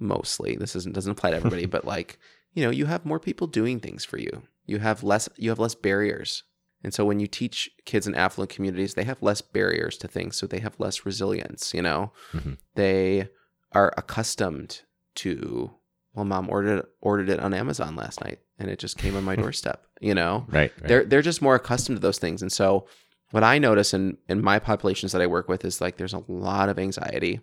mostly 0.00 0.56
this 0.56 0.74
isn't 0.76 0.94
doesn't 0.94 1.12
apply 1.12 1.30
to 1.30 1.36
everybody, 1.36 1.66
but 1.74 1.84
like 1.84 2.18
you 2.54 2.62
know, 2.64 2.70
you 2.70 2.86
have 2.86 3.04
more 3.04 3.18
people 3.18 3.46
doing 3.48 3.80
things 3.80 4.04
for 4.04 4.16
you. 4.16 4.42
You 4.66 4.78
have 4.78 5.02
less 5.02 5.28
you 5.36 5.50
have 5.50 5.58
less 5.58 5.74
barriers, 5.74 6.42
and 6.82 6.92
so 6.94 7.04
when 7.04 7.20
you 7.20 7.26
teach 7.26 7.70
kids 7.84 8.06
in 8.06 8.14
affluent 8.14 8.50
communities, 8.50 8.94
they 8.94 9.04
have 9.04 9.22
less 9.22 9.40
barriers 9.40 9.96
to 9.98 10.08
things, 10.08 10.36
so 10.36 10.46
they 10.46 10.60
have 10.60 10.74
less 10.78 11.04
resilience. 11.06 11.72
You 11.74 11.82
know, 11.82 12.12
Mhm. 12.32 12.58
they 12.74 13.28
are 13.72 13.92
accustomed 13.96 14.82
to. 15.16 15.70
Well, 16.14 16.24
mom 16.24 16.48
ordered 16.48 16.86
ordered 17.00 17.28
it 17.28 17.40
on 17.40 17.52
Amazon 17.52 17.96
last 17.96 18.22
night, 18.22 18.38
and 18.58 18.70
it 18.70 18.78
just 18.78 18.96
came 18.98 19.16
on 19.16 19.24
my 19.24 19.34
doorstep. 19.42 19.84
You 20.00 20.14
know, 20.14 20.46
right, 20.48 20.72
right. 20.80 20.88
they're 20.88 21.04
they're 21.04 21.22
just 21.22 21.42
more 21.42 21.54
accustomed 21.56 21.96
to 21.96 22.00
those 22.00 22.18
things 22.18 22.42
and 22.42 22.52
so 22.52 22.86
what 23.30 23.42
i 23.42 23.58
notice 23.58 23.94
in 23.94 24.18
in 24.28 24.42
my 24.42 24.58
populations 24.58 25.12
that 25.12 25.22
i 25.22 25.26
work 25.26 25.48
with 25.48 25.64
is 25.64 25.80
like 25.80 25.96
there's 25.96 26.12
a 26.12 26.22
lot 26.28 26.68
of 26.68 26.78
anxiety 26.78 27.40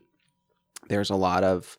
there's 0.88 1.10
a 1.10 1.16
lot 1.16 1.44
of 1.44 1.78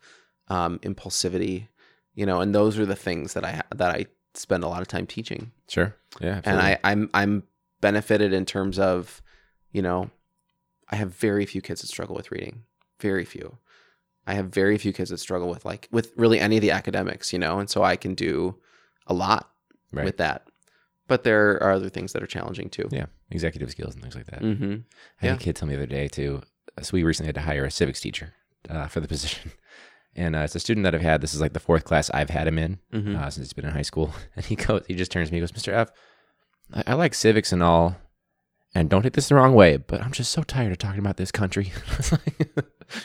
um, 0.48 0.78
impulsivity 0.80 1.68
you 2.14 2.26
know 2.26 2.40
and 2.40 2.52
those 2.54 2.78
are 2.78 2.86
the 2.86 2.96
things 2.96 3.34
that 3.34 3.44
i 3.44 3.62
that 3.74 3.90
i 3.94 4.04
spend 4.34 4.64
a 4.64 4.68
lot 4.68 4.82
of 4.82 4.88
time 4.88 5.06
teaching 5.06 5.52
sure. 5.68 5.94
Yeah. 6.20 6.40
and 6.44 6.60
i 6.60 6.78
i'm 6.84 7.10
i'm 7.14 7.42
benefited 7.80 8.32
in 8.32 8.44
terms 8.46 8.78
of 8.78 9.22
you 9.72 9.82
know 9.82 10.10
i 10.88 10.96
have 10.96 11.14
very 11.14 11.46
few 11.46 11.60
kids 11.60 11.80
that 11.80 11.88
struggle 11.88 12.14
with 12.16 12.30
reading 12.30 12.62
very 13.00 13.24
few 13.24 13.58
i 14.26 14.34
have 14.34 14.46
very 14.46 14.78
few 14.78 14.92
kids 14.92 15.10
that 15.10 15.18
struggle 15.18 15.48
with 15.48 15.64
like 15.64 15.88
with 15.90 16.12
really 16.16 16.38
any 16.40 16.56
of 16.56 16.62
the 16.62 16.70
academics 16.70 17.32
you 17.32 17.38
know 17.38 17.58
and 17.58 17.68
so 17.68 17.82
i 17.82 17.96
can 17.96 18.14
do 18.14 18.56
a 19.06 19.14
lot 19.14 19.50
right. 19.92 20.04
with 20.04 20.16
that 20.18 20.46
but 21.08 21.24
there 21.24 21.62
are 21.62 21.72
other 21.72 21.88
things 21.90 22.12
that 22.12 22.22
are 22.22 22.26
challenging 22.28 22.70
too 22.70 22.88
yeah, 22.92 23.06
executive 23.30 23.70
skills 23.70 23.92
and 23.94 24.02
things 24.02 24.14
like 24.14 24.26
that. 24.26 24.40
mm-hmm. 24.40 24.76
I 25.20 25.26
had 25.26 25.28
Yeah. 25.28 25.34
a 25.34 25.38
kid 25.38 25.56
tell 25.56 25.68
me 25.68 25.74
the 25.74 25.82
other 25.82 25.86
day 25.86 26.08
too. 26.08 26.42
So 26.80 26.90
we 26.94 27.02
recently 27.02 27.26
had 27.26 27.34
to 27.34 27.40
hire 27.42 27.64
a 27.64 27.70
civics 27.70 28.00
teacher 28.00 28.32
uh, 28.70 28.86
for 28.86 29.00
the 29.00 29.08
position, 29.08 29.50
and 30.14 30.36
uh, 30.36 30.40
it's 30.40 30.54
a 30.54 30.60
student 30.60 30.84
that 30.84 30.94
I've 30.94 31.00
had. 31.00 31.20
This 31.20 31.34
is 31.34 31.40
like 31.40 31.52
the 31.52 31.60
fourth 31.60 31.84
class 31.84 32.10
I've 32.10 32.30
had 32.30 32.46
him 32.46 32.58
in 32.58 32.78
Mhm. 32.92 33.16
uh, 33.16 33.30
since 33.30 33.46
he's 33.46 33.52
been 33.52 33.64
in 33.64 33.72
high 33.72 33.82
school. 33.82 34.14
And 34.36 34.44
he 34.44 34.56
goes, 34.56 34.82
he 34.86 34.94
just 34.94 35.10
turns 35.12 35.28
to 35.28 35.32
me, 35.32 35.38
and 35.40 35.48
goes, 35.50 35.62
"Mr. 35.62 35.72
F, 35.72 35.90
I, 36.72 36.82
I 36.88 36.94
like 36.94 37.14
civics 37.14 37.52
and 37.52 37.62
all, 37.62 37.96
and 38.74 38.88
don't 38.90 39.02
take 39.02 39.12
this 39.14 39.28
the 39.28 39.34
wrong 39.34 39.54
way, 39.54 39.76
but 39.76 40.00
I'm 40.02 40.12
just 40.12 40.32
so 40.32 40.42
tired 40.42 40.72
of 40.72 40.78
talking 40.78 41.00
about 41.00 41.16
this 41.16 41.30
country." 41.32 41.72
I 41.92 41.96
was 41.96 42.12
like, 42.12 42.48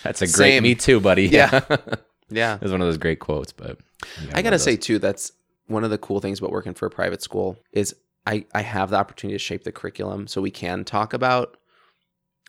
That's 0.03 0.21
a 0.21 0.25
great 0.25 0.33
Same. 0.53 0.63
me 0.63 0.75
too, 0.75 0.99
buddy. 0.99 1.27
Yeah. 1.27 1.61
yeah 2.29 2.55
it 2.55 2.61
was 2.61 2.71
one 2.71 2.81
of 2.81 2.87
those 2.87 2.97
great 2.97 3.19
quotes. 3.19 3.53
But 3.53 3.77
yeah, 4.25 4.31
I 4.35 4.41
gotta 4.41 4.59
say 4.59 4.75
too, 4.75 4.99
that's 4.99 5.31
one 5.67 5.83
of 5.83 5.89
the 5.89 5.97
cool 5.97 6.19
things 6.19 6.39
about 6.39 6.51
working 6.51 6.73
for 6.73 6.85
a 6.85 6.89
private 6.89 7.21
school 7.21 7.57
is 7.73 7.95
I, 8.25 8.45
I 8.53 8.61
have 8.61 8.89
the 8.89 8.97
opportunity 8.97 9.35
to 9.35 9.39
shape 9.43 9.63
the 9.63 9.71
curriculum 9.71 10.27
so 10.27 10.41
we 10.41 10.51
can 10.51 10.83
talk 10.83 11.13
about 11.13 11.57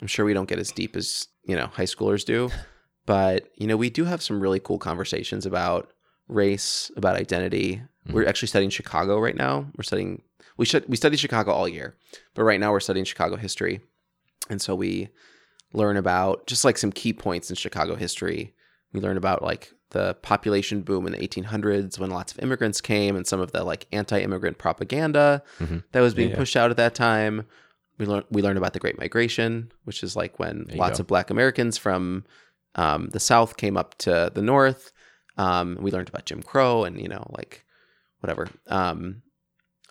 I'm 0.00 0.06
sure 0.08 0.24
we 0.24 0.34
don't 0.34 0.48
get 0.48 0.58
as 0.60 0.70
deep 0.72 0.94
as, 0.96 1.26
you 1.44 1.56
know, 1.56 1.66
high 1.66 1.84
schoolers 1.84 2.24
do, 2.24 2.50
but 3.08 3.50
you 3.56 3.66
know, 3.66 3.76
we 3.76 3.90
do 3.90 4.04
have 4.04 4.20
some 4.22 4.38
really 4.40 4.60
cool 4.60 4.78
conversations 4.78 5.44
about 5.46 5.90
race, 6.28 6.90
about 6.96 7.16
identity. 7.16 7.82
We're 8.12 8.26
actually 8.28 8.48
studying 8.48 8.70
Chicago 8.70 9.18
right 9.18 9.36
now. 9.36 9.66
We're 9.76 9.82
studying 9.82 10.22
we 10.56 10.64
should 10.66 10.88
we 10.88 10.96
studied 10.96 11.18
Chicago 11.18 11.50
all 11.52 11.68
year, 11.68 11.96
but 12.34 12.42
right 12.44 12.60
now 12.60 12.70
we're 12.72 12.80
studying 12.80 13.04
Chicago 13.04 13.36
history. 13.36 13.80
And 14.50 14.60
so 14.62 14.74
we 14.74 15.08
learn 15.72 15.96
about 15.96 16.46
just 16.46 16.64
like 16.64 16.78
some 16.78 16.92
key 16.92 17.12
points 17.12 17.50
in 17.50 17.56
Chicago 17.56 17.94
history. 17.96 18.54
We 18.92 19.00
learn 19.00 19.16
about 19.16 19.42
like 19.42 19.72
the 19.90 20.14
population 20.22 20.82
boom 20.82 21.06
in 21.06 21.12
the 21.12 21.18
1800s 21.26 21.98
when 21.98 22.10
lots 22.10 22.32
of 22.32 22.38
immigrants 22.40 22.80
came 22.82 23.16
and 23.16 23.26
some 23.26 23.40
of 23.40 23.52
the 23.52 23.64
like 23.64 23.86
anti-immigrant 23.92 24.58
propaganda 24.58 25.42
Mhm. 25.60 25.82
that 25.92 26.00
was 26.00 26.12
being 26.14 26.30
Yeah. 26.30 26.36
pushed 26.36 26.56
out 26.56 26.70
at 26.70 26.76
that 26.78 26.94
time. 26.94 27.46
We 27.98 28.04
learn 28.06 28.24
we 28.30 28.42
learned 28.42 28.58
about 28.58 28.72
the 28.74 28.78
Great 28.80 28.98
Migration, 28.98 29.70
which 29.84 30.02
is 30.02 30.14
like 30.16 30.38
when 30.38 30.66
lots 30.74 30.98
go. 30.98 31.02
of 31.02 31.06
Black 31.08 31.30
Americans 31.30 31.76
from 31.78 32.24
um, 32.78 33.08
the 33.12 33.20
South 33.20 33.56
came 33.56 33.76
up 33.76 33.98
to 33.98 34.30
the 34.34 34.42
North. 34.42 34.92
Um, 35.36 35.76
we 35.80 35.90
learned 35.90 36.08
about 36.08 36.24
Jim 36.24 36.42
Crow 36.42 36.84
and 36.84 37.00
you 37.00 37.08
know 37.08 37.26
like 37.36 37.64
whatever. 38.20 38.48
Um, 38.68 39.22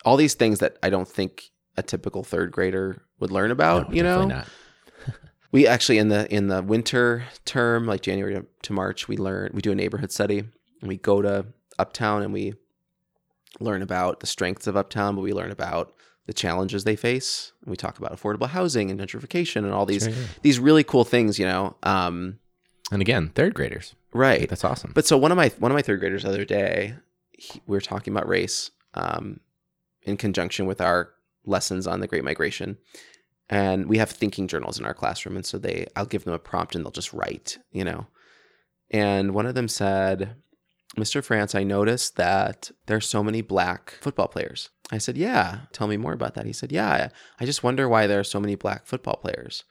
all 0.04 0.16
these 0.16 0.34
things 0.34 0.58
that 0.60 0.78
I 0.82 0.90
don't 0.90 1.08
think 1.08 1.50
a 1.76 1.82
typical 1.82 2.24
third 2.24 2.50
grader 2.50 3.02
would 3.20 3.30
learn 3.30 3.50
about. 3.50 3.90
No, 3.90 3.94
you 3.94 4.02
know, 4.02 4.42
we 5.52 5.66
actually 5.66 5.98
in 5.98 6.08
the 6.08 6.32
in 6.34 6.48
the 6.48 6.62
winter 6.62 7.24
term, 7.44 7.86
like 7.86 8.00
January 8.00 8.42
to, 8.62 8.72
March, 8.72 9.06
we 9.06 9.16
learn 9.16 9.50
we 9.52 9.60
do 9.60 9.72
a 9.72 9.74
neighborhood 9.74 10.10
study. 10.12 10.38
And 10.80 10.88
we 10.88 10.96
go 10.96 11.20
to 11.20 11.44
Uptown 11.78 12.22
and 12.22 12.32
we 12.32 12.54
learn 13.58 13.82
about 13.82 14.20
the 14.20 14.28
strengths 14.28 14.68
of 14.68 14.76
Uptown, 14.76 15.16
but 15.16 15.22
we 15.22 15.32
learn 15.32 15.50
about 15.50 15.92
the 16.26 16.32
challenges 16.32 16.84
they 16.84 16.94
face. 16.94 17.52
And 17.62 17.70
we 17.70 17.76
talk 17.76 17.98
about 17.98 18.16
affordable 18.16 18.48
housing 18.48 18.90
and 18.90 19.00
gentrification 19.00 19.64
and 19.64 19.72
all 19.72 19.86
these 19.86 20.04
Sure, 20.04 20.12
yeah. 20.12 20.26
these 20.42 20.60
really 20.60 20.84
cool 20.84 21.04
things. 21.04 21.38
You 21.38 21.46
know, 21.46 21.76
um, 21.82 22.38
And 22.90 23.02
again, 23.02 23.30
third 23.34 23.54
graders. 23.54 23.94
right? 24.12 24.48
That's 24.48 24.64
awesome. 24.64 24.92
But 24.94 25.06
so 25.06 25.18
one 25.18 25.30
of 25.32 25.36
my 25.36 25.50
one 25.58 25.70
of 25.70 25.76
my 25.76 25.82
third 25.82 26.00
graders 26.00 26.22
the 26.22 26.30
other 26.30 26.44
day, 26.44 26.94
he, 27.32 27.60
we 27.66 27.76
were 27.76 27.80
talking 27.80 28.12
about 28.12 28.28
race 28.28 28.70
um, 28.94 29.40
in 30.02 30.16
conjunction 30.16 30.66
with 30.66 30.80
our 30.80 31.10
lessons 31.44 31.86
on 31.86 32.00
the 32.00 32.06
Great 32.06 32.24
Migration, 32.24 32.78
and 33.50 33.86
we 33.88 33.98
have 33.98 34.10
thinking 34.10 34.48
journals 34.48 34.78
in 34.78 34.84
our 34.86 34.94
classroom, 34.94 35.36
and 35.36 35.44
so 35.44 35.58
they 35.58 35.86
I'll 35.96 36.06
give 36.06 36.24
them 36.24 36.34
a 36.34 36.38
prompt 36.38 36.74
and 36.74 36.84
they'll 36.84 36.90
just 36.90 37.12
write, 37.12 37.58
you 37.72 37.84
know. 37.84 38.06
And 38.90 39.34
one 39.34 39.44
of 39.46 39.54
them 39.54 39.68
said, 39.68 40.36
"Mr. 40.96 41.22
France, 41.22 41.54
I 41.54 41.64
noticed 41.64 42.16
that 42.16 42.70
there's 42.86 43.06
so 43.06 43.22
many 43.22 43.42
black 43.42 43.98
football 44.00 44.28
players." 44.28 44.70
I 44.90 44.96
said, 44.96 45.18
"Yeah, 45.18 45.60
tell 45.72 45.88
me 45.88 45.98
more 45.98 46.14
about 46.14 46.34
that." 46.34 46.46
He 46.46 46.54
said, 46.54 46.72
"Yeah, 46.72 47.10
I 47.38 47.44
just 47.44 47.62
wonder 47.62 47.86
why 47.86 48.06
there 48.06 48.20
are 48.20 48.24
so 48.24 48.40
many 48.40 48.54
black 48.54 48.86
football 48.86 49.16
players." 49.16 49.64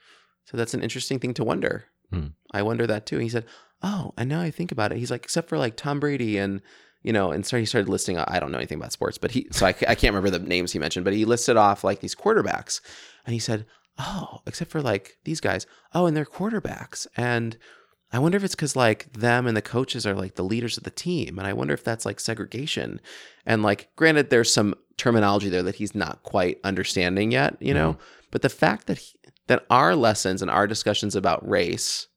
So 0.45 0.55
that's 0.55 0.76
an 0.76 0.84
interesting 0.84 1.20
thing 1.20 1.34
to 1.34 1.43
wonder. 1.43 1.86
Hmm. 2.12 2.28
I 2.51 2.62
wonder 2.62 2.88
that 2.88 3.05
too. 3.05 3.18
He 3.18 3.30
said, 3.30 3.45
"Oh, 3.82 4.14
and 4.18 4.30
now 4.30 4.41
I 4.41 4.51
think 4.51 4.72
about 4.72 4.91
it." 4.91 4.97
He's 4.97 5.12
like, 5.12 5.24
"Except 5.24 5.49
for 5.49 5.58
like 5.58 5.76
Tom 5.76 5.99
Brady 5.99 6.38
and 6.38 6.62
you 7.03 7.14
know," 7.14 7.32
and 7.32 7.45
so 7.45 7.58
he 7.58 7.66
started 7.66 7.89
listing. 7.89 8.18
I 8.18 8.39
don't 8.39 8.51
know 8.51 8.58
anything 8.58 8.80
about 8.80 8.91
sports, 8.93 9.18
but 9.18 9.32
he 9.32 9.47
so 9.51 9.66
I, 9.66 9.70
I 9.70 9.95
can't 9.95 10.16
remember 10.16 10.30
the 10.30 10.39
names 10.39 10.72
he 10.72 10.80
mentioned, 10.80 11.05
but 11.05 11.14
he 11.14 11.26
listed 11.26 11.58
off 11.58 11.84
like 11.84 11.99
these 11.99 12.16
quarterbacks, 12.16 12.82
and 13.26 13.34
he 13.34 13.39
said, 13.39 13.66
"Oh, 13.97 14.41
except 14.45 14.72
for 14.72 14.82
like 14.82 15.18
these 15.26 15.41
guys. 15.41 15.66
Oh, 15.93 16.05
and 16.05 16.16
they're 16.16 16.26
quarterbacks." 16.26 17.08
And 17.18 17.58
I 18.12 18.20
wonder 18.20 18.38
if 18.38 18.43
it's 18.43 18.55
because 18.55 18.76
like 18.76 19.12
them 19.14 19.47
and 19.47 19.58
the 19.58 19.62
coaches 19.62 20.05
are 20.05 20.16
like 20.16 20.36
the 20.36 20.43
leaders 20.43 20.78
of 20.78 20.84
the 20.84 20.91
team, 20.91 21.38
and 21.38 21.47
I 21.47 21.53
wonder 21.53 21.74
if 21.74 21.84
that's 21.84 22.05
like 22.05 22.20
segregation. 22.20 23.01
And 23.45 23.64
like, 23.64 23.89
granted, 23.95 24.30
there's 24.30 24.51
some 24.51 24.76
terminology 24.97 25.49
there 25.49 25.64
that 25.64 25.76
he's 25.76 25.93
not 25.93 26.24
quite 26.24 26.60
understanding 26.64 27.32
yet, 27.32 27.58
you 27.60 27.74
know. 27.74 27.97
But 28.32 28.41
the 28.41 28.49
fact 28.49 28.88
that 28.88 28.97
he, 28.97 29.16
that 29.48 29.66
our 29.70 29.95
lessons 29.95 30.41
and 30.41 30.52
our 30.52 30.68
discussions 30.68 31.16
about 31.16 31.48
race 31.48 32.08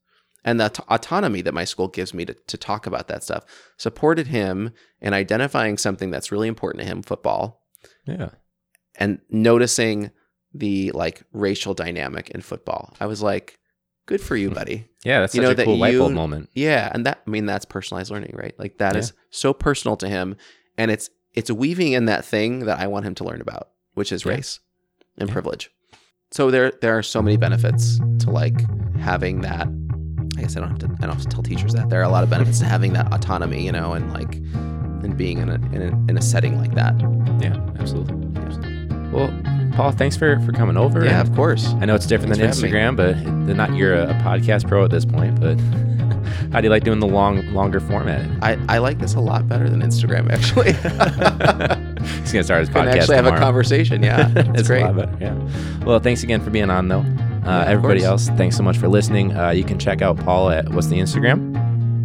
and 0.44 0.58
the 0.58 0.64
aut- 0.66 0.86
autonomy 0.88 1.42
that 1.42 1.54
my 1.54 1.64
school 1.64 1.88
gives 1.88 2.14
me 2.14 2.24
to, 2.24 2.34
to 2.34 2.56
talk 2.56 2.86
about 2.86 3.08
that 3.08 3.22
stuff 3.22 3.44
supported 3.76 4.28
him 4.28 4.70
in 5.00 5.12
identifying 5.14 5.76
something 5.78 6.10
that's 6.10 6.32
really 6.32 6.48
important 6.48 6.82
to 6.82 6.86
him 6.88 7.02
football 7.02 7.62
yeah. 8.06 8.30
and 8.96 9.20
noticing 9.30 10.10
the 10.54 10.90
like 10.92 11.22
racial 11.32 11.74
dynamic 11.74 12.30
in 12.30 12.40
football 12.40 12.94
i 13.00 13.06
was 13.06 13.22
like 13.22 13.58
good 14.06 14.20
for 14.20 14.34
you 14.34 14.48
hmm. 14.48 14.54
buddy 14.54 14.88
Yeah, 15.04 15.20
that's 15.20 15.34
You 15.34 15.42
such 15.42 15.46
know 15.46 15.50
a 15.52 15.54
that 15.54 15.64
cool 15.66 15.78
light 15.78 15.96
bulb 15.96 16.12
moment. 16.12 16.48
yeah 16.54 16.90
and 16.92 17.06
that 17.06 17.20
i 17.26 17.30
mean 17.30 17.46
that's 17.46 17.64
personalized 17.64 18.10
learning 18.10 18.34
right 18.34 18.54
like 18.58 18.78
that 18.78 18.96
is 18.96 19.12
Yeah. 19.14 19.22
so 19.30 19.52
personal 19.52 19.96
to 19.98 20.08
him 20.08 20.36
and 20.76 20.90
it's 20.90 21.10
it's 21.34 21.50
weaving 21.50 21.92
in 21.92 22.06
that 22.06 22.24
thing 22.24 22.60
that 22.60 22.80
i 22.80 22.86
want 22.88 23.04
him 23.06 23.14
to 23.16 23.24
learn 23.24 23.40
about 23.40 23.68
which 23.94 24.10
is 24.10 24.24
Yeah. 24.24 24.32
race 24.32 24.58
and 25.18 25.28
Yeah. 25.28 25.32
privilege 25.34 25.70
so 26.32 26.50
there 26.50 26.70
there 26.80 26.96
are 26.96 27.02
so 27.02 27.20
many 27.22 27.36
benefits 27.36 27.98
to 28.20 28.30
like 28.30 28.54
having 28.98 29.40
that 29.40 29.66
i 30.36 30.40
guess 30.42 30.56
i 30.56 30.60
don't 30.60 30.68
have 30.68 30.78
to 30.78 30.86
i 31.02 31.06
don't 31.06 31.14
have 31.16 31.22
to 31.22 31.28
tell 31.28 31.42
teachers 31.42 31.72
that 31.72 31.88
there 31.90 32.00
are 32.00 32.04
a 32.04 32.08
lot 32.08 32.22
of 32.22 32.30
benefits 32.30 32.58
to 32.58 32.64
having 32.64 32.92
that 32.92 33.12
autonomy 33.12 33.64
you 33.64 33.72
know 33.72 33.92
and 33.92 34.12
like 34.12 34.34
and 35.02 35.16
being 35.16 35.38
in 35.38 35.48
a 35.48 35.54
in 35.74 35.82
a, 35.82 36.10
in 36.10 36.18
a 36.18 36.22
setting 36.22 36.58
like 36.58 36.74
that 36.74 36.94
Yeah, 37.40 37.56
absolutely. 37.78 38.14
absolutely. 38.42 39.10
Well, 39.12 39.32
Paul, 39.74 39.92
thanks 39.92 40.16
for 40.16 40.38
for 40.40 40.52
coming 40.52 40.76
over. 40.76 41.04
yeah 41.04 41.20
and 41.20 41.28
of 41.28 41.34
course 41.34 41.66
I 41.80 41.84
know 41.86 41.94
it's 41.94 42.06
different 42.06 42.32
than 42.34 42.40
Thanks 42.40 42.60
having 42.60 42.72
Instagram, 42.72 42.96
but 42.96 43.16
not 43.56 43.74
you're 43.74 43.94
a, 43.94 44.10
a 44.10 44.14
podcast 44.22 44.68
pro 44.68 44.84
at 44.84 44.90
this 44.90 45.04
point. 45.06 45.40
But 45.40 45.58
how 46.52 46.60
do 46.60 46.66
you 46.66 46.70
like 46.70 46.84
doing 46.84 47.00
the 47.00 47.06
long, 47.06 47.46
longer 47.52 47.80
format? 47.80 48.26
I, 48.42 48.58
I 48.68 48.78
like 48.78 48.98
this 48.98 49.14
a 49.14 49.20
lot 49.20 49.48
better 49.48 49.68
than 49.68 49.82
Instagram 49.82 50.30
actually. 50.30 50.72
He's 52.20 52.32
gonna 52.32 52.44
start 52.44 52.60
his 52.60 52.68
Can 52.68 52.86
podcast 52.86 52.94
actually 53.00 53.16
have 53.16 53.26
a 53.26 53.36
conversation. 53.38 54.02
Yeah, 54.02 54.32
it's, 54.36 54.68
great. 54.68 54.82
a 54.82 54.86
lot 54.90 54.96
better. 54.96 55.16
Yeah. 55.20 55.84
Well, 55.84 56.00
thanks 56.00 56.22
again 56.22 56.40
for 56.42 56.50
being 56.50 56.70
on, 56.70 56.88
though. 56.88 57.00
Uh, 57.46 57.62
of 57.62 57.68
everybody 57.68 58.02
else, 58.04 58.28
thanks 58.30 58.56
so 58.56 58.62
much 58.62 58.76
for 58.78 58.88
listening. 58.88 59.36
Uh, 59.36 59.50
you 59.50 59.64
can 59.64 59.78
check 59.78 60.02
out 60.02 60.18
Paul 60.18 60.50
at 60.50 60.68
what's 60.70 60.88
the 60.88 60.96
Instagram? 60.98 61.56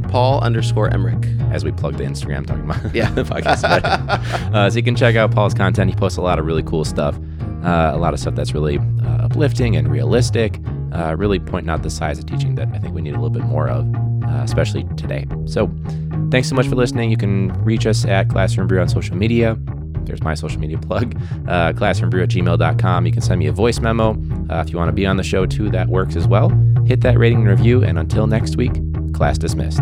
Paul 0.09 0.41
underscore 0.41 0.89
Emerich. 0.89 1.31
As 1.51 1.63
we 1.63 1.71
plug 1.71 1.95
the 1.95 2.03
Instagram 2.03 2.45
talking 2.45 2.63
about 2.69 2.93
Yeah. 2.95 3.11
the 3.11 3.23
podcast. 3.23 3.63
uh, 3.63 4.69
so 4.69 4.75
you 4.75 4.83
can 4.83 4.95
check 4.95 5.15
out 5.15 5.31
Paul's 5.31 5.53
content. 5.53 5.89
He 5.89 5.95
posts 5.95 6.17
a 6.17 6.21
lot 6.21 6.37
of 6.39 6.45
really 6.45 6.63
cool 6.63 6.83
stuff, 6.83 7.15
uh, 7.63 7.91
a 7.93 7.97
lot 7.97 8.13
of 8.13 8.19
stuff 8.19 8.35
that's 8.35 8.53
really 8.53 8.77
uh, 8.77 9.25
uplifting 9.25 9.75
and 9.77 9.89
realistic, 9.89 10.59
uh, 10.95 11.15
really 11.17 11.39
pointing 11.39 11.69
out 11.69 11.83
the 11.83 11.89
size 11.89 12.17
of 12.17 12.25
teaching 12.25 12.55
that 12.55 12.69
I 12.73 12.79
think 12.79 12.93
we 12.95 13.01
need 13.01 13.11
a 13.11 13.19
little 13.19 13.29
bit 13.29 13.43
more 13.43 13.67
of, 13.67 13.85
uh, 14.23 14.41
especially 14.43 14.85
today. 14.95 15.25
So 15.45 15.69
thanks 16.31 16.47
so 16.49 16.55
much 16.55 16.67
for 16.67 16.75
listening. 16.75 17.11
You 17.11 17.17
can 17.17 17.49
reach 17.63 17.85
us 17.85 18.05
at 18.05 18.29
Classroom 18.29 18.67
Brew 18.67 18.79
on 18.79 18.87
social 18.87 19.15
media. 19.15 19.57
There's 20.05 20.23
my 20.23 20.35
social 20.35 20.59
media 20.59 20.77
plug, 20.77 21.15
uh, 21.47 21.73
classroombrew 21.73 22.23
at 22.23 22.29
gmail.com. 22.29 23.05
You 23.05 23.11
can 23.11 23.21
send 23.21 23.39
me 23.39 23.47
a 23.47 23.51
voice 23.51 23.79
memo 23.79 24.11
uh, 24.49 24.61
if 24.61 24.69
you 24.71 24.77
want 24.77 24.89
to 24.89 24.93
be 24.93 25.05
on 25.05 25.17
the 25.17 25.23
show 25.23 25.45
too. 25.45 25.69
That 25.71 25.89
works 25.89 26.15
as 26.15 26.27
well. 26.27 26.49
Hit 26.85 27.01
that 27.01 27.17
rating 27.17 27.39
and 27.39 27.47
review. 27.47 27.83
And 27.83 27.97
until 27.97 28.27
next 28.27 28.55
week, 28.55 28.73
class 29.13 29.37
dismissed. 29.37 29.81